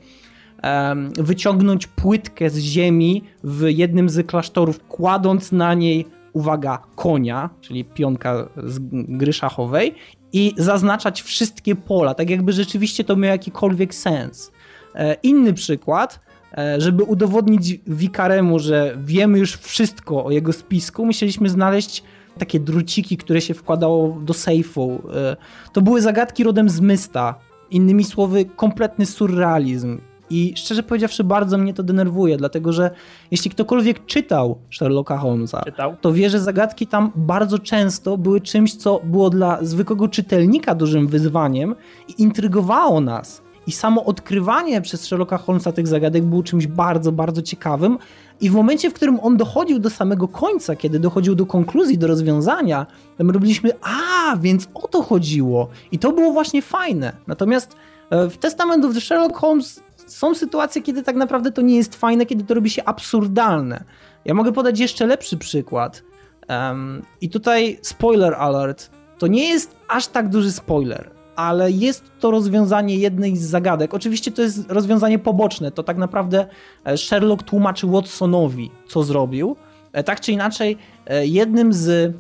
wyciągnąć 1.18 1.88
płytkę 1.88 2.50
z 2.50 2.58
ziemi 2.58 3.24
w 3.44 3.66
jednym 3.68 4.10
z 4.10 4.28
klasztorów, 4.28 4.80
kładąc 4.88 5.52
na 5.52 5.74
niej, 5.74 6.06
uwaga, 6.34 6.78
konia, 6.96 7.50
czyli 7.62 7.86
pionka 7.86 8.50
z 8.64 8.80
gry 8.92 9.34
szachowej 9.34 9.96
i 10.34 10.54
zaznaczać 10.58 11.22
wszystkie 11.22 11.76
pola, 11.76 12.14
tak 12.14 12.30
jakby 12.30 12.54
rzeczywiście 12.54 13.04
to 13.04 13.16
miało 13.16 13.32
jakikolwiek 13.32 13.96
sens. 13.96 14.52
E, 14.96 15.14
Inny 15.14 15.54
przykład, 15.54 16.20
e, 16.58 16.82
żeby 16.82 17.04
udowodnić 17.04 17.80
Wikaremu, 17.88 18.60
że 18.60 18.98
wiemy 19.04 19.40
już 19.40 19.54
wszystko 19.54 20.26
o 20.26 20.32
jego 20.32 20.54
spisku, 20.54 21.06
musieliśmy 21.06 21.50
znaleźć 21.50 22.04
takie 22.40 22.60
druciki, 22.60 23.18
które 23.18 23.42
się 23.42 23.54
wkładało 23.54 24.20
do 24.22 24.34
sejfu. 24.34 25.02
E, 25.16 25.38
To 25.74 25.82
były 25.82 26.02
zagadki 26.02 26.44
rodem 26.44 26.70
z 26.70 26.80
Mysta. 26.80 27.36
Innymi 27.72 28.04
słowy, 28.04 28.46
kompletny 28.46 29.06
surrealizm. 29.06 29.98
I 30.30 30.54
szczerze 30.56 30.84
powiedziawszy, 30.84 31.24
bardzo 31.24 31.58
mnie 31.58 31.74
to 31.74 31.84
denerwuje, 31.84 32.38
dlatego 32.38 32.74
że 32.74 32.92
jeśli 33.32 33.52
ktokolwiek 33.52 34.06
czytał 34.06 34.58
Sherlocka 34.72 35.18
Holmesa, 35.18 35.62
Czytał? 35.66 35.96
to 36.02 36.14
wie, 36.14 36.30
że 36.30 36.40
zagadki 36.40 36.88
tam 36.88 37.12
bardzo 37.16 37.60
często 37.60 38.18
były 38.18 38.42
czymś, 38.42 38.76
co 38.76 39.02
było 39.04 39.30
dla 39.30 39.58
zwykłego 39.62 40.08
czytelnika 40.08 40.76
dużym 40.76 41.08
wyzwaniem 41.08 41.76
i 42.08 42.22
intrygowało 42.22 43.02
nas. 43.02 43.42
I 43.68 43.72
samo 43.72 44.06
odkrywanie 44.06 44.82
przez 44.82 45.06
Sherlocka 45.06 45.38
Holmesa 45.38 45.72
tych 45.72 45.88
zagadek 45.88 46.24
było 46.24 46.44
czymś 46.44 46.68
bardzo, 46.68 47.12
bardzo 47.12 47.42
ciekawym. 47.42 47.98
I 48.42 48.50
w 48.50 48.54
momencie, 48.54 48.90
w 48.90 48.94
którym 48.94 49.20
on 49.20 49.38
dochodził 49.38 49.80
do 49.80 49.90
samego 49.90 50.28
końca, 50.28 50.76
kiedy 50.76 51.00
dochodził 51.00 51.36
do 51.36 51.46
konkluzji, 51.46 51.98
do 51.98 52.08
rozwiązania, 52.08 52.86
to 53.18 53.24
my 53.24 53.34
robiliśmy, 53.34 53.72
a, 53.82 54.38
więc 54.38 54.68
o 54.74 54.88
to 54.88 55.04
chodziło. 55.04 55.68
I 55.92 56.00
to 56.00 56.12
było 56.12 56.32
właśnie 56.32 56.62
fajne. 56.62 57.14
Natomiast 57.28 57.76
e, 58.10 58.30
w 58.30 58.38
Testament 58.38 58.86
of 58.86 58.94
the 58.94 59.02
Sherlock 59.02 59.38
Holmes 59.38 59.87
są 60.08 60.36
sytuacje, 60.36 60.82
kiedy 60.82 61.04
tak 61.04 61.16
naprawdę 61.16 61.52
to 61.52 61.62
nie 61.62 61.76
jest 61.76 61.96
fajne, 61.96 62.26
kiedy 62.26 62.44
to 62.44 62.54
robi 62.54 62.70
się 62.70 62.84
absurdalne. 62.84 63.84
Ja 64.26 64.34
mogę 64.34 64.52
podać 64.52 64.80
jeszcze 64.80 65.06
lepszy 65.06 65.38
przykład. 65.38 66.04
Em, 66.48 67.02
I 67.22 67.30
tutaj 67.30 67.80
spoiler 67.82 68.34
alert. 68.34 68.90
To 69.18 69.28
nie 69.28 69.50
jest 69.50 69.76
aż 69.88 70.08
tak 70.08 70.30
duży 70.30 70.52
spoiler, 70.52 71.10
ale 71.36 71.72
jest 71.72 72.04
to 72.20 72.32
rozwiązanie 72.32 72.98
jednej 72.98 73.38
z 73.38 73.42
zagadek. 73.42 73.94
Oczywiście 73.94 74.32
to 74.32 74.42
jest 74.42 74.72
rozwiązanie 74.72 75.20
poboczne. 75.20 75.72
To 75.72 75.84
tak 75.84 75.98
naprawdę 75.98 76.48
e, 76.86 76.98
Sherlock 76.98 77.44
tłumaczy 77.44 77.88
Watsonowi, 77.88 78.72
co 78.88 79.04
zrobił. 79.04 79.56
E, 79.94 80.04
Tak 80.04 80.22
czy 80.22 80.32
inaczej, 80.32 80.78
e, 81.06 81.28
jednym 81.28 81.74
z 81.74 82.16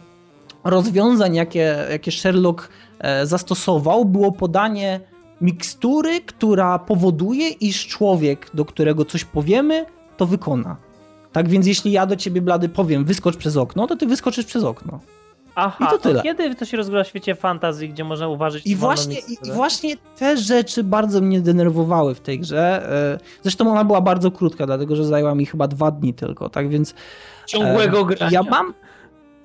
rozwiązań, 0.64 1.36
jakie, 1.36 1.76
jakie 1.92 2.12
Sherlock 2.12 2.70
zastosował, 3.24 4.06
było 4.06 4.32
podanie 4.32 5.00
mikstury, 5.42 6.22
która 6.22 6.80
powoduje, 6.80 7.50
iż 7.50 7.88
człowiek, 7.88 8.50
do 8.54 8.66
którego 8.66 9.06
coś 9.06 9.24
powiemy, 9.24 9.86
to 10.18 10.26
wykona. 10.26 10.78
Tak 11.32 11.50
więc 11.50 11.68
jeśli 11.68 11.92
ja 11.92 12.06
do 12.06 12.16
ciebie, 12.16 12.42
Blady, 12.42 12.70
powiem 12.70 13.06
wyskocz 13.06 13.38
przez 13.38 13.58
okno, 13.58 13.88
to 13.88 13.96
ty 13.96 14.06
wyskoczysz 14.06 14.46
przez 14.46 14.64
okno. 14.64 15.00
Aha, 15.60 15.86
I 15.86 15.92
to 15.92 15.98
tyle. 15.98 16.22
kiedy 16.22 16.56
to 16.56 16.66
się 16.66 16.78
rozgrywa 16.78 17.04
w 17.04 17.08
świecie 17.08 17.36
fantazji, 17.36 17.90
gdzie 17.90 18.04
można 18.04 18.28
uważać... 18.28 18.62
I 18.66 18.76
właśnie, 18.76 19.16
I 19.20 19.52
właśnie 19.52 19.96
te 20.18 20.38
rzeczy 20.38 20.84
bardzo 20.84 21.22
mnie 21.22 21.42
denerwowały 21.42 22.16
w 22.16 22.20
tej 22.20 22.40
grze. 22.40 22.90
E, 23.16 23.20
Zresztą 23.44 23.72
ona 23.72 23.86
była 23.86 24.02
bardzo 24.02 24.32
krótka, 24.32 24.66
dlatego 24.66 24.96
że 24.96 25.06
zajęła 25.06 25.36
mi 25.36 25.46
chyba 25.46 25.68
dwa 25.68 25.92
dni 25.92 26.14
tylko, 26.14 26.50
tak 26.50 26.70
więc 26.70 26.94
Ciągłego 27.46 28.02
e, 28.02 28.06
grania. 28.06 28.30
Ja 28.32 28.44
mam. 28.44 28.74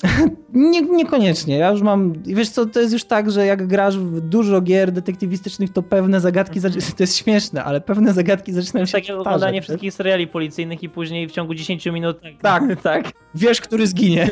Nie, 0.52 0.82
niekoniecznie. 0.82 1.58
Ja 1.58 1.70
już 1.70 1.82
mam. 1.82 2.12
Wiesz 2.22 2.48
co, 2.48 2.66
to 2.66 2.80
jest 2.80 2.92
już 2.92 3.04
tak, 3.04 3.30
że 3.30 3.46
jak 3.46 3.66
grasz 3.66 3.98
w 3.98 4.20
dużo 4.20 4.60
gier 4.60 4.92
detektywistycznych, 4.92 5.72
to 5.72 5.82
pewne 5.82 6.20
zagadki. 6.20 6.58
Mhm. 6.58 6.74
To 6.96 7.02
jest 7.02 7.16
śmieszne, 7.16 7.64
ale 7.64 7.80
pewne 7.80 8.12
zagadki 8.12 8.52
zaczynają 8.52 8.86
się 8.86 8.92
Tak 8.92 9.02
powtarzać, 9.02 9.26
oglądanie 9.26 9.58
wiesz? 9.58 9.64
wszystkich 9.64 9.94
seriali 9.94 10.26
policyjnych 10.26 10.82
i 10.82 10.88
później 10.88 11.28
w 11.28 11.32
ciągu 11.32 11.54
10 11.54 11.86
minut... 11.86 12.20
Tak. 12.42 12.62
tak. 12.82 13.12
Wiesz, 13.34 13.60
który 13.60 13.86
zginie. 13.86 14.30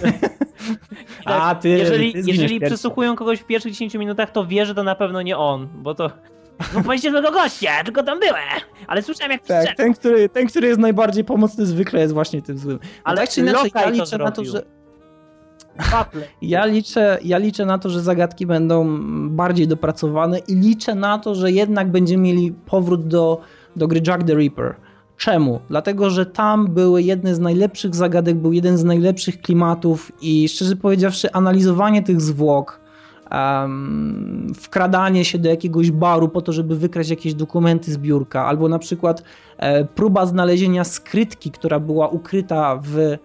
A 1.24 1.54
ty. 1.54 1.68
jeżeli 1.68 2.12
ty 2.12 2.18
jeżeli 2.18 2.60
pierwszy. 2.60 2.74
przesłuchują 2.74 3.16
kogoś 3.16 3.38
w 3.40 3.46
pierwszych 3.46 3.72
10 3.72 3.94
minutach, 3.94 4.30
to 4.30 4.46
wie, 4.46 4.66
że 4.66 4.74
to 4.74 4.82
na 4.82 4.94
pewno 4.94 5.22
nie 5.22 5.36
on, 5.36 5.68
bo 5.74 5.94
to... 5.94 6.10
No 6.74 6.82
powiedzicie 6.82 7.10
złego 7.10 7.30
gościa, 7.30 7.84
tylko 7.84 8.02
tam 8.02 8.18
byłem, 8.20 8.34
ale 8.86 9.02
słyszałem 9.02 9.32
jak 9.32 9.46
Tak, 9.46 9.66
tak, 9.66 9.76
ten 9.76 9.94
który, 9.94 10.28
ten, 10.28 10.46
który 10.46 10.68
jest 10.68 10.80
najbardziej 10.80 11.24
pomocny, 11.24 11.66
zwykle 11.66 12.00
jest 12.00 12.14
właśnie 12.14 12.42
tym 12.42 12.58
złym. 12.58 12.78
No 12.82 12.88
Ale 13.04 13.16
tak 13.16 13.30
czy 13.30 13.40
inaczej, 13.40 13.70
ja 13.74 13.82
to 13.82 13.90
liczę 13.90 14.18
na 14.18 14.30
to, 14.30 14.44
że. 14.44 14.62
Ja 16.42 16.66
liczę, 16.66 17.18
ja 17.24 17.38
liczę 17.38 17.66
na 17.66 17.78
to, 17.78 17.90
że 17.90 18.00
zagadki 18.00 18.46
będą 18.46 18.98
bardziej 19.28 19.68
dopracowane 19.68 20.38
i 20.38 20.54
liczę 20.54 20.94
na 20.94 21.18
to, 21.18 21.34
że 21.34 21.52
jednak 21.52 21.90
będziemy 21.90 22.22
mieli 22.22 22.52
powrót 22.52 23.08
do, 23.08 23.40
do 23.76 23.88
gry 23.88 24.02
Jack 24.06 24.24
the 24.24 24.34
Ripper. 24.34 24.74
Czemu? 25.16 25.60
Dlatego, 25.68 26.10
że 26.10 26.26
tam 26.26 26.68
były 26.68 27.02
jedne 27.02 27.34
z 27.34 27.38
najlepszych 27.38 27.94
zagadek, 27.94 28.36
był 28.36 28.52
jeden 28.52 28.78
z 28.78 28.84
najlepszych 28.84 29.40
klimatów 29.40 30.12
i 30.20 30.48
szczerze 30.48 30.76
powiedziawszy, 30.76 31.32
analizowanie 31.32 32.02
tych 32.02 32.20
zwłok, 32.20 32.80
em, 33.30 34.52
wkradanie 34.56 35.24
się 35.24 35.38
do 35.38 35.48
jakiegoś 35.48 35.90
baru 35.90 36.28
po 36.28 36.42
to, 36.42 36.52
żeby 36.52 36.76
wykraść 36.76 37.10
jakieś 37.10 37.34
dokumenty 37.34 37.92
z 37.92 37.98
biurka, 37.98 38.46
albo 38.46 38.68
na 38.68 38.78
przykład 38.78 39.22
e, 39.58 39.84
próba 39.84 40.26
znalezienia 40.26 40.84
skrytki, 40.84 41.50
która 41.50 41.80
była 41.80 42.08
ukryta 42.08 42.80
w 42.82 43.16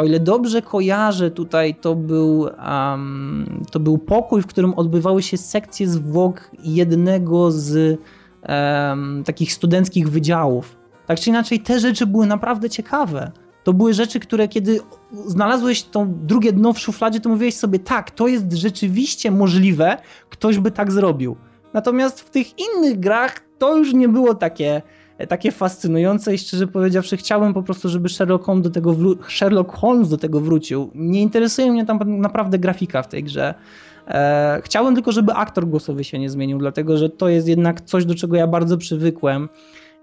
o 0.00 0.04
ile 0.04 0.20
dobrze 0.20 0.62
kojarzę, 0.62 1.30
tutaj 1.30 1.74
to 1.74 1.94
był, 1.94 2.40
um, 2.40 3.62
to 3.70 3.80
był 3.80 3.98
pokój, 3.98 4.42
w 4.42 4.46
którym 4.46 4.74
odbywały 4.74 5.22
się 5.22 5.36
sekcje 5.36 5.88
zwłok 5.88 6.50
jednego 6.64 7.50
z 7.50 8.00
um, 8.48 9.22
takich 9.24 9.52
studenckich 9.52 10.10
wydziałów. 10.10 10.76
Tak 11.06 11.20
czy 11.20 11.30
inaczej, 11.30 11.60
te 11.60 11.80
rzeczy 11.80 12.06
były 12.06 12.26
naprawdę 12.26 12.70
ciekawe. 12.70 13.32
To 13.64 13.72
były 13.72 13.94
rzeczy, 13.94 14.20
które 14.20 14.48
kiedy 14.48 14.80
znalazłeś 15.26 15.82
to 15.82 16.06
drugie 16.08 16.52
dno 16.52 16.72
w 16.72 16.78
szufladzie, 16.78 17.20
to 17.20 17.28
mówiłeś 17.28 17.54
sobie, 17.54 17.78
tak, 17.78 18.10
to 18.10 18.28
jest 18.28 18.52
rzeczywiście 18.52 19.30
możliwe, 19.30 19.96
ktoś 20.28 20.58
by 20.58 20.70
tak 20.70 20.92
zrobił. 20.92 21.36
Natomiast 21.74 22.20
w 22.20 22.30
tych 22.30 22.46
innych 22.58 23.00
grach 23.00 23.40
to 23.58 23.76
już 23.76 23.94
nie 23.94 24.08
było 24.08 24.34
takie, 24.34 24.82
takie 25.26 25.52
fascynujące 25.52 26.34
i 26.34 26.38
szczerze 26.38 26.66
powiedziawszy 26.66 27.16
chciałem 27.16 27.54
po 27.54 27.62
prostu, 27.62 27.88
żeby 27.88 28.08
Sherlock 28.08 28.44
Holmes 28.44 28.64
do 28.64 28.70
tego, 28.70 28.96
Sherlock 29.28 29.72
Holmes 29.72 30.08
do 30.08 30.18
tego 30.18 30.40
wrócił. 30.40 30.90
Nie 30.94 31.22
interesuje 31.22 31.72
mnie 31.72 31.86
tam 31.86 32.20
naprawdę 32.20 32.58
grafika 32.58 33.02
w 33.02 33.08
tej 33.08 33.24
grze. 33.24 33.54
E, 34.08 34.60
chciałem 34.64 34.94
tylko, 34.94 35.12
żeby 35.12 35.32
aktor 35.32 35.66
głosowy 35.66 36.04
się 36.04 36.18
nie 36.18 36.30
zmienił, 36.30 36.58
dlatego 36.58 36.96
że 36.96 37.10
to 37.10 37.28
jest 37.28 37.48
jednak 37.48 37.80
coś, 37.80 38.04
do 38.04 38.14
czego 38.14 38.36
ja 38.36 38.46
bardzo 38.46 38.78
przywykłem. 38.78 39.48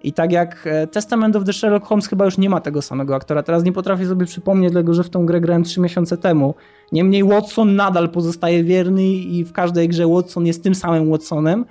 I 0.03 0.13
tak 0.13 0.31
jak 0.31 0.67
e, 0.67 0.87
Testament 0.87 1.35
of 1.35 1.43
the 1.43 1.53
Sherlock 1.53 1.85
Holmes 1.85 2.07
chyba 2.07 2.25
już 2.25 2.37
nie 2.37 2.49
ma 2.49 2.61
tego 2.61 2.81
samego 2.81 3.15
aktora. 3.15 3.43
Teraz 3.43 3.63
nie 3.63 3.71
potrafię 3.71 4.07
sobie 4.07 4.25
przypomnieć, 4.25 4.71
dlatego 4.71 4.93
że 4.93 5.03
w 5.03 5.09
tą 5.09 5.25
grę 5.25 5.41
grałem 5.41 5.63
3 5.63 5.81
miesiące 5.81 6.17
temu. 6.17 6.55
Niemniej 6.91 7.23
Watson 7.23 7.75
nadal 7.75 8.09
pozostaje 8.09 8.63
wierny 8.63 9.03
i 9.07 9.43
w 9.43 9.51
każdej 9.51 9.89
grze 9.89 10.07
Watson 10.07 10.45
jest 10.45 10.63
tym 10.63 10.75
samym 10.75 11.11
Watsonem. 11.11 11.65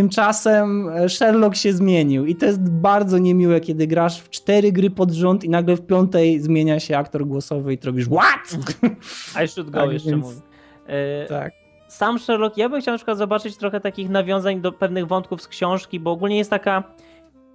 Tymczasem 0.00 0.88
e, 0.88 1.08
Sherlock 1.08 1.56
się 1.56 1.72
zmienił 1.72 2.26
i 2.26 2.34
to 2.36 2.46
jest 2.46 2.70
bardzo 2.70 3.18
niemiłe, 3.18 3.60
kiedy 3.60 3.86
grasz 3.86 4.20
w 4.20 4.30
cztery 4.30 4.72
gry 4.72 4.90
pod 4.90 5.10
rząd 5.10 5.44
i 5.44 5.48
nagle 5.50 5.76
w 5.76 5.86
piątej 5.86 6.40
zmienia 6.40 6.80
się 6.80 6.98
aktor 6.98 7.26
głosowy 7.26 7.72
i 7.72 7.78
ty 7.78 7.86
robisz 7.86 8.06
what? 8.08 8.62
I 9.44 9.48
should 9.48 9.70
go 9.70 9.80
Tak, 9.80 9.92
jeszcze 9.92 10.10
więc- 10.10 10.24
mówi. 10.24 10.40
E, 10.86 11.26
tak. 11.26 11.52
sam 11.88 12.18
Sherlock, 12.18 12.56
ja 12.56 12.68
bym 12.68 12.80
chciał 12.80 12.94
na 12.94 12.98
przykład 12.98 13.18
zobaczyć 13.18 13.56
trochę 13.56 13.80
takich 13.80 14.10
nawiązań 14.10 14.60
do 14.60 14.72
pewnych 14.72 15.06
wątków 15.06 15.42
z 15.42 15.48
książki, 15.48 16.00
bo 16.00 16.10
ogólnie 16.10 16.36
jest 16.38 16.50
taka, 16.50 16.82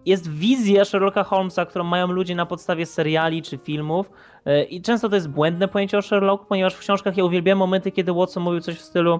jest 0.05 0.29
wizja 0.31 0.85
Sherlocka 0.85 1.23
Holmesa, 1.23 1.65
którą 1.65 1.83
mają 1.83 2.07
ludzie 2.07 2.35
na 2.35 2.45
podstawie 2.45 2.85
seriali 2.85 3.41
czy 3.41 3.57
filmów 3.57 4.11
e, 4.45 4.63
i 4.63 4.81
często 4.81 5.09
to 5.09 5.15
jest 5.15 5.29
błędne 5.29 5.67
pojęcie 5.67 5.97
o 5.97 6.01
Sherlocku, 6.01 6.45
ponieważ 6.49 6.73
w 6.73 6.79
książkach 6.79 7.17
ja 7.17 7.23
uwielbiam 7.25 7.57
momenty, 7.57 7.91
kiedy 7.91 8.13
Watson 8.13 8.43
mówił 8.43 8.61
coś 8.61 8.75
w 8.75 8.81
stylu 8.81 9.19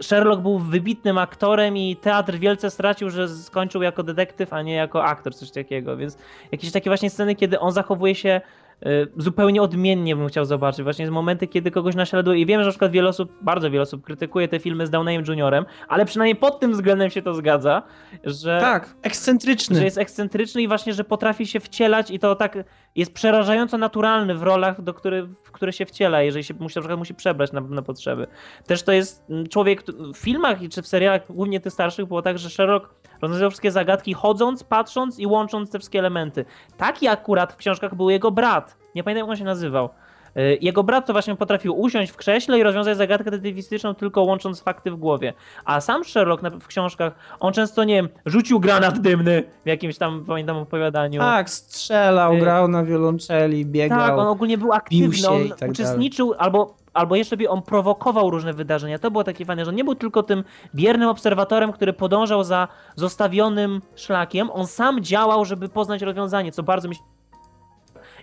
Sherlock 0.00 0.42
był 0.42 0.58
wybitnym 0.58 1.18
aktorem 1.18 1.76
i 1.76 1.96
teatr 1.96 2.34
wielce 2.34 2.70
stracił, 2.70 3.10
że 3.10 3.28
skończył 3.28 3.82
jako 3.82 4.02
detektyw, 4.02 4.52
a 4.52 4.62
nie 4.62 4.74
jako 4.74 5.04
aktor, 5.04 5.34
coś 5.34 5.50
takiego, 5.50 5.96
więc 5.96 6.18
jakieś 6.52 6.72
takie 6.72 6.90
właśnie 6.90 7.10
sceny, 7.10 7.34
kiedy 7.34 7.60
on 7.60 7.72
zachowuje 7.72 8.14
się 8.14 8.40
y, 8.86 9.08
zupełnie 9.16 9.62
odmiennie 9.62 10.16
bym 10.16 10.28
chciał 10.28 10.44
zobaczyć. 10.44 10.82
Właśnie 10.82 11.10
momenty, 11.10 11.46
kiedy 11.46 11.70
kogoś 11.70 11.94
naśladuje. 11.94 12.40
I 12.40 12.46
wiem, 12.46 12.60
że 12.60 12.66
na 12.66 12.70
przykład 12.72 12.90
wiele 12.92 13.08
osób, 13.08 13.32
bardzo 13.40 13.70
wiele 13.70 13.82
osób 13.82 14.02
krytykuje 14.04 14.48
te 14.48 14.58
filmy 14.58 14.86
z 14.86 14.90
Downeyem 14.90 15.24
Juniorem, 15.28 15.64
ale 15.88 16.04
przynajmniej 16.04 16.36
pod 16.36 16.60
tym 16.60 16.72
względem 16.72 17.10
się 17.10 17.22
to 17.22 17.34
zgadza, 17.34 17.82
że, 18.24 18.58
Tak, 18.60 18.94
ekscentryczny. 19.02 19.76
że 19.76 19.84
jest 19.84 19.98
ekscentryczny 19.98 20.62
i 20.62 20.68
właśnie, 20.68 20.94
że 20.94 21.04
potrafi 21.04 21.46
się 21.46 21.60
wcielać 21.60 22.10
i 22.10 22.18
to 22.18 22.34
tak 22.34 22.58
jest 22.96 23.14
przerażająco 23.14 23.78
naturalny 23.78 24.34
w 24.34 24.42
rolach, 24.42 24.82
do 24.82 24.94
których, 24.94 25.24
w 25.42 25.52
które 25.52 25.72
się 25.72 25.86
wciela, 25.86 26.22
jeżeli 26.22 26.44
się 26.44 26.54
musi, 26.54 26.78
na 26.78 26.82
przykład 26.82 26.98
musi 26.98 27.14
przebrać 27.14 27.52
na 27.52 27.62
pewne 27.62 27.82
potrzeby. 27.82 28.26
Też 28.66 28.82
to 28.82 28.92
jest 28.92 29.24
mm, 29.30 29.46
człowiek, 29.46 29.82
w 30.14 30.18
filmach 30.18 30.58
czy 30.70 30.82
w 30.82 30.86
serialach, 30.86 31.22
głównie 31.28 31.60
tych 31.60 31.72
starszych, 31.72 32.06
było 32.06 32.22
tak, 32.22 32.38
że 32.38 32.50
Sherlock 32.50 32.94
rozwiązywał 33.20 33.50
wszystkie 33.50 33.70
zagadki 33.70 34.14
chodząc, 34.14 34.64
patrząc 34.64 35.18
i 35.18 35.26
łącząc 35.26 35.70
te 35.70 35.78
wszystkie 35.78 35.98
elementy. 35.98 36.44
Taki 36.76 37.08
akurat 37.08 37.52
w 37.52 37.56
książkach 37.56 37.94
był 37.94 38.10
jego 38.10 38.30
brat. 38.30 38.76
Nie 38.94 39.04
pamiętam, 39.04 39.26
jak 39.26 39.30
on 39.30 39.36
się 39.36 39.44
nazywał. 39.44 39.88
Y, 40.36 40.58
Jego 40.60 40.84
brat 40.84 41.06
to 41.06 41.12
właśnie 41.12 41.36
potrafił 41.36 41.80
usiąść 41.80 42.12
w 42.12 42.16
krześle 42.16 42.58
i 42.58 42.62
rozwiązać 42.62 42.96
zagadkę 42.96 43.30
detektywistyczną 43.30 43.94
tylko 43.94 44.22
łącząc 44.22 44.62
fakty 44.62 44.90
w 44.90 44.96
głowie. 44.96 45.32
A 45.64 45.80
sam 45.80 46.04
Sherlock 46.04 46.42
w 46.60 46.66
książkach, 46.66 47.12
on 47.40 47.52
często, 47.52 47.84
nie 47.84 47.94
wiem, 47.94 48.08
rzucił 48.26 48.60
granat 48.60 48.98
dymny 48.98 49.44
w 49.64 49.68
jakimś 49.68 49.98
tam, 49.98 50.24
pamiętam, 50.24 50.56
opowiadaniu. 50.56 51.20
Tak, 51.20 51.50
strzelał, 51.50 52.34
Y, 52.34 52.38
grał 52.38 52.68
na 52.68 52.84
wiolonczeli, 52.84 53.66
biegał. 53.66 53.98
Tak, 53.98 54.18
on 54.18 54.26
ogólnie 54.26 54.58
był 54.58 54.72
aktywny, 54.72 55.28
on 55.28 55.48
tak 55.58 55.70
uczestniczył 55.70 56.34
albo, 56.38 56.74
albo 56.92 57.16
jeszcze 57.16 57.36
lepiej 57.36 57.48
on 57.48 57.62
prowokował 57.62 58.30
różne 58.30 58.52
wydarzenia. 58.52 58.98
To 58.98 59.10
było 59.10 59.24
takie 59.24 59.44
fajne, 59.44 59.64
że 59.64 59.68
on 59.68 59.74
nie 59.76 59.84
był 59.84 59.94
tylko 59.94 60.22
tym 60.22 60.44
biernym 60.74 61.08
obserwatorem, 61.08 61.72
który 61.72 61.92
podążał 61.92 62.44
za 62.44 62.68
zostawionym 62.96 63.80
szlakiem, 63.96 64.50
on 64.50 64.66
sam 64.66 65.00
działał, 65.00 65.44
żeby 65.44 65.68
poznać 65.68 66.02
rozwiązanie, 66.02 66.52
co 66.52 66.62
bardzo 66.62 66.88
mi 66.88 66.94
się 66.94 67.02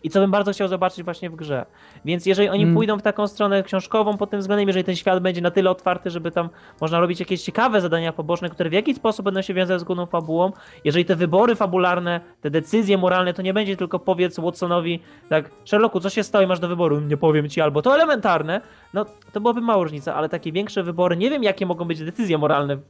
i 0.03 0.09
co 0.09 0.19
bym 0.19 0.31
bardzo 0.31 0.51
chciał 0.51 0.67
zobaczyć 0.67 1.03
właśnie 1.03 1.29
w 1.29 1.35
grze. 1.35 1.65
Więc 2.05 2.25
jeżeli 2.25 2.49
oni 2.49 2.63
Mm. 2.63 2.75
pójdą 2.75 2.97
w 2.97 3.01
taką 3.01 3.27
stronę 3.27 3.63
książkową 3.63 4.17
pod 4.17 4.29
tym 4.29 4.39
względem, 4.39 4.67
jeżeli 4.67 4.83
ten 4.83 4.95
świat 4.95 5.19
będzie 5.19 5.41
na 5.41 5.51
tyle 5.51 5.69
otwarty, 5.69 6.09
żeby 6.09 6.31
tam 6.31 6.49
można 6.81 6.99
robić 6.99 7.19
jakieś 7.19 7.41
ciekawe 7.41 7.81
zadania 7.81 8.13
poboczne, 8.13 8.49
które 8.49 8.69
w 8.69 8.73
jakiś 8.73 8.95
sposób 8.95 9.25
będą 9.25 9.41
się 9.41 9.53
wiązać 9.53 9.79
z 9.79 9.83
główną 9.83 10.05
fabułą, 10.05 10.51
jeżeli 10.83 11.05
te 11.05 11.15
wybory 11.15 11.55
fabularne, 11.55 12.21
te 12.41 12.49
decyzje 12.49 12.97
moralne, 12.97 13.33
to 13.33 13.41
nie 13.41 13.53
będzie 13.53 13.77
tylko 13.77 13.99
powiedz 13.99 14.39
Watsonowi, 14.39 14.99
tak, 15.29 15.49
Sherlocku, 15.65 15.99
co 15.99 16.09
się 16.09 16.23
stało 16.23 16.43
i 16.43 16.47
masz 16.47 16.59
do 16.59 16.67
wyboru? 16.67 16.99
Nie 16.99 17.17
powiem 17.17 17.49
ci, 17.49 17.61
albo 17.61 17.81
to 17.81 17.95
elementarne, 17.95 18.61
no 18.93 19.05
to 19.33 19.41
byłoby 19.41 19.61
mała 19.61 19.83
różnica, 19.83 20.15
ale 20.15 20.29
takie 20.29 20.51
większe 20.51 20.83
wybory, 20.83 21.17
nie 21.17 21.29
wiem 21.29 21.43
jakie 21.43 21.65
mogą 21.65 21.85
być 21.85 22.03
decyzje 22.03 22.37
moralne 22.37 22.75
w, 22.75 22.81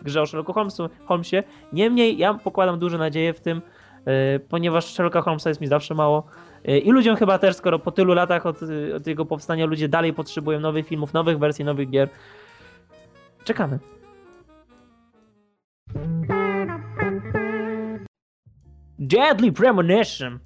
w 0.00 0.04
grze 0.04 0.22
o 0.22 0.26
Sherlocku 0.26 0.52
Holmesu, 0.52 0.88
Holmesie, 1.04 1.42
niemniej 1.72 2.18
ja 2.18 2.34
pokładam 2.34 2.78
duże 2.78 2.98
nadzieje 2.98 3.32
w 3.32 3.40
tym, 3.40 3.62
ponieważ 4.48 4.94
Sherlocka 4.94 5.22
Holmesa 5.22 5.50
jest 5.50 5.60
mi 5.60 5.66
zawsze 5.66 5.94
mało. 5.94 6.26
Yy, 6.64 6.78
I 6.78 6.90
ludziom 6.90 7.16
chyba 7.16 7.38
też, 7.38 7.56
skoro 7.56 7.78
po 7.78 7.92
tylu 7.92 8.14
latach 8.14 8.46
od, 8.46 8.60
od 8.96 9.06
jego 9.06 9.26
powstania 9.26 9.66
ludzie 9.66 9.88
dalej 9.88 10.12
potrzebują 10.12 10.60
nowych 10.60 10.86
filmów, 10.86 11.12
nowych 11.12 11.38
wersji, 11.38 11.64
nowych 11.64 11.90
gier. 11.90 12.08
Czekamy. 13.44 13.78
Deadly 18.98 19.52
Premonition. 19.52 20.38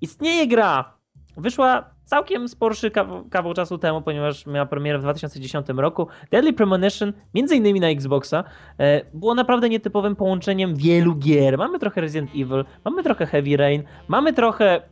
Istnieje 0.00 0.46
gra. 0.46 0.94
Wyszła 1.36 1.93
całkiem 2.04 2.48
sporszy 2.48 2.90
kawał, 3.30 3.54
czasu 3.54 3.78
temu, 3.78 4.02
ponieważ 4.02 4.46
miała 4.46 4.66
premierę 4.66 4.98
w 4.98 5.02
2010 5.02 5.66
roku. 5.76 6.08
Deadly 6.30 6.52
Premonition, 6.52 7.12
między 7.34 7.56
innymi 7.56 7.80
na 7.80 7.88
Xboxa, 7.88 8.44
e, 8.78 9.00
było 9.14 9.34
naprawdę 9.34 9.68
nietypowym 9.68 10.16
połączeniem 10.16 10.76
wielu 10.76 11.14
gier. 11.14 11.58
Mamy 11.58 11.78
trochę 11.78 12.00
Resident 12.00 12.30
Evil, 12.30 12.64
mamy 12.84 13.02
trochę 13.02 13.26
Heavy 13.26 13.56
Rain, 13.56 13.82
mamy 14.08 14.32
trochę 14.32 14.82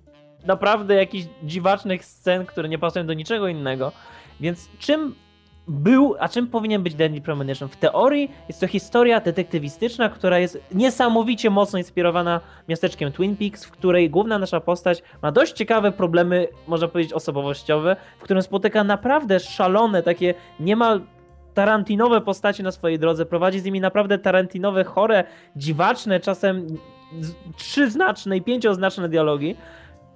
naprawdę 0.47 0.95
jakichś 0.95 1.27
dziwacznych 1.43 2.05
scen, 2.05 2.47
które 2.47 2.69
nie 2.69 2.79
pasują 2.79 3.07
do 3.07 3.15
niczego 3.15 3.49
innego. 3.49 3.93
Więc 4.41 4.69
czym 4.79 5.15
był, 5.69 6.15
a 6.19 6.29
czym 6.29 6.47
powinien 6.49 6.83
być 6.83 6.95
Deadly 6.95 7.21
Premonition? 7.21 7.69
W 7.69 7.77
teorii 7.77 8.31
jest 8.49 8.61
to 8.61 8.67
historia 8.67 9.21
detektywistyczna, 9.21 10.09
która 10.09 10.39
jest 10.39 10.59
niesamowicie 10.75 11.51
mocno 11.51 11.79
inspirowana 11.79 12.41
miasteczkiem 12.69 13.13
Twin 13.13 13.37
Peaks, 13.37 13.65
w 13.65 13.71
której 13.71 14.11
główna 14.11 14.39
nasza 14.39 14.61
postać 14.61 15.03
ma 15.23 15.33
dość 15.33 15.53
ciekawe 15.53 15.93
problemy, 15.93 16.49
można 16.67 16.89
powiedzieć, 16.89 17.13
osobowościowe, 17.13 17.97
w 18.19 18.23
którym 18.23 18.43
spotyka 18.43 18.85
naprawdę 18.85 19.41
szalone, 19.41 20.03
takie 20.03 20.35
niemal 20.61 21.01
tarantinowe 21.55 22.21
postacie 22.21 22.63
na 22.63 22.73
swojej 22.73 22.99
drodze, 22.99 23.27
prowadzi 23.27 23.61
z 23.61 23.65
nimi 23.65 23.81
naprawdę 23.81 24.19
tarantinowe, 24.19 24.85
chore, 24.85 25.25
dziwaczne, 25.57 26.21
czasem 26.21 26.67
trzyznaczne 27.57 28.37
i 28.37 28.43
pięcioznaczne 28.43 29.09
dialogi. 29.09 29.57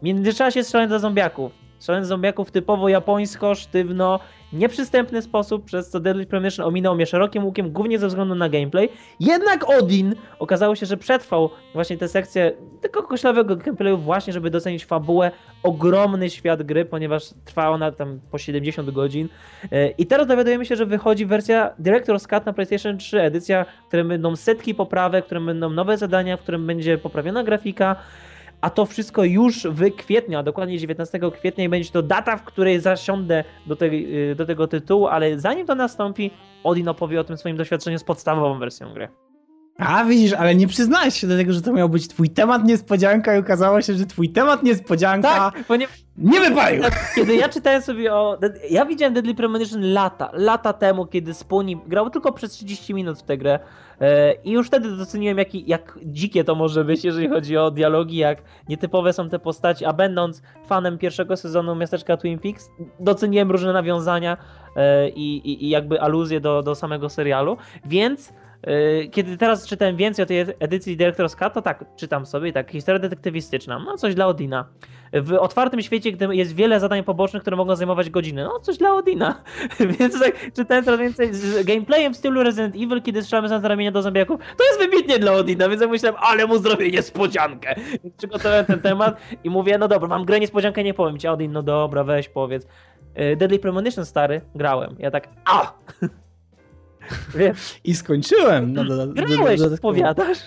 W 0.00 0.02
międzyczasie 0.02 0.64
strzelając 0.64 0.90
do 0.90 0.98
zombiaków. 0.98 1.65
Strzelając 1.78 2.08
zombiaków 2.08 2.50
typowo 2.50 2.88
japońsko, 2.88 3.54
sztywno, 3.54 4.20
nieprzystępny 4.52 5.22
sposób, 5.22 5.64
przez 5.64 5.90
co 5.90 6.00
Deadly 6.00 6.26
Premonition 6.26 6.66
ominął 6.66 6.94
mnie 6.94 7.06
szerokim 7.06 7.44
łukiem, 7.44 7.70
głównie 7.72 7.98
ze 7.98 8.08
względu 8.08 8.34
na 8.34 8.48
gameplay. 8.48 8.88
Jednak 9.20 9.70
Odin 9.70 10.14
okazało 10.38 10.74
się, 10.74 10.86
że 10.86 10.96
przetrwał 10.96 11.50
właśnie 11.74 11.98
tę 11.98 12.08
sekcję 12.08 12.52
tylko 12.80 13.02
koślawego 13.02 13.56
gameplayu 13.56 13.98
właśnie, 13.98 14.32
żeby 14.32 14.50
docenić 14.50 14.84
fabułę, 14.84 15.30
ogromny 15.62 16.30
świat 16.30 16.62
gry, 16.62 16.84
ponieważ 16.84 17.24
trwa 17.44 17.70
ona 17.70 17.92
tam 17.92 18.20
po 18.30 18.38
70 18.38 18.90
godzin. 18.90 19.28
E, 19.72 19.88
I 19.88 20.06
teraz 20.06 20.26
dowiadujemy 20.26 20.66
się, 20.66 20.76
że 20.76 20.86
wychodzi 20.86 21.26
wersja 21.26 21.74
Director's 21.80 22.28
Cut 22.28 22.46
na 22.46 22.52
PlayStation 22.52 22.98
3, 22.98 23.20
edycja, 23.20 23.64
w 23.84 23.88
której 23.88 24.04
będą 24.04 24.36
setki 24.36 24.74
poprawek, 24.74 25.24
w 25.24 25.26
którym 25.26 25.46
będą 25.46 25.70
nowe 25.70 25.98
zadania, 25.98 26.36
w 26.36 26.40
którym 26.40 26.66
będzie 26.66 26.98
poprawiona 26.98 27.44
grafika, 27.44 27.96
a 28.60 28.70
to 28.70 28.86
wszystko 28.86 29.24
już 29.24 29.66
w 29.66 29.96
kwietniu, 29.96 30.38
a 30.38 30.42
dokładnie 30.42 30.78
19 30.78 31.20
kwietnia 31.38 31.64
i 31.64 31.68
będzie 31.68 31.90
to 31.90 32.02
data, 32.02 32.36
w 32.36 32.44
której 32.44 32.80
zasiądę 32.80 33.44
do, 33.66 33.76
tej, 33.76 34.30
y, 34.30 34.34
do 34.34 34.46
tego 34.46 34.68
tytułu, 34.68 35.06
ale 35.06 35.40
zanim 35.40 35.66
to 35.66 35.74
nastąpi, 35.74 36.30
Odin 36.64 36.88
opowie 36.88 37.20
o 37.20 37.24
tym 37.24 37.36
swoim 37.36 37.56
doświadczeniu 37.56 37.98
z 37.98 38.04
podstawową 38.04 38.58
wersją 38.58 38.94
gry. 38.94 39.08
A 39.78 40.04
widzisz, 40.04 40.32
ale 40.32 40.54
nie 40.54 40.66
przyznałeś 40.66 41.20
się 41.20 41.26
do 41.26 41.36
tego, 41.36 41.52
że 41.52 41.62
to 41.62 41.72
miał 41.72 41.88
być 41.88 42.08
twój 42.08 42.30
temat 42.30 42.64
niespodzianka 42.64 43.36
i 43.36 43.38
okazało 43.38 43.82
się, 43.82 43.94
że 43.94 44.06
twój 44.06 44.28
temat 44.28 44.62
niespodzianka 44.62 45.28
tak, 45.28 45.64
ponieważ 45.64 46.05
nie 46.18 46.40
wypalił. 46.40 46.82
Kiedy 47.14 47.36
ja 47.36 47.48
czytałem 47.48 47.82
sobie 47.82 48.14
o... 48.14 48.38
Ja 48.70 48.86
widziałem 48.86 49.14
Deadly 49.14 49.34
Premonition 49.34 49.92
lata, 49.92 50.30
lata 50.32 50.72
temu, 50.72 51.06
kiedy 51.06 51.34
Spuni 51.34 51.80
grał 51.86 52.10
tylko 52.10 52.32
przez 52.32 52.52
30 52.52 52.94
minut 52.94 53.18
w 53.18 53.22
tę 53.22 53.38
grę 53.38 53.58
e, 54.00 54.32
i 54.32 54.50
już 54.50 54.66
wtedy 54.66 54.96
doceniłem, 54.96 55.38
jak, 55.38 55.54
jak 55.54 55.98
dzikie 56.04 56.44
to 56.44 56.54
może 56.54 56.84
być, 56.84 57.04
jeżeli 57.04 57.28
chodzi 57.28 57.56
o 57.56 57.70
dialogi, 57.70 58.16
jak 58.16 58.42
nietypowe 58.68 59.12
są 59.12 59.28
te 59.28 59.38
postaci, 59.38 59.84
a 59.84 59.92
będąc 59.92 60.42
fanem 60.66 60.98
pierwszego 60.98 61.36
sezonu 61.36 61.74
Miasteczka 61.74 62.16
Twin 62.16 62.38
Peaks, 62.38 62.70
doceniłem 63.00 63.50
różne 63.50 63.72
nawiązania 63.72 64.36
e, 64.76 65.08
i, 65.08 65.36
i, 65.36 65.64
i 65.64 65.68
jakby 65.68 66.00
aluzje 66.00 66.40
do, 66.40 66.62
do 66.62 66.74
samego 66.74 67.08
serialu, 67.08 67.56
więc 67.84 68.32
E, 68.62 69.08
kiedy 69.08 69.36
teraz 69.36 69.66
czytałem 69.66 69.96
więcej 69.96 70.22
o 70.22 70.26
tej 70.26 70.38
edycji 70.60 70.96
Director's 70.96 71.36
Cut, 71.36 71.52
to 71.52 71.62
tak, 71.62 71.84
czytam 71.96 72.26
sobie, 72.26 72.52
tak, 72.52 72.70
historia 72.70 72.98
detektywistyczna, 72.98 73.78
no 73.78 73.96
coś 73.96 74.14
dla 74.14 74.26
Odina. 74.26 74.68
W 75.12 75.32
otwartym 75.32 75.82
świecie, 75.82 76.12
gdy 76.12 76.36
jest 76.36 76.54
wiele 76.54 76.80
zadań 76.80 77.04
pobocznych, 77.04 77.42
które 77.42 77.56
mogą 77.56 77.76
zajmować 77.76 78.10
godziny, 78.10 78.44
no 78.44 78.60
coś 78.60 78.78
dla 78.78 78.94
Odina. 78.94 79.42
Więc 79.98 80.20
tak, 80.20 80.52
czytałem 80.52 80.84
coraz 80.84 81.00
więcej 81.00 81.34
z 81.34 81.66
gameplayem 81.66 82.14
w 82.14 82.16
stylu 82.16 82.42
Resident 82.42 82.74
Evil, 82.76 83.02
kiedy 83.02 83.22
strzelamy 83.22 83.48
z 83.48 83.64
ramienia 83.64 83.92
do 83.92 84.02
zombiaków, 84.02 84.40
to 84.56 84.64
jest 84.64 84.78
wybitnie 84.78 85.18
dla 85.18 85.32
Odina, 85.32 85.68
więc 85.68 85.82
ja 85.82 85.88
myślałem, 85.88 86.20
ale 86.22 86.46
mu 86.46 86.58
zrobię 86.58 86.90
niespodziankę. 86.90 87.74
Przygotowałem 88.18 88.66
ten 88.66 88.80
temat 88.80 89.20
i 89.44 89.50
mówię, 89.50 89.78
no 89.78 89.88
dobra, 89.88 90.08
mam 90.08 90.24
grę 90.24 90.40
niespodziankę, 90.40 90.84
nie 90.84 90.94
powiem 90.94 91.18
ci, 91.18 91.28
Odin, 91.28 91.52
no 91.52 91.62
dobra, 91.62 92.04
weź 92.04 92.28
powiedz. 92.28 92.66
E, 93.14 93.36
Deadly 93.36 93.58
Premonition 93.58 94.04
stary, 94.04 94.40
grałem. 94.54 94.96
Ja 94.98 95.10
tak, 95.10 95.28
a! 95.44 95.72
I 97.84 97.94
skończyłem. 97.94 98.72
No, 98.72 98.84
do, 98.84 99.06
do, 99.06 99.12
Grałeś, 99.12 99.60
do, 99.60 99.70
do, 99.70 99.78
powiadasz? 99.78 100.38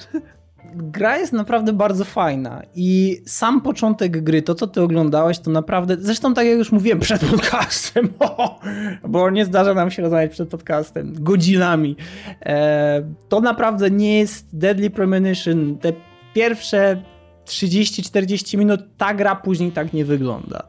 Gra 0.74 1.18
jest 1.18 1.34
naprawdę 1.34 1.74
bardzo 1.74 2.06
fajna 2.06 2.62
i 2.76 3.22
sam 3.26 3.62
początek 3.62 4.24
gry, 4.24 4.42
to 4.42 4.56
co 4.56 4.68
ty 4.68 4.82
oglądałeś, 4.82 5.40
to 5.40 5.52
naprawdę, 5.52 5.98
zresztą 6.00 6.34
tak 6.34 6.46
jak 6.48 6.58
już 6.58 6.72
mówiłem 6.72 7.00
przed 7.00 7.26
podcastem, 7.26 8.10
bo 9.08 9.30
nie 9.30 9.46
zdarza 9.46 9.74
nam 9.74 9.92
się 9.92 10.02
rozmawiać 10.02 10.32
przed 10.32 10.50
podcastem, 10.50 11.14
godzinami, 11.20 11.96
e, 12.42 13.04
to 13.30 13.42
naprawdę 13.42 13.92
nie 13.92 14.20
jest 14.20 14.58
Deadly 14.58 14.90
Premonition, 14.90 15.78
te 15.78 15.94
pierwsze 16.34 17.04
30-40 17.46 18.58
minut, 18.58 18.82
ta 18.98 19.14
gra 19.14 19.36
później 19.36 19.72
tak 19.72 19.94
nie 19.94 20.06
wygląda. 20.06 20.64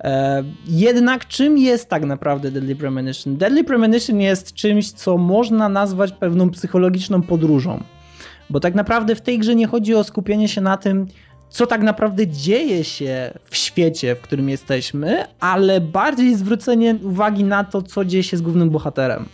E, 0.00 0.44
jednak 0.66 1.28
czym 1.28 1.58
jest 1.58 1.88
tak 1.88 2.04
naprawdę 2.04 2.50
Deadly 2.50 2.76
Premonition? 2.76 3.36
Deadly 3.36 3.64
Premonition 3.64 4.20
jest 4.20 4.54
czymś, 4.54 4.92
co 4.92 5.18
można 5.18 5.68
nazwać 5.68 6.12
pewną 6.12 6.50
psychologiczną 6.50 7.22
podróżą. 7.22 7.82
Bo 8.50 8.60
tak 8.60 8.74
naprawdę 8.74 9.14
w 9.14 9.20
tej 9.20 9.38
grze 9.38 9.54
nie 9.54 9.66
chodzi 9.66 9.94
o 9.94 10.04
skupienie 10.04 10.48
się 10.48 10.60
na 10.60 10.76
tym, 10.76 11.06
co 11.48 11.66
tak 11.66 11.82
naprawdę 11.82 12.26
dzieje 12.26 12.84
się 12.84 13.38
w 13.44 13.56
świecie, 13.56 14.14
w 14.14 14.20
którym 14.20 14.48
jesteśmy, 14.48 15.24
ale 15.40 15.80
bardziej 15.80 16.34
zwrócenie 16.34 16.98
uwagi 17.02 17.44
na 17.44 17.64
to, 17.64 17.82
co 17.82 18.04
dzieje 18.04 18.22
się 18.22 18.36
z 18.36 18.42
głównym 18.42 18.70
bohaterem. 18.70 19.26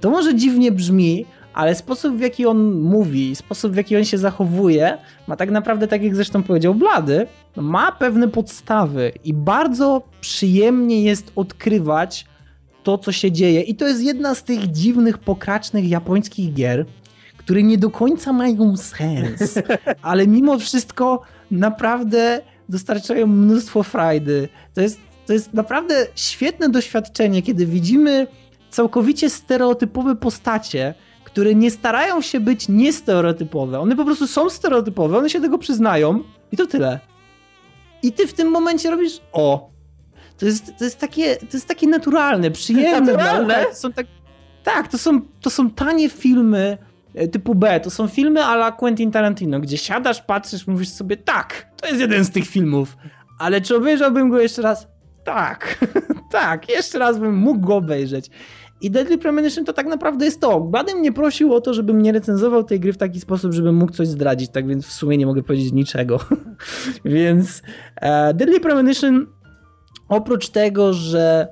To 0.00 0.10
może 0.10 0.34
dziwnie 0.34 0.72
brzmi, 0.72 1.26
ale 1.54 1.74
sposób 1.74 2.16
w 2.16 2.20
jaki 2.20 2.46
on 2.46 2.80
mówi, 2.80 3.36
sposób 3.36 3.72
w 3.72 3.76
jaki 3.76 3.96
on 3.96 4.04
się 4.04 4.18
zachowuje, 4.18 4.98
ma 5.26 5.36
tak 5.36 5.50
naprawdę, 5.50 5.88
tak 5.88 6.02
jak 6.02 6.16
zresztą 6.16 6.42
powiedział 6.42 6.74
Blady, 6.74 7.26
ma 7.56 7.92
pewne 7.92 8.28
podstawy 8.28 9.12
i 9.24 9.34
bardzo 9.34 10.02
przyjemnie 10.20 11.02
jest 11.02 11.32
odkrywać 11.36 12.26
to, 12.82 12.98
co 12.98 13.12
się 13.12 13.32
dzieje. 13.32 13.60
I 13.60 13.74
to 13.74 13.86
jest 13.86 14.02
jedna 14.02 14.34
z 14.34 14.44
tych 14.44 14.70
dziwnych, 14.70 15.18
pokracznych 15.18 15.88
japońskich 15.88 16.54
gier, 16.54 16.86
które 17.46 17.62
nie 17.62 17.78
do 17.78 17.90
końca 17.90 18.32
mają 18.32 18.76
sens, 18.76 19.54
ale 20.02 20.26
mimo 20.26 20.58
wszystko 20.58 21.22
naprawdę 21.50 22.40
dostarczają 22.68 23.26
mnóstwo 23.26 23.82
frajdy. 23.82 24.48
To 24.74 24.80
jest, 24.80 24.98
to 25.26 25.32
jest 25.32 25.54
naprawdę 25.54 26.06
świetne 26.14 26.68
doświadczenie, 26.68 27.42
kiedy 27.42 27.66
widzimy 27.66 28.26
całkowicie 28.70 29.30
stereotypowe 29.30 30.16
postacie, 30.16 30.94
które 31.24 31.54
nie 31.54 31.70
starają 31.70 32.20
się 32.20 32.40
być 32.40 32.68
niestereotypowe. 32.68 33.80
One 33.80 33.96
po 33.96 34.04
prostu 34.04 34.26
są 34.26 34.50
stereotypowe, 34.50 35.18
one 35.18 35.30
się 35.30 35.40
tego 35.40 35.58
przyznają 35.58 36.22
i 36.52 36.56
to 36.56 36.66
tyle. 36.66 37.00
I 38.02 38.12
ty 38.12 38.26
w 38.26 38.32
tym 38.32 38.48
momencie 38.48 38.90
robisz 38.90 39.20
o. 39.32 39.70
To 40.38 40.46
jest, 40.46 40.78
to 40.78 40.84
jest, 40.84 40.98
takie, 40.98 41.36
to 41.36 41.46
jest 41.52 41.68
takie 41.68 41.86
naturalne, 41.86 42.50
przyjemne. 42.50 43.12
Naturalne? 43.12 43.64
Są 43.74 43.92
tak, 43.92 44.06
tak, 44.64 44.88
to 44.88 44.98
są, 44.98 45.20
to 45.40 45.50
są 45.50 45.70
tanie 45.70 46.08
filmy 46.08 46.78
typu 47.32 47.54
B. 47.54 47.80
To 47.80 47.90
są 47.90 48.08
filmy 48.08 48.44
a 48.44 48.54
la 48.54 48.72
Quentin 48.72 49.10
Tarantino, 49.10 49.60
gdzie 49.60 49.78
siadasz, 49.78 50.22
patrzysz, 50.22 50.66
mówisz 50.66 50.88
sobie 50.88 51.16
tak, 51.16 51.66
to 51.76 51.86
jest 51.86 52.00
jeden 52.00 52.24
z 52.24 52.30
tych 52.30 52.46
filmów. 52.46 52.96
Ale 53.38 53.60
czy 53.60 53.76
obejrzałbym 53.76 54.30
go 54.30 54.40
jeszcze 54.40 54.62
raz? 54.62 54.88
Tak, 55.24 55.78
tak, 56.32 56.68
jeszcze 56.68 56.98
raz 56.98 57.18
bym 57.18 57.36
mógł 57.36 57.66
go 57.66 57.76
obejrzeć. 57.76 58.30
I 58.80 58.90
Deadly 58.90 59.18
Premonition 59.18 59.64
to 59.64 59.72
tak 59.72 59.86
naprawdę 59.86 60.24
jest 60.24 60.40
to. 60.40 60.60
Badem 60.60 60.98
mnie 60.98 61.12
prosił 61.12 61.54
o 61.54 61.60
to, 61.60 61.74
żebym 61.74 62.02
nie 62.02 62.12
recenzował 62.12 62.64
tej 62.64 62.80
gry 62.80 62.92
w 62.92 62.96
taki 62.96 63.20
sposób, 63.20 63.52
żebym 63.52 63.74
mógł 63.74 63.92
coś 63.92 64.08
zdradzić, 64.08 64.50
tak 64.50 64.66
więc 64.66 64.86
w 64.86 64.92
sumie 64.92 65.16
nie 65.16 65.26
mogę 65.26 65.42
powiedzieć 65.42 65.72
niczego. 65.72 66.18
więc 67.04 67.62
e, 67.96 68.34
Deadly 68.34 68.60
Premonition 68.60 69.26
oprócz 70.08 70.48
tego, 70.48 70.92
że, 70.92 71.48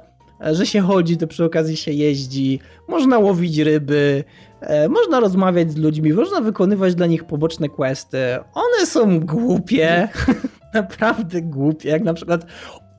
że 0.53 0.67
się 0.67 0.81
chodzi, 0.81 1.17
to 1.17 1.27
przy 1.27 1.45
okazji 1.45 1.77
się 1.77 1.93
jeździ, 1.93 2.61
można 2.89 3.19
łowić 3.19 3.59
ryby, 3.59 4.25
e, 4.61 4.89
można 4.89 5.21
rozmawiać 5.21 5.73
z 5.73 5.77
ludźmi, 5.77 6.13
można 6.13 6.41
wykonywać 6.41 6.95
dla 6.95 7.07
nich 7.07 7.25
poboczne 7.25 7.69
questy. 7.69 8.19
One 8.55 8.87
są 8.87 9.21
głupie, 9.21 10.09
naprawdę 10.75 11.43
głupie, 11.43 11.89
jak 11.89 12.05
na 12.05 12.15
przykład 12.15 12.47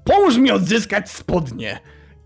pomóż 0.03 0.37
mi 0.37 0.51
odzyskać 0.51 1.09
spodnie. 1.09 1.79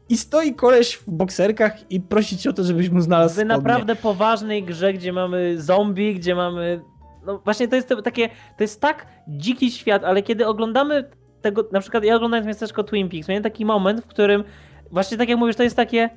I 0.09 0.17
stoi 0.17 0.55
koleś 0.55 0.95
w 0.95 1.11
bokserkach 1.11 1.91
i 1.91 2.01
prosi 2.01 2.37
cię 2.37 2.49
o 2.49 2.53
to, 2.53 2.63
żebyś 2.63 2.89
mu 2.89 3.01
znalazł 3.01 3.41
W 3.41 3.45
naprawdę 3.45 3.95
poważnej 3.95 4.63
grze, 4.63 4.93
gdzie 4.93 5.13
mamy 5.13 5.61
zombie, 5.61 6.15
gdzie 6.15 6.35
mamy... 6.35 6.81
No 7.25 7.41
właśnie 7.43 7.67
to 7.67 7.75
jest 7.75 7.89
takie, 8.03 8.27
to 8.27 8.63
jest 8.63 8.81
tak 8.81 9.05
dziki 9.27 9.71
świat, 9.71 10.03
ale 10.03 10.23
kiedy 10.23 10.47
oglądamy 10.47 11.09
tego, 11.41 11.65
na 11.71 11.79
przykład 11.79 12.03
ja 12.03 12.15
oglądając 12.15 12.47
miasteczko 12.47 12.83
Twin 12.83 13.09
Peaks, 13.09 13.27
miałem 13.27 13.43
taki 13.43 13.65
moment, 13.65 14.01
w 14.01 14.07
którym 14.07 14.43
właśnie 14.91 15.17
tak 15.17 15.29
jak 15.29 15.39
mówisz, 15.39 15.55
to 15.55 15.63
jest 15.63 15.75
takie 15.75 16.09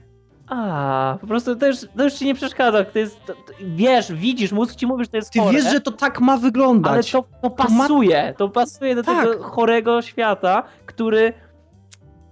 a, 0.46 1.18
po 1.20 1.26
prostu 1.26 1.56
to 1.56 1.66
już, 1.66 1.76
to 1.96 2.04
już 2.04 2.12
ci 2.12 2.24
nie 2.24 2.34
przeszkadza. 2.34 2.84
To 2.84 2.98
jest, 2.98 3.26
to, 3.26 3.34
to, 3.34 3.52
wiesz, 3.60 4.12
widzisz, 4.12 4.52
mózg 4.52 4.74
ci 4.74 4.86
mówi, 4.86 5.04
że 5.04 5.10
to 5.10 5.16
jest 5.16 5.32
Ty 5.32 5.40
chore, 5.40 5.52
wiesz, 5.52 5.72
że 5.72 5.80
to 5.80 5.90
tak 5.90 6.20
ma 6.20 6.36
wyglądać. 6.36 7.14
Ale 7.14 7.22
to, 7.22 7.28
to 7.42 7.50
pasuje. 7.50 8.34
To 8.38 8.48
pasuje 8.48 8.94
do 8.94 9.02
tak. 9.02 9.28
tego 9.28 9.44
chorego 9.44 10.02
świata, 10.02 10.62
który 10.86 11.32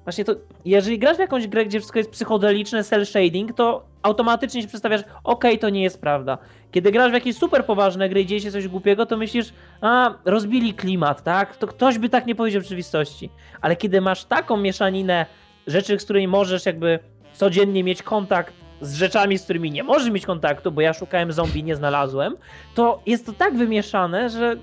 Właśnie 0.04 0.24
to, 0.24 0.34
jeżeli 0.64 0.98
grasz 0.98 1.16
w 1.16 1.20
jakąś 1.20 1.46
grę, 1.46 1.64
gdzie 1.64 1.78
wszystko 1.78 1.98
jest 1.98 2.10
psychodeliczne, 2.10 2.84
cel 2.84 3.06
shading, 3.06 3.52
to 3.52 3.84
automatycznie 4.02 4.62
się 4.62 4.68
przedstawiasz, 4.68 5.00
okej, 5.00 5.14
okay, 5.24 5.58
to 5.58 5.68
nie 5.68 5.82
jest 5.82 6.00
prawda. 6.00 6.38
Kiedy 6.70 6.92
grasz 6.92 7.10
w 7.10 7.14
jakieś 7.14 7.36
super 7.36 7.66
poważne 7.66 8.08
gry 8.08 8.20
i 8.20 8.26
dzieje 8.26 8.40
się 8.40 8.50
coś 8.50 8.68
głupiego, 8.68 9.06
to 9.06 9.16
myślisz, 9.16 9.52
a, 9.80 10.14
rozbili 10.24 10.74
klimat, 10.74 11.22
tak? 11.22 11.56
To 11.56 11.66
ktoś 11.66 11.98
by 11.98 12.08
tak 12.08 12.26
nie 12.26 12.34
powiedział 12.34 12.60
w 12.60 12.64
rzeczywistości. 12.64 13.30
Ale 13.60 13.76
kiedy 13.76 14.00
masz 14.00 14.24
taką 14.24 14.56
mieszaninę 14.56 15.26
rzeczy, 15.66 15.98
z 15.98 16.04
której 16.04 16.28
możesz 16.28 16.66
jakby 16.66 16.98
codziennie 17.32 17.84
mieć 17.84 18.02
kontakt 18.02 18.54
z 18.80 18.94
rzeczami, 18.94 19.38
z 19.38 19.44
którymi 19.44 19.70
nie 19.70 19.82
możesz 19.82 20.10
mieć 20.10 20.26
kontaktu, 20.26 20.72
bo 20.72 20.80
ja 20.80 20.92
szukałem 20.92 21.32
zombie, 21.32 21.64
nie 21.64 21.76
znalazłem, 21.76 22.36
to 22.74 23.02
jest 23.06 23.26
to 23.26 23.32
tak 23.32 23.56
wymieszane, 23.56 24.30
że 24.30 24.56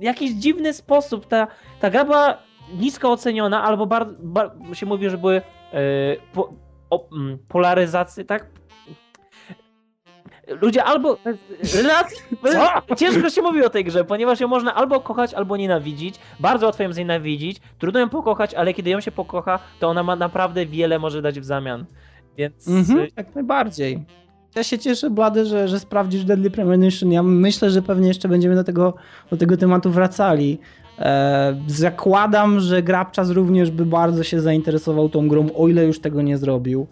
w 0.00 0.02
jakiś 0.02 0.30
dziwny 0.32 0.72
sposób 0.72 1.26
ta, 1.26 1.46
ta 1.80 1.90
gra 1.90 2.04
była 2.04 2.38
nisko 2.74 3.12
oceniona, 3.12 3.62
albo 3.62 3.86
bardzo, 3.86 4.14
bar, 4.18 4.50
się 4.72 4.86
mówi, 4.86 5.10
że 5.10 5.18
były 5.18 5.34
yy, 5.34 5.80
po, 6.32 6.52
o, 6.90 7.08
mm, 7.12 7.38
polaryzacje, 7.48 8.24
tak? 8.24 8.46
Ludzie 10.62 10.84
albo. 10.84 11.18
Ciężko 12.96 13.30
się 13.30 13.42
mówi 13.42 13.64
o 13.64 13.70
tej 13.70 13.84
grze, 13.84 14.04
ponieważ 14.04 14.40
ją 14.40 14.48
można 14.48 14.74
albo 14.74 15.00
kochać, 15.00 15.34
albo 15.34 15.56
nienawidzić. 15.56 16.14
Bardzo 16.40 16.66
łatwo 16.66 16.82
ją 16.82 16.92
znienawidzić. 16.92 17.60
Trudno 17.78 18.00
ją 18.00 18.08
pokochać, 18.08 18.54
ale 18.54 18.74
kiedy 18.74 18.90
ją 18.90 19.00
się 19.00 19.12
pokocha, 19.12 19.58
to 19.80 19.88
ona 19.88 20.02
ma 20.02 20.16
naprawdę 20.16 20.66
wiele 20.66 20.98
może 20.98 21.22
dać 21.22 21.40
w 21.40 21.44
zamian. 21.44 21.84
Więc. 22.36 22.68
Mhm, 22.68 23.06
jak 23.16 23.34
najbardziej. 23.34 24.04
Ja 24.56 24.62
się 24.62 24.78
cieszę, 24.78 25.10
Blady, 25.10 25.46
że, 25.46 25.68
że 25.68 25.80
sprawdzisz 25.80 26.24
Deadly 26.24 26.50
Premonition. 26.50 27.12
Ja 27.12 27.22
myślę, 27.22 27.70
że 27.70 27.82
pewnie 27.82 28.08
jeszcze 28.08 28.28
będziemy 28.28 28.54
do 28.54 28.64
tego, 28.64 28.94
do 29.30 29.36
tego 29.36 29.56
tematu 29.56 29.90
wracali. 29.90 30.58
E, 30.98 31.60
zakładam, 31.66 32.60
że 32.60 32.82
Grabczas 32.82 33.30
również 33.30 33.70
by 33.70 33.86
bardzo 33.86 34.22
się 34.22 34.40
zainteresował 34.40 35.08
tą 35.08 35.28
grą, 35.28 35.46
o 35.54 35.68
ile 35.68 35.84
już 35.84 36.00
tego 36.00 36.22
nie 36.22 36.38
zrobił. 36.38 36.86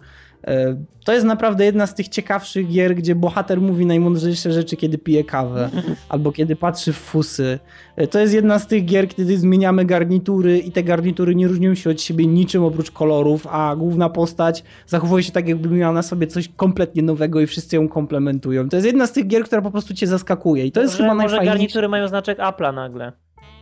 E, 0.45 0.75
to 1.05 1.13
jest 1.13 1.25
naprawdę 1.25 1.65
jedna 1.65 1.87
z 1.87 1.95
tych 1.95 2.07
ciekawszych 2.07 2.67
gier, 2.67 2.95
gdzie 2.95 3.15
bohater 3.15 3.61
mówi 3.61 3.85
najmądrzejsze 3.85 4.51
rzeczy, 4.51 4.77
kiedy 4.77 4.97
pije 4.97 5.23
kawę 5.23 5.69
albo 6.09 6.31
kiedy 6.31 6.55
patrzy 6.55 6.93
w 6.93 6.97
fusy. 6.97 7.59
E, 7.95 8.07
to 8.07 8.19
jest 8.19 8.33
jedna 8.33 8.59
z 8.59 8.67
tych 8.67 8.85
gier, 8.85 9.07
kiedy 9.07 9.37
zmieniamy 9.37 9.85
garnitury 9.85 10.59
i 10.59 10.71
te 10.71 10.83
garnitury 10.83 11.35
nie 11.35 11.47
różnią 11.47 11.75
się 11.75 11.89
od 11.89 12.01
siebie 12.01 12.27
niczym 12.27 12.63
oprócz 12.63 12.91
kolorów, 12.91 13.47
a 13.47 13.75
główna 13.75 14.09
postać 14.09 14.63
zachowuje 14.87 15.23
się 15.23 15.31
tak, 15.31 15.47
jakby 15.47 15.69
miała 15.69 15.93
na 15.93 16.01
sobie 16.01 16.27
coś 16.27 16.49
kompletnie 16.55 17.03
nowego 17.03 17.41
i 17.41 17.47
wszyscy 17.47 17.75
ją 17.75 17.87
komplementują. 17.87 18.69
To 18.69 18.75
jest 18.75 18.87
jedna 18.87 19.07
z 19.07 19.11
tych 19.11 19.27
gier, 19.27 19.43
która 19.43 19.61
po 19.61 19.71
prostu 19.71 19.93
cię 19.93 20.07
zaskakuje 20.07 20.65
i 20.65 20.71
to 20.71 20.81
jest 20.81 20.93
może, 20.93 21.03
chyba 21.03 21.15
może 21.15 21.21
najfajniejsze. 21.21 21.53
garnitury 21.53 21.89
mają 21.89 22.07
znaczek 22.07 22.39
Apple'a 22.39 22.73
nagle. 22.73 23.11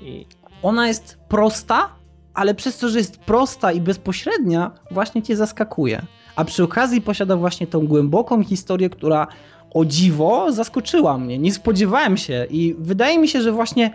I... 0.01 0.25
Ona 0.63 0.87
jest 0.87 1.17
prosta, 1.29 1.89
ale 2.33 2.55
przez 2.55 2.77
to, 2.77 2.89
że 2.89 2.97
jest 2.97 3.17
prosta 3.17 3.71
i 3.71 3.81
bezpośrednia, 3.81 4.71
właśnie 4.91 5.21
cię 5.21 5.35
zaskakuje 5.35 6.01
a 6.35 6.45
przy 6.45 6.63
okazji 6.63 7.01
posiada 7.01 7.35
właśnie 7.35 7.67
tą 7.67 7.87
głęboką 7.87 8.43
historię, 8.43 8.89
która 8.89 9.27
o 9.73 9.85
dziwo 9.85 10.51
zaskoczyła 10.51 11.17
mnie. 11.17 11.39
Nie 11.39 11.53
spodziewałem 11.53 12.17
się 12.17 12.47
i 12.49 12.75
wydaje 12.79 13.19
mi 13.19 13.27
się, 13.27 13.41
że 13.41 13.51
właśnie 13.51 13.91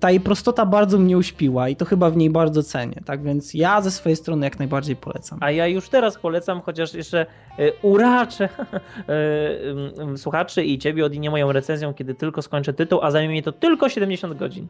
ta 0.00 0.10
jej 0.10 0.20
prostota 0.20 0.66
bardzo 0.66 0.98
mnie 0.98 1.18
uśpiła 1.18 1.68
i 1.68 1.76
to 1.76 1.84
chyba 1.84 2.10
w 2.10 2.16
niej 2.16 2.30
bardzo 2.30 2.62
cenię. 2.62 2.96
Tak 3.04 3.22
więc 3.22 3.54
ja 3.54 3.80
ze 3.80 3.90
swojej 3.90 4.16
strony 4.16 4.46
jak 4.46 4.58
najbardziej 4.58 4.96
polecam. 4.96 5.38
A 5.42 5.50
ja 5.50 5.66
już 5.66 5.88
teraz 5.88 6.18
polecam, 6.18 6.60
chociaż 6.60 6.94
jeszcze 6.94 7.26
y, 7.58 7.72
uraczę 7.82 8.48
y, 10.14 10.18
słuchaczy 10.18 10.64
i 10.64 10.78
ciebie 10.78 11.04
od 11.04 11.14
nie 11.14 11.30
moją 11.30 11.52
recenzją, 11.52 11.94
kiedy 11.94 12.14
tylko 12.14 12.42
skończę 12.42 12.72
tytuł, 12.72 13.00
a 13.02 13.10
zajmie 13.10 13.34
mi 13.34 13.42
to 13.42 13.52
tylko 13.52 13.88
70 13.88 14.38
godzin. 14.38 14.68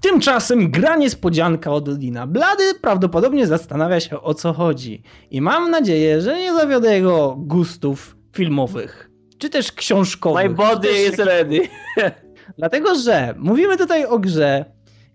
Tymczasem 0.00 0.70
gra 0.70 0.96
niespodzianka 0.96 1.72
od 1.72 1.88
Odina. 1.88 2.26
Blady 2.26 2.74
prawdopodobnie 2.74 3.46
zastanawia 3.46 4.00
się 4.00 4.20
o 4.20 4.34
co 4.34 4.52
chodzi. 4.52 5.02
I 5.30 5.40
mam 5.40 5.70
nadzieję, 5.70 6.20
że 6.20 6.38
nie 6.38 6.54
zawiodę 6.54 6.94
jego 6.94 7.36
gustów 7.38 8.16
filmowych. 8.32 9.10
Czy 9.38 9.50
też 9.50 9.72
książkowych. 9.72 10.48
My 10.48 10.54
body 10.54 10.88
is 11.10 11.18
ready. 11.18 11.60
Dlatego, 12.58 12.94
że 12.94 13.34
mówimy 13.38 13.76
tutaj 13.76 14.06
o 14.06 14.18
grze, 14.18 14.64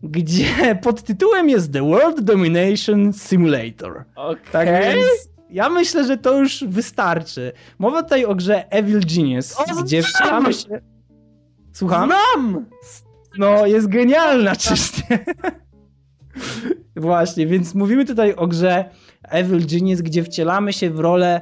gdzie 0.03 0.79
pod 0.83 1.03
tytułem 1.03 1.49
jest 1.49 1.73
The 1.73 1.89
World 1.89 2.21
Domination 2.21 3.13
Simulator. 3.13 4.03
Okay. 4.15 4.51
Tak 4.51 4.67
więc 4.67 5.29
ja 5.49 5.69
myślę, 5.69 6.05
że 6.05 6.17
to 6.17 6.39
już 6.39 6.63
wystarczy. 6.63 7.51
Mowa 7.79 8.03
tutaj 8.03 8.25
o 8.25 8.35
grze 8.35 8.69
Evil 8.69 8.99
Genius, 9.15 9.55
o, 9.59 9.83
gdzie 9.83 10.03
wcielamy 10.03 10.53
się... 10.53 10.81
Słucham? 11.73 12.09
Znam! 12.09 12.65
No, 13.37 13.65
jest 13.65 13.87
genialna 13.87 14.55
czyście. 14.55 15.03
Właśnie, 16.95 17.47
więc 17.47 17.75
mówimy 17.75 18.05
tutaj 18.05 18.35
o 18.35 18.47
grze 18.47 18.85
Evil 19.29 19.67
Genius, 19.67 20.01
gdzie 20.01 20.23
wcielamy 20.23 20.73
się 20.73 20.89
w 20.89 20.99
rolę 20.99 21.41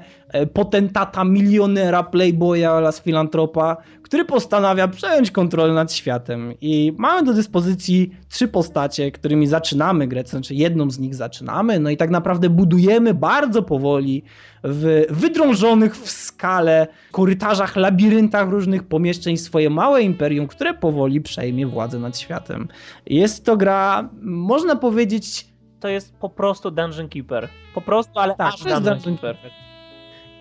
potentata, 0.53 1.23
milionera, 1.23 2.03
playboya 2.03 2.65
oraz 2.65 3.01
filantropa, 3.01 3.77
który 4.01 4.25
postanawia 4.25 4.87
przejąć 4.87 5.31
kontrolę 5.31 5.73
nad 5.73 5.93
światem. 5.93 6.53
I 6.61 6.93
mamy 6.97 7.23
do 7.23 7.33
dyspozycji 7.33 8.11
trzy 8.29 8.47
postacie, 8.47 9.11
którymi 9.11 9.47
zaczynamy 9.47 10.07
grę, 10.07 10.23
to 10.23 10.29
znaczy 10.29 10.55
jedną 10.55 10.91
z 10.91 10.99
nich 10.99 11.15
zaczynamy, 11.15 11.79
no 11.79 11.89
i 11.89 11.97
tak 11.97 12.09
naprawdę 12.09 12.49
budujemy 12.49 13.13
bardzo 13.13 13.63
powoli 13.63 14.23
w 14.63 15.05
wydrążonych 15.09 15.97
w 15.97 16.09
skale 16.09 16.87
korytarzach, 17.11 17.75
labiryntach 17.75 18.49
różnych 18.49 18.83
pomieszczeń 18.83 19.37
swoje 19.37 19.69
małe 19.69 20.01
imperium, 20.01 20.47
które 20.47 20.73
powoli 20.73 21.21
przejmie 21.21 21.67
władzę 21.67 21.99
nad 21.99 22.17
światem. 22.17 22.67
Jest 23.05 23.45
to 23.45 23.57
gra, 23.57 24.09
można 24.21 24.75
powiedzieć, 24.75 25.47
to 25.79 25.87
jest 25.87 26.15
po 26.15 26.29
prostu 26.29 26.71
Dungeon 26.71 27.09
Keeper. 27.09 27.49
Po 27.75 27.81
prostu, 27.81 28.19
ale 28.19 28.35
tak, 28.35 28.53
aż 28.53 28.59
Dungeon, 28.59 28.83
Dungeon 28.83 29.17
Keeper. 29.17 29.37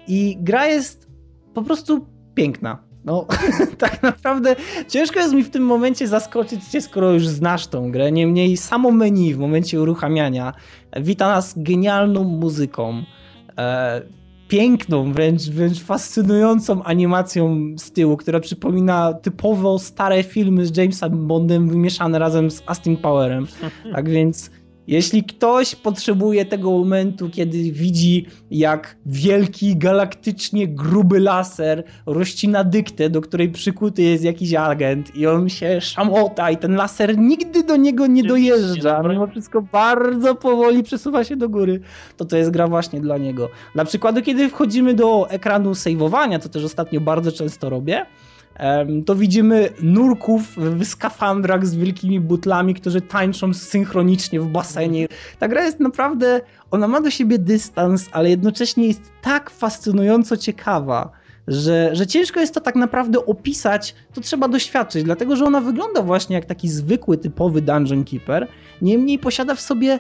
I 0.09 0.37
gra 0.41 0.67
jest 0.67 1.09
po 1.55 1.63
prostu 1.63 2.07
piękna. 2.35 2.93
No, 3.05 3.27
tak 3.79 4.03
naprawdę 4.03 4.57
ciężko 4.89 5.21
jest 5.21 5.35
mi 5.35 5.43
w 5.43 5.51
tym 5.51 5.63
momencie 5.63 6.09
zaskoczyć 6.09 6.65
cię, 6.65 6.81
skoro 6.81 7.13
już 7.13 7.29
znasz 7.29 7.67
tą 7.67 7.91
grę. 7.91 8.13
Niemniej 8.13 8.57
samo 8.57 8.91
menu 8.91 9.35
w 9.35 9.39
momencie 9.39 9.81
uruchamiania 9.81 10.53
wita 11.01 11.29
nas 11.29 11.55
genialną 11.57 12.25
muzyką, 12.25 13.03
e, 13.59 14.03
piękną, 14.49 15.13
wręcz, 15.13 15.43
wręcz 15.43 15.83
fascynującą 15.83 16.83
animacją 16.83 17.75
z 17.79 17.93
tyłu, 17.93 18.17
która 18.17 18.41
przypomina 18.41 19.15
typowo 19.15 19.79
stare 19.79 20.23
filmy 20.23 20.67
z 20.67 20.77
Jamesem 20.77 21.27
Bondem 21.27 21.69
wymieszane 21.69 22.19
razem 22.19 22.51
z 22.51 22.63
Austin 22.67 22.97
Powerem. 22.97 23.47
Tak 23.93 24.09
więc 24.09 24.51
jeśli 24.87 25.25
ktoś 25.25 25.75
potrzebuje 25.75 26.45
tego 26.45 26.71
momentu, 26.71 27.31
kiedy 27.31 27.59
widzi, 27.73 28.27
jak 28.51 28.97
wielki, 29.07 29.77
galaktycznie 29.77 30.69
gruby 30.69 31.21
laser 31.21 31.85
rozcina 32.07 32.65
dyktę, 32.65 33.11
do 33.11 33.21
której 33.21 33.49
przykuty 33.49 34.03
jest 34.03 34.25
jakiś 34.25 34.55
agent 34.55 35.17
i 35.17 35.27
on 35.27 35.49
się 35.49 35.81
szamota 35.81 36.51
i 36.51 36.57
ten 36.57 36.75
laser 36.75 37.19
nigdy 37.19 37.63
do 37.65 37.77
niego 37.77 38.07
nie 38.07 38.23
dojeżdża, 38.23 39.03
mimo 39.03 39.27
wszystko 39.27 39.63
bardzo 39.63 40.35
powoli 40.35 40.83
przesuwa 40.83 41.25
się 41.25 41.37
do 41.37 41.49
góry, 41.49 41.81
to 42.17 42.25
to 42.25 42.37
jest 42.37 42.51
gra 42.51 42.69
właśnie 42.69 43.01
dla 43.01 43.19
niego. 43.19 43.49
Na 43.75 43.85
przykład, 43.85 44.23
kiedy 44.23 44.49
wchodzimy 44.49 44.95
do 44.95 45.31
ekranu 45.31 45.75
saveowania, 45.75 46.39
co 46.39 46.49
też 46.49 46.65
ostatnio 46.65 47.01
bardzo 47.01 47.33
często 47.33 47.71
robię, 47.71 48.07
to 49.07 49.15
widzimy 49.15 49.69
nurków 49.83 50.57
w 50.57 50.85
skafandrach 50.85 51.67
z 51.67 51.75
wielkimi 51.75 52.21
butlami, 52.21 52.75
którzy 52.75 53.01
tańczą 53.01 53.55
synchronicznie 53.55 54.41
w 54.41 54.47
basenie. 54.47 55.09
Ta 55.39 55.49
gra 55.49 55.65
jest 55.65 55.81
naprawdę, 55.81 56.41
ona 56.71 56.89
ma 56.89 57.01
do 57.01 57.11
siebie 57.11 57.39
dystans, 57.39 58.09
ale 58.13 58.31
jednocześnie 58.31 58.87
jest 58.87 59.13
tak 59.23 59.51
fascynująco 59.51 60.37
ciekawa, 60.37 61.11
że, 61.49 61.91
że 61.93 62.07
ciężko 62.07 62.41
jest 62.41 62.55
to 62.55 62.61
tak 62.61 62.75
naprawdę 62.75 63.27
opisać, 63.27 63.95
to 64.15 64.21
trzeba 64.21 64.49
doświadczyć, 64.49 65.05
dlatego 65.05 65.37
że 65.37 65.45
ona 65.45 65.61
wygląda 65.61 66.03
właśnie 66.03 66.37
jak 66.37 66.45
taki 66.45 66.69
zwykły, 66.69 67.19
typowy 67.19 67.63
Dungeon 67.63 68.05
Keeper, 68.05 68.49
niemniej 68.83 69.19
posiada 69.19 69.55
w 69.55 69.61
sobie 69.61 69.99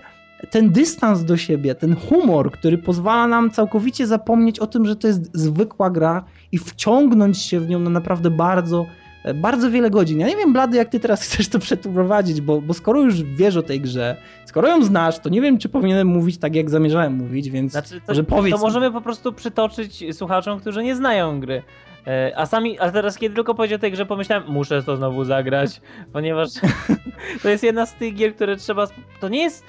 ten 0.50 0.70
dystans 0.70 1.24
do 1.24 1.36
siebie, 1.36 1.74
ten 1.74 1.96
humor, 1.96 2.50
który 2.50 2.78
pozwala 2.78 3.26
nam 3.26 3.50
całkowicie 3.50 4.06
zapomnieć 4.06 4.58
o 4.58 4.66
tym, 4.66 4.86
że 4.86 4.96
to 4.96 5.06
jest 5.06 5.30
zwykła 5.34 5.90
gra 5.90 6.24
i 6.52 6.58
wciągnąć 6.58 7.38
się 7.38 7.60
w 7.60 7.68
nią 7.68 7.78
na 7.78 7.90
naprawdę 7.90 8.30
bardzo, 8.30 8.86
bardzo 9.34 9.70
wiele 9.70 9.90
godzin. 9.90 10.20
Ja 10.20 10.28
nie 10.28 10.36
wiem, 10.36 10.52
Blady, 10.52 10.76
jak 10.76 10.88
ty 10.88 11.00
teraz 11.00 11.22
chcesz 11.26 11.48
to 11.48 11.58
przeprowadzić, 11.58 12.40
bo, 12.40 12.60
bo 12.60 12.74
skoro 12.74 13.00
już 13.00 13.22
wiesz 13.22 13.56
o 13.56 13.62
tej 13.62 13.80
grze, 13.80 14.16
skoro 14.44 14.68
ją 14.68 14.82
znasz, 14.84 15.18
to 15.18 15.28
nie 15.28 15.40
wiem, 15.40 15.58
czy 15.58 15.68
powinienem 15.68 16.06
mówić 16.06 16.38
tak, 16.38 16.54
jak 16.54 16.70
zamierzałem 16.70 17.12
mówić, 17.12 17.50
więc 17.50 17.72
znaczy, 17.72 18.00
to, 18.00 18.06
może 18.08 18.24
powiedz. 18.24 18.54
To 18.54 18.60
możemy 18.60 18.92
po 18.92 19.00
prostu 19.00 19.32
przytoczyć 19.32 20.04
słuchaczom, 20.16 20.60
którzy 20.60 20.82
nie 20.82 20.96
znają 20.96 21.40
gry. 21.40 21.62
E, 22.06 22.32
a 22.36 22.46
sami, 22.46 22.78
a 22.78 22.90
teraz 22.90 23.18
kiedy 23.18 23.34
tylko 23.34 23.54
powiedział 23.54 23.76
o 23.76 23.80
tej 23.80 23.92
grze, 23.92 24.06
pomyślałem, 24.06 24.44
muszę 24.48 24.82
to 24.82 24.96
znowu 24.96 25.24
zagrać, 25.24 25.80
ponieważ 26.12 26.48
to 27.42 27.48
jest 27.48 27.64
jedna 27.64 27.86
z 27.86 27.94
tych 27.94 28.14
gier, 28.14 28.34
które 28.34 28.56
trzeba. 28.56 28.86
To 29.20 29.28
nie 29.28 29.42
jest 29.42 29.64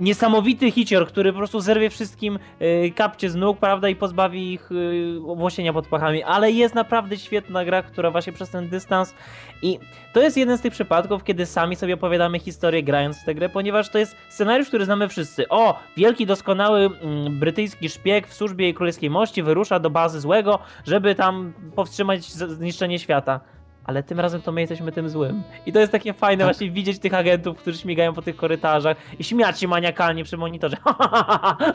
niesamowity 0.00 0.70
hicior, 0.70 1.06
który 1.06 1.32
po 1.32 1.38
prostu 1.38 1.60
zerwie 1.60 1.90
wszystkim 1.90 2.38
y, 2.62 2.92
kapcie 2.96 3.30
z 3.30 3.34
nóg, 3.34 3.58
prawda, 3.58 3.88
i 3.88 3.96
pozbawi 3.96 4.52
ich 4.52 4.72
y, 4.72 5.18
obłosienia 5.26 5.72
pod 5.72 5.86
pachami, 5.86 6.22
ale 6.22 6.52
jest 6.52 6.74
naprawdę 6.74 7.16
świetna 7.16 7.64
gra, 7.64 7.82
która 7.82 8.10
właśnie 8.10 8.32
przez 8.32 8.50
ten 8.50 8.68
dystans 8.68 9.14
i 9.62 9.78
to 10.12 10.22
jest 10.22 10.36
jeden 10.36 10.58
z 10.58 10.60
tych 10.60 10.72
przypadków, 10.72 11.24
kiedy 11.24 11.46
sami 11.46 11.76
sobie 11.76 11.94
opowiadamy 11.94 12.38
historię 12.38 12.82
grając 12.82 13.22
w 13.22 13.24
tę 13.24 13.34
grę, 13.34 13.48
ponieważ 13.48 13.88
to 13.88 13.98
jest 13.98 14.16
scenariusz, 14.28 14.68
który 14.68 14.84
znamy 14.84 15.08
wszyscy. 15.08 15.48
O, 15.48 15.78
wielki, 15.96 16.26
doskonały 16.26 16.80
mm, 16.80 17.38
brytyjski 17.38 17.88
szpieg 17.88 18.28
w 18.28 18.34
służbie 18.34 18.74
królewskiej 18.74 19.10
mości 19.10 19.42
wyrusza 19.42 19.78
do 19.78 19.90
bazy 19.90 20.20
złego, 20.20 20.58
żeby 20.86 21.14
tam 21.14 21.52
powstrzymać 21.74 22.24
zniszczenie 22.32 22.98
świata. 22.98 23.40
Ale 23.84 24.02
tym 24.02 24.20
razem 24.20 24.42
to 24.42 24.52
my 24.52 24.60
jesteśmy 24.60 24.92
tym 24.92 25.08
złym. 25.08 25.42
I 25.66 25.72
to 25.72 25.80
jest 25.80 25.92
takie 25.92 26.12
fajne 26.12 26.44
Tak. 26.44 26.54
właśnie 26.54 26.70
widzieć 26.70 26.98
tych 26.98 27.14
agentów, 27.14 27.58
którzy 27.58 27.78
śmigają 27.78 28.12
po 28.12 28.22
tych 28.22 28.36
korytarzach 28.36 28.96
i 29.18 29.24
śmiać 29.24 29.60
się 29.60 29.68
maniakalnie 29.68 30.24
przy 30.24 30.36
monitorze. 30.36 30.76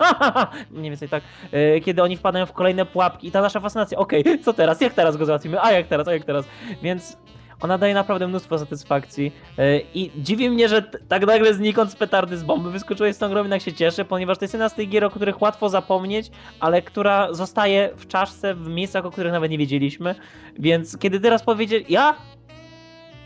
Mniej 0.72 0.89
więcej 0.91 1.10
tak. 1.10 1.24
E, 1.51 1.80
Kiedy 1.82 2.03
oni 2.03 2.18
wpadają 2.18 2.45
w 2.45 2.53
kolejne 2.53 2.86
pułapki 2.86 3.28
i 3.28 3.32
ta 3.32 3.41
nasza 3.41 3.60
fascynacja, 3.60 3.97
okej, 3.97 4.24
co 4.43 4.53
teraz, 4.53 4.82
jak 4.82 4.93
teraz 4.93 5.18
go 5.18 5.26
załatwimy, 5.26 5.62
a 5.62 5.72
jak 5.72 5.88
teraz, 5.88 6.07
a 6.07 6.14
jak 6.14 6.24
teraz. 6.26 6.45
Więc 6.84 7.18
ona 7.62 7.78
daje 7.78 7.93
naprawdę 7.93 8.28
mnóstwo 8.28 8.60
satysfakcji 8.60 9.32
E, 9.60 9.80
i 9.93 10.12
dziwi 10.16 10.49
mnie, 10.49 10.70
że 10.70 10.82
tak 10.82 11.26
nagle 11.26 11.53
znikąd 11.53 11.91
z 11.91 11.95
petardy 11.95 12.38
z 12.38 12.43
bomby 12.43 12.72
wyskoczyłeś 12.72 13.16
z 13.16 13.20
tą 13.20 13.30
grą, 13.30 13.41
jednak 13.41 13.62
się 13.62 13.74
cieszę, 13.74 14.05
ponieważ 14.05 14.38
to 14.38 14.43
jest 14.43 14.53
jedna 14.53 14.70
z 14.70 14.74
tych 14.74 14.89
gier, 14.89 15.05
o 15.05 15.10
których 15.10 15.41
łatwo 15.41 15.70
zapomnieć, 15.70 16.32
ale 16.60 16.82
która 16.82 17.34
zostaje 17.34 17.89
w 17.97 18.07
czaszce 18.07 18.55
w 18.55 18.68
miejscach, 18.68 19.05
o 19.05 19.12
których 19.12 19.32
nawet 19.32 19.51
nie 19.51 19.57
wiedzieliśmy. 19.57 20.16
Więc 20.60 20.97
kiedy 20.97 21.20
teraz 21.20 21.43
powiedzieć, 21.43 21.86
ja 21.89 22.16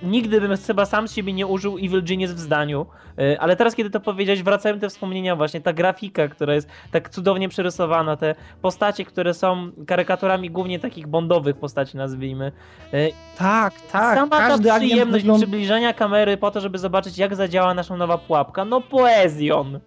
nigdy 0.04 0.42
bym 0.42 0.58
chyba 0.58 0.86
sam 0.86 1.08
z 1.08 1.14
siebie 1.14 1.34
nie 1.34 1.48
użył 1.48 1.78
Evil 1.78 2.04
Genius 2.04 2.32
w 2.32 2.40
zdaniu, 2.40 2.86
y, 3.20 3.40
ale 3.40 3.56
teraz 3.56 3.76
kiedy 3.76 3.90
to 3.90 4.00
powiedziałeś, 4.00 4.44
wracają 4.44 4.80
te 4.80 4.90
wspomnienia 4.90 5.36
właśnie, 5.36 5.62
ta 5.62 5.74
grafika, 5.74 6.28
która 6.28 6.54
jest 6.54 6.70
tak 6.92 7.10
cudownie 7.10 7.50
przerysowana, 7.50 8.18
te 8.18 8.36
postacie, 8.62 9.06
które 9.06 9.34
są 9.34 9.72
karykaturami 9.88 10.50
głównie 10.50 10.80
takich 10.80 11.08
bondowych 11.08 11.56
postaci, 11.58 11.98
nazwijmy. 11.98 12.52
Y, 12.94 13.12
Tak, 13.38 13.74
tak. 13.92 14.18
Sama 14.18 14.38
Każdy 14.38 14.70
ta 14.70 14.80
przyjemność 14.80 15.24
wygląda... 15.24 15.46
przybliżenia 15.46 15.94
kamery 15.94 16.38
po 16.38 16.52
to, 16.52 16.62
żeby 16.62 16.78
zobaczyć 16.78 17.18
jak 17.18 17.36
zadziała 17.36 17.74
nasza 17.74 17.98
nowa 17.98 18.18
pułapka, 18.18 18.66
no 18.66 18.82
poezjon! 18.82 19.80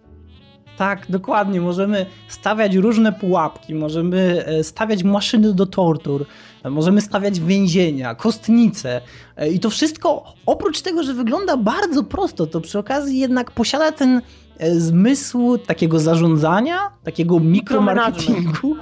Tak, 0.77 1.05
dokładnie. 1.09 1.61
Możemy 1.61 2.05
stawiać 2.27 2.75
różne 2.75 3.13
pułapki, 3.13 3.75
możemy 3.75 4.45
e, 4.45 4.63
stawiać 4.63 5.03
maszyny 5.03 5.53
do 5.53 5.65
tortur, 5.65 6.25
możemy 6.69 7.01
stawiać 7.01 7.39
więzienia, 7.39 8.15
kostnice. 8.15 9.01
e, 9.37 9.49
I 9.49 9.59
to 9.59 9.69
wszystko, 9.69 10.23
oprócz 10.45 10.81
tego, 10.81 11.03
że 11.03 11.13
wygląda 11.13 11.57
bardzo 11.57 12.03
prosto, 12.03 12.47
to 12.47 12.61
przy 12.61 12.79
okazji 12.79 13.19
jednak 13.19 13.51
posiada 13.51 13.91
ten 13.91 14.21
e, 14.57 14.79
zmysł 14.79 15.57
takiego 15.57 15.99
zarządzania, 15.99 16.77
takiego 17.03 17.39
mikromarketingu. 17.39 18.75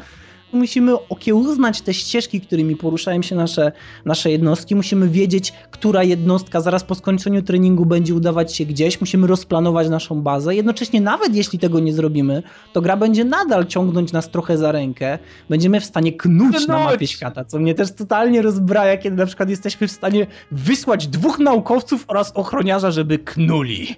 Musimy 0.56 1.08
okiełznać 1.10 1.82
te 1.82 1.94
ścieżki, 1.94 2.42
którymi 2.42 2.76
poruszają 2.76 3.22
się 3.22 3.36
nasze, 3.36 3.72
nasze 4.06 4.32
jednostki. 4.32 4.76
Musimy 4.76 5.10
wiedzieć, 5.10 5.54
która 5.72 6.04
jednostka 6.04 6.62
zaraz 6.62 6.84
po 6.84 6.96
skończeniu 6.96 7.42
treningu 7.42 7.86
będzie 7.86 8.16
udawać 8.16 8.56
się 8.56 8.66
gdzieś. 8.66 9.02
Musimy 9.02 9.28
rozplanować 9.28 9.90
naszą 9.90 10.22
bazę. 10.22 10.56
Jednocześnie, 10.56 11.02
nawet 11.02 11.36
jeśli 11.36 11.60
tego 11.60 11.80
nie 11.80 11.94
zrobimy, 11.94 12.44
to 12.74 12.82
gra 12.82 12.98
będzie 12.98 13.26
nadal 13.26 13.66
ciągnąć 13.66 14.12
nas 14.12 14.30
trochę 14.30 14.58
za 14.58 14.72
rękę. 14.72 15.20
Będziemy 15.50 15.80
w 15.80 15.86
stanie 15.86 16.14
knuć 16.14 16.68
na 16.68 16.80
mapie 16.80 17.08
świata, 17.08 17.46
co 17.46 17.60
mnie 17.60 17.74
też 17.74 17.92
totalnie 17.92 18.42
rozbraja, 18.42 18.98
kiedy 18.98 19.18
na 19.18 19.26
przykład 19.26 19.50
jesteśmy 19.50 19.88
w 19.88 19.92
stanie 19.92 20.28
wysłać 20.52 21.08
dwóch 21.08 21.40
naukowców 21.40 22.06
oraz 22.08 22.32
ochroniarza, 22.36 22.92
żeby 22.92 23.20
knuli. 23.20 23.96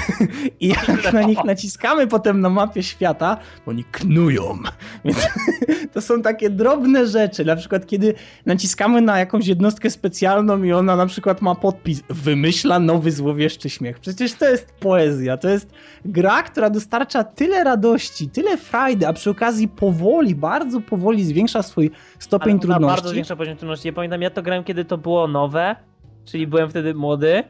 I 0.60 0.68
jak 0.68 1.12
na 1.12 1.22
nich 1.22 1.44
naciskamy 1.44 2.06
potem 2.06 2.40
na 2.40 2.48
mapie 2.48 2.82
świata, 2.82 3.36
oni 3.66 3.84
knują. 3.84 4.58
Więc 5.04 5.18
to 5.98 6.02
są 6.02 6.22
takie 6.22 6.50
drobne 6.50 7.06
rzeczy. 7.06 7.44
Na 7.44 7.56
przykład, 7.56 7.86
kiedy 7.86 8.14
naciskamy 8.46 9.00
na 9.00 9.18
jakąś 9.18 9.46
jednostkę 9.46 9.90
specjalną 9.90 10.62
i 10.62 10.72
ona 10.72 10.96
na 10.96 11.06
przykład 11.06 11.42
ma 11.42 11.54
podpis 11.54 12.02
wymyśla 12.08 12.78
nowy 12.78 13.12
złowieszczy 13.12 13.70
śmiech. 13.70 13.98
Przecież 13.98 14.34
to 14.34 14.48
jest 14.48 14.72
poezja. 14.80 15.36
To 15.36 15.48
jest 15.48 15.70
gra, 16.04 16.42
która 16.42 16.70
dostarcza 16.70 17.24
tyle 17.24 17.64
radości, 17.64 18.28
tyle 18.28 18.56
frajdy, 18.56 19.06
a 19.06 19.12
przy 19.12 19.30
okazji 19.30 19.68
powoli, 19.68 20.34
bardzo 20.34 20.80
powoli 20.80 21.24
zwiększa 21.24 21.62
swój 21.62 21.90
stopień 22.18 22.58
trudności. 22.58 22.96
bardzo 22.96 23.08
zwiększa 23.08 23.36
poziom 23.36 23.56
trudności. 23.56 23.88
Ja 23.88 23.92
pamiętam, 23.92 24.22
ja 24.22 24.30
to 24.30 24.42
grałem 24.42 24.64
kiedy 24.64 24.84
to 24.84 24.98
było 24.98 25.28
nowe, 25.28 25.76
czyli 26.24 26.46
byłem 26.46 26.70
wtedy 26.70 26.94
młody 26.94 27.44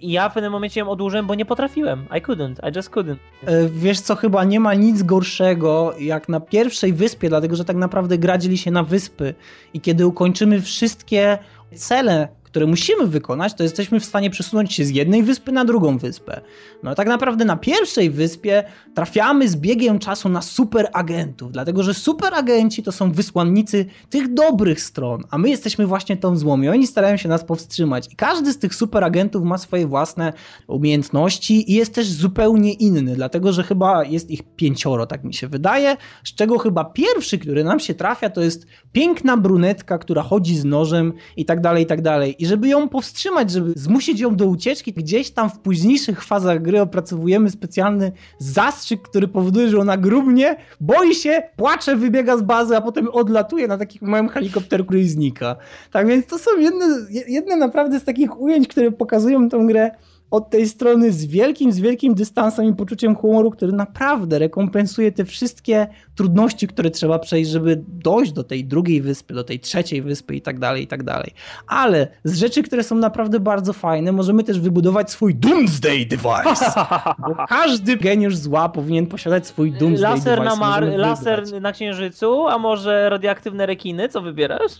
i 0.00 0.12
ja 0.12 0.28
w 0.28 0.34
pewnym 0.34 0.52
momencie 0.52 0.80
ją 0.80 0.88
odłożyłem, 0.88 1.26
bo 1.26 1.34
nie 1.34 1.44
potrafiłem. 1.44 2.04
I 2.18 2.22
couldn't, 2.22 2.70
I 2.70 2.76
just 2.76 2.90
couldn't. 2.90 3.16
E, 3.46 3.68
Wiesz 3.68 4.00
co, 4.00 4.16
chyba 4.16 4.44
nie 4.44 4.60
ma 4.60 4.74
nic 4.74 5.02
gorszego 5.02 5.94
jak 5.98 6.28
na 6.28 6.40
pierwszej 6.40 6.92
wyspie, 6.92 7.28
dlatego 7.28 7.56
że 7.56 7.64
tak 7.64 7.76
naprawdę 7.76 8.18
gra 8.18 8.38
dzieli 8.38 8.58
się 8.58 8.70
na 8.70 8.82
wyspy 8.82 9.34
i 9.74 9.80
kiedy 9.80 10.06
ukończymy 10.06 10.60
wszystkie 10.60 11.38
cele, 11.74 12.28
które 12.50 12.66
musimy 12.66 13.06
wykonać, 13.06 13.54
to 13.54 13.62
jesteśmy 13.62 14.00
w 14.00 14.04
stanie 14.04 14.30
przesunąć 14.30 14.72
się 14.72 14.84
z 14.84 14.90
jednej 14.90 15.22
wyspy 15.22 15.52
na 15.52 15.64
drugą 15.64 15.98
wyspę. 15.98 16.40
No 16.82 16.94
tak 16.94 17.08
naprawdę 17.08 17.44
na 17.44 17.56
pierwszej 17.56 18.10
wyspie 18.10 18.64
trafiamy 18.94 19.48
z 19.48 19.56
biegiem 19.56 19.98
czasu 19.98 20.28
na 20.28 20.42
superagentów, 20.42 21.52
dlatego 21.52 21.82
że 21.82 21.94
superagenci 21.94 22.82
to 22.82 22.92
są 22.92 23.12
wysłannicy 23.12 23.86
tych 24.10 24.34
dobrych 24.34 24.80
stron, 24.80 25.24
a 25.30 25.38
my 25.38 25.50
jesteśmy 25.50 25.86
właśnie 25.86 26.16
tą 26.16 26.36
złą 26.36 26.62
i 26.62 26.68
oni 26.68 26.86
starają 26.86 27.16
się 27.16 27.28
nas 27.28 27.44
powstrzymać. 27.44 28.12
I 28.12 28.16
każdy 28.16 28.52
z 28.52 28.58
tych 28.58 28.74
superagentów 28.74 29.44
ma 29.44 29.58
swoje 29.58 29.86
własne 29.86 30.32
umiejętności 30.66 31.72
i 31.72 31.74
jest 31.74 31.94
też 31.94 32.06
zupełnie 32.06 32.72
inny, 32.72 33.14
dlatego 33.14 33.52
że 33.52 33.62
chyba 33.62 34.04
jest 34.04 34.30
ich 34.30 34.42
pięcioro, 34.56 35.06
tak 35.06 35.24
mi 35.24 35.34
się 35.34 35.48
wydaje, 35.48 35.96
z 36.24 36.34
czego 36.34 36.58
chyba 36.58 36.84
pierwszy, 36.84 37.38
który 37.38 37.64
nam 37.64 37.80
się 37.80 37.94
trafia, 37.94 38.30
to 38.30 38.40
jest 38.40 38.66
piękna 38.92 39.36
brunetka, 39.36 39.98
która 39.98 40.22
chodzi 40.22 40.56
z 40.56 40.64
nożem 40.64 41.12
i 41.36 41.44
tak 41.44 41.60
dalej, 41.60 41.84
i 41.84 41.86
tak 41.86 42.02
dalej. 42.02 42.36
I 42.40 42.46
żeby 42.46 42.68
ją 42.68 42.88
powstrzymać, 42.88 43.50
żeby 43.50 43.72
zmusić 43.76 44.20
ją 44.20 44.36
do 44.36 44.46
ucieczki, 44.46 44.92
gdzieś 44.92 45.30
tam 45.30 45.50
w 45.50 45.58
późniejszych 45.58 46.24
fazach 46.24 46.62
gry 46.62 46.80
opracowujemy 46.80 47.50
specjalny 47.50 48.12
zastrzyk, 48.38 49.02
który 49.02 49.28
powoduje, 49.28 49.68
że 49.68 49.78
ona 49.78 49.96
grubnie, 49.96 50.56
boi 50.80 51.14
się, 51.14 51.42
płacze, 51.56 51.96
wybiega 51.96 52.36
z 52.36 52.42
bazy, 52.42 52.76
a 52.76 52.80
potem 52.80 53.08
odlatuje 53.08 53.68
na 53.68 53.78
takim 53.78 54.08
małym 54.08 54.28
helikopterku 54.28 54.94
i 54.94 55.08
znika. 55.08 55.56
Tak 55.92 56.06
więc 56.06 56.26
to 56.26 56.38
są 56.38 56.50
jedne, 56.58 56.86
jedne 57.28 57.56
naprawdę 57.56 58.00
z 58.00 58.04
takich 58.04 58.40
ujęć, 58.40 58.68
które 58.68 58.90
pokazują 58.90 59.48
tę 59.48 59.64
grę 59.66 59.90
od 60.30 60.50
tej 60.50 60.68
strony 60.68 61.12
z 61.12 61.26
wielkim, 61.26 61.72
z 61.72 61.80
wielkim 61.80 62.14
dystansem 62.14 62.66
i 62.66 62.74
poczuciem 62.74 63.16
humoru, 63.16 63.50
który 63.50 63.72
naprawdę 63.72 64.38
rekompensuje 64.38 65.12
te 65.12 65.24
wszystkie 65.24 65.86
trudności, 66.14 66.68
które 66.68 66.90
trzeba 66.90 67.18
przejść, 67.18 67.50
żeby 67.50 67.84
dojść 67.88 68.32
do 68.32 68.44
tej 68.44 68.64
drugiej 68.64 69.02
wyspy, 69.02 69.34
do 69.34 69.44
tej 69.44 69.60
trzeciej 69.60 70.02
wyspy 70.02 70.34
i 70.34 70.40
tak 70.40 70.58
dalej, 70.58 70.82
i 70.82 70.86
tak 70.86 71.02
dalej. 71.02 71.34
Ale 71.66 72.08
z 72.24 72.38
rzeczy, 72.38 72.62
które 72.62 72.82
są 72.82 72.96
naprawdę 72.96 73.40
bardzo 73.40 73.72
fajne, 73.72 74.12
możemy 74.12 74.44
też 74.44 74.60
wybudować 74.60 75.10
swój 75.10 75.34
Doomsday 75.34 76.06
Device. 76.06 76.72
Bo 77.28 77.46
każdy 77.48 77.96
geniusz 77.96 78.36
zła 78.36 78.68
powinien 78.68 79.06
posiadać 79.06 79.46
swój 79.46 79.72
Doomsday 79.72 80.10
laser 80.10 80.38
Device. 80.38 80.56
na 80.56 80.66
Mar, 80.66 80.84
laser 80.96 81.60
na 81.60 81.72
Księżycu, 81.72 82.48
a 82.48 82.58
może 82.58 83.10
radioaktywne 83.10 83.66
rekiny? 83.66 84.08
Co 84.08 84.22
wybierasz? 84.22 84.72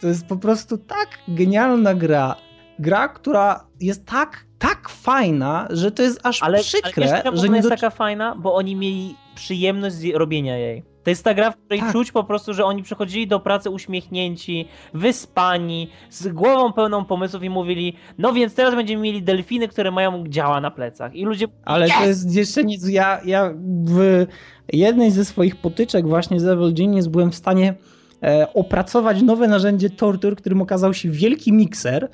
To 0.00 0.06
jest 0.06 0.26
po 0.26 0.36
prostu 0.36 0.78
tak 0.78 1.08
genialna 1.28 1.94
gra. 1.94 2.36
Gra, 2.78 3.08
która 3.08 3.66
jest 3.80 4.06
tak, 4.06 4.44
tak 4.58 4.88
fajna, 4.88 5.68
że 5.70 5.90
to 5.90 6.02
jest 6.02 6.20
aż 6.22 6.42
Ale, 6.42 6.60
przykre, 6.60 7.22
ale 7.22 7.32
wiesz, 7.32 7.40
że 7.40 7.48
nie 7.48 7.56
jest 7.56 7.68
do... 7.68 7.74
taka 7.74 7.90
fajna? 7.90 8.34
Bo 8.38 8.54
oni 8.54 8.76
mieli 8.76 9.14
przyjemność 9.34 9.96
robienia 10.14 10.56
jej. 10.56 10.92
To 11.02 11.10
jest 11.10 11.24
ta 11.24 11.34
gra, 11.34 11.50
w 11.50 11.56
której 11.56 11.80
Tak. 11.80 11.92
czuć 11.92 12.12
po 12.12 12.24
prostu, 12.24 12.54
że 12.54 12.64
oni 12.64 12.82
przychodzili 12.82 13.26
do 13.26 13.40
pracy 13.40 13.70
uśmiechnięci, 13.70 14.68
wyspani, 14.94 15.88
z 16.10 16.28
głową 16.28 16.72
pełną 16.72 17.04
pomysłów 17.04 17.42
i 17.42 17.50
mówili, 17.50 17.96
no 18.18 18.32
więc 18.32 18.54
teraz 18.54 18.74
będziemy 18.74 19.02
mieli 19.02 19.22
delfiny, 19.22 19.68
które 19.68 19.90
mają 19.90 20.24
działa 20.28 20.60
na 20.60 20.70
plecach. 20.70 21.14
I 21.14 21.24
ludzie... 21.24 21.46
Ale 21.64 21.88
to 21.88 22.04
jest 22.04 22.34
jeszcze 22.34 22.64
nic. 22.64 22.88
Ja, 22.88 23.20
ja 23.24 23.54
w 23.84 24.26
jednej 24.72 25.10
ze 25.10 25.24
swoich 25.24 25.56
potyczek 25.56 26.08
właśnie 26.08 26.40
z 26.40 26.46
Evil 26.46 26.74
Genius 26.74 27.06
byłem 27.06 27.30
w 27.30 27.36
stanie 27.36 27.74
e, 28.22 28.52
opracować 28.54 29.22
nowe 29.22 29.48
narzędzie 29.48 29.90
tortur, 29.90 30.36
którym 30.36 30.62
okazał 30.62 30.94
się 30.94 31.10
wielki 31.10 31.52
mikser, 31.52 32.08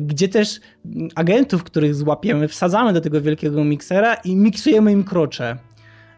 gdzie 0.00 0.28
też 0.28 0.60
agentów, 1.14 1.64
których 1.64 1.94
złapiemy, 1.94 2.48
wsadzamy 2.48 2.92
do 2.92 3.00
tego 3.00 3.20
wielkiego 3.20 3.64
miksera 3.64 4.14
i 4.14 4.36
miksujemy 4.36 4.92
im 4.92 5.04
krocze. 5.04 5.56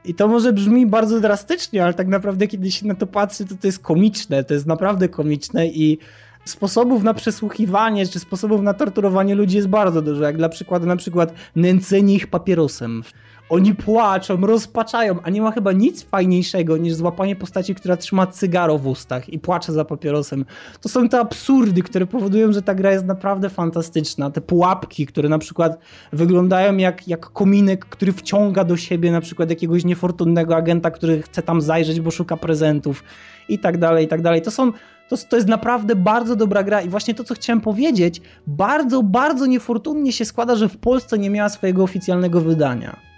I 0.04 0.14
to 0.14 0.28
może 0.28 0.52
brzmi 0.52 0.86
bardzo 0.86 1.20
drastycznie, 1.20 1.84
ale 1.84 1.94
tak 1.94 2.08
naprawdę 2.08 2.46
kiedy 2.46 2.70
się 2.70 2.86
na 2.86 2.94
to 2.94 3.06
patrzy, 3.06 3.44
to 3.44 3.54
to 3.54 3.66
jest 3.66 3.78
komiczne, 3.78 4.44
to 4.44 4.54
jest 4.54 4.66
naprawdę 4.66 5.08
komiczne 5.08 5.66
i 5.66 5.98
sposobów 6.44 7.02
na 7.02 7.14
przesłuchiwanie, 7.14 8.06
czy 8.06 8.18
sposobów 8.18 8.62
na 8.62 8.74
torturowanie 8.74 9.34
ludzi 9.34 9.56
jest 9.56 9.68
bardzo 9.68 10.02
dużo, 10.02 10.22
jak 10.22 10.36
dla 10.36 10.48
przykładu 10.48 10.86
na 10.86 10.96
przykład 10.96 11.34
nęcenie 11.56 12.14
ich 12.14 12.26
papierosem. 12.26 13.02
Oni 13.48 13.74
płaczą, 13.74 14.40
rozpaczają, 14.40 15.18
a 15.22 15.30
nie 15.30 15.42
ma 15.42 15.52
chyba 15.52 15.72
nic 15.72 16.02
fajniejszego 16.02 16.76
niż 16.76 16.94
złapanie 16.94 17.36
postaci, 17.36 17.74
która 17.74 17.96
trzyma 17.96 18.26
cygaro 18.26 18.78
w 18.78 18.86
ustach 18.86 19.28
i 19.28 19.38
płacze 19.38 19.72
za 19.72 19.84
papierosem. 19.84 20.44
To 20.80 20.88
są 20.88 21.08
te 21.08 21.18
absurdy, 21.18 21.82
które 21.82 22.06
powodują, 22.06 22.52
że 22.52 22.62
ta 22.62 22.74
gra 22.74 22.92
jest 22.92 23.04
naprawdę 23.04 23.50
fantastyczna. 23.50 24.30
Te 24.30 24.40
pułapki, 24.40 25.06
które 25.06 25.28
na 25.28 25.38
przykład 25.38 25.78
wyglądają 26.12 26.76
jak, 26.76 27.08
jak 27.08 27.26
kominek, 27.26 27.84
który 27.84 28.12
wciąga 28.12 28.64
do 28.64 28.76
siebie 28.76 29.12
na 29.12 29.20
przykład 29.20 29.50
jakiegoś 29.50 29.84
niefortunnego 29.84 30.56
agenta, 30.56 30.90
który 30.90 31.22
chce 31.22 31.42
tam 31.42 31.60
zajrzeć, 31.60 32.00
bo 32.00 32.10
szuka 32.10 32.36
prezentów 32.36 33.04
i 33.48 33.58
tak 33.58 33.78
dalej, 33.78 34.04
i 34.04 34.08
tak 34.08 34.22
dalej. 34.22 34.42
To 34.42 34.50
są 34.50 34.72
to, 35.08 35.16
to 35.16 35.36
jest 35.36 35.48
naprawdę 35.48 35.96
bardzo 35.96 36.36
dobra 36.36 36.62
gra 36.62 36.80
i 36.80 36.88
właśnie 36.88 37.14
to, 37.14 37.24
co 37.24 37.34
chciałem 37.34 37.60
powiedzieć, 37.60 38.20
bardzo, 38.46 39.02
bardzo 39.02 39.46
niefortunnie 39.46 40.12
się 40.12 40.24
składa, 40.24 40.56
że 40.56 40.68
w 40.68 40.76
Polsce 40.76 41.18
nie 41.18 41.30
miała 41.30 41.48
swojego 41.48 41.82
oficjalnego 41.82 42.40
wydania. 42.40 43.13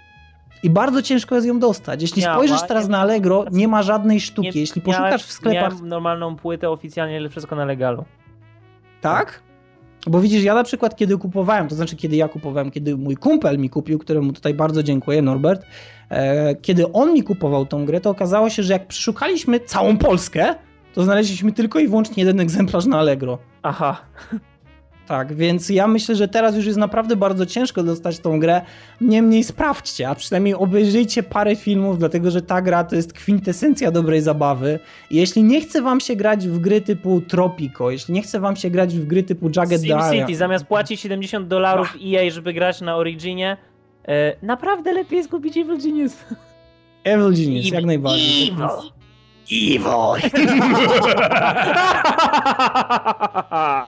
I 0.63 0.69
bardzo 0.69 1.01
ciężko 1.01 1.35
jest 1.35 1.47
ją 1.47 1.59
dostać. 1.59 2.01
Jeśli 2.01 2.21
Miała, 2.21 2.35
spojrzysz 2.35 2.61
teraz 2.67 2.85
nie 2.85 2.91
na. 2.91 2.99
Allegro, 2.99 3.45
nie 3.51 3.67
ma 3.67 3.83
żadnej 3.83 4.19
sztuki. 4.19 4.59
Jeśli 4.59 4.81
miałem- 4.85 5.01
poszukasz 5.01 5.23
w 5.23 5.31
sklepach... 5.31 5.73
Miałem 5.73 5.87
normalną 5.89 6.35
płytę 6.35 6.69
oficjalnie, 6.69 7.17
ale 7.17 7.29
wszystko 7.29 7.55
na 7.55 7.65
legalu. 7.65 8.05
Tak? 9.01 9.43
Bo 10.07 10.19
widzisz, 10.19 10.43
ja 10.43 10.55
na 10.55 10.63
przykład 10.63 10.95
kiedy 10.95 11.17
kupowałem, 11.17 11.67
to 11.67 11.75
znaczy 11.75 11.95
kiedy 11.95 12.15
ja 12.15 12.27
kupowałem, 12.27 12.71
kiedy 12.71 12.97
mój 12.97 13.15
kumpel 13.15 13.59
mi 13.59 13.69
kupił, 13.69 13.99
któremu 13.99 14.33
tutaj 14.33 14.53
bardzo 14.53 14.83
dziękuję, 14.83 15.21
Norbert, 15.21 15.65
e, 16.09 16.55
kiedy 16.55 16.91
on 16.91 17.13
mi 17.13 17.23
kupował 17.23 17.65
tą 17.65 17.85
grę, 17.85 18.01
to 18.01 18.09
okazało 18.09 18.49
się, 18.49 18.63
że 18.63 18.73
jak 18.73 18.87
przeszukaliśmy 18.87 19.59
całą 19.59 19.97
Polskę, 19.97 20.55
to 20.93 21.03
znaleźliśmy 21.03 21.51
tylko 21.51 21.79
i 21.79 21.87
wyłącznie 21.87 22.23
jeden 22.23 22.39
egzemplarz 22.39 22.85
na 22.85 22.99
Allegro. 22.99 23.37
Aha. 23.63 23.97
Tak, 25.07 25.35
więc 25.35 25.69
ja 25.69 25.87
myślę, 25.87 26.15
że 26.15 26.27
teraz 26.27 26.55
już 26.55 26.65
jest 26.65 26.77
naprawdę 26.79 27.15
bardzo 27.15 27.45
ciężko 27.45 27.83
dostać 27.83 28.19
tą 28.19 28.39
grę. 28.39 28.61
Niemniej 29.01 29.43
sprawdźcie, 29.43 30.09
a 30.09 30.15
przynajmniej 30.15 30.53
obejrzyjcie 30.53 31.23
parę 31.23 31.55
filmów, 31.55 31.99
dlatego 31.99 32.31
że 32.31 32.41
ta 32.41 32.61
gra 32.61 32.83
to 32.83 32.95
jest 32.95 33.13
kwintesencja 33.13 33.91
dobrej 33.91 34.21
zabawy. 34.21 34.79
I 35.09 35.15
jeśli 35.15 35.43
nie 35.43 35.61
chce 35.61 35.81
wam 35.81 35.99
się 35.99 36.15
grać 36.15 36.47
w 36.47 36.59
gry 36.59 36.81
typu 36.81 37.21
Tropico, 37.21 37.91
jeśli 37.91 38.13
nie 38.13 38.21
chce 38.21 38.39
wam 38.39 38.55
się 38.55 38.69
grać 38.69 38.95
w 38.95 39.05
gry 39.05 39.23
typu 39.23 39.49
Jagged 39.55 39.81
Daria, 39.81 40.11
SimCity, 40.11 40.35
zamiast 40.35 40.65
płacić 40.65 41.01
70 41.01 41.47
dolarów 41.47 41.95
EA, 42.05 42.31
żeby 42.31 42.53
grać 42.53 42.81
na 42.81 42.95
Originie, 42.95 43.57
e, 44.07 44.35
naprawdę 44.41 44.93
lepiej 44.93 45.17
jest 45.17 45.29
kupić 45.29 45.57
Evil 45.57 45.77
Genius. 45.77 46.17
Evil 47.03 47.33
Genius, 47.33 47.65
Evil- 47.65 47.73
jak 47.73 47.85
najbardziej. 47.85 48.51
Evil. 48.51 48.67
Evil! 49.51 50.31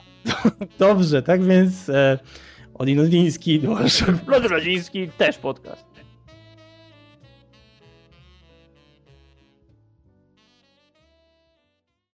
Dobrze, 0.78 1.22
tak 1.22 1.44
więc 1.44 1.88
e, 1.88 2.18
Odin 2.74 3.00
Odliński, 3.00 3.60
DualShock 3.60 4.24
Piotr 4.26 4.50
Radziński, 4.50 5.08
też 5.08 5.38
podcast. 5.38 5.89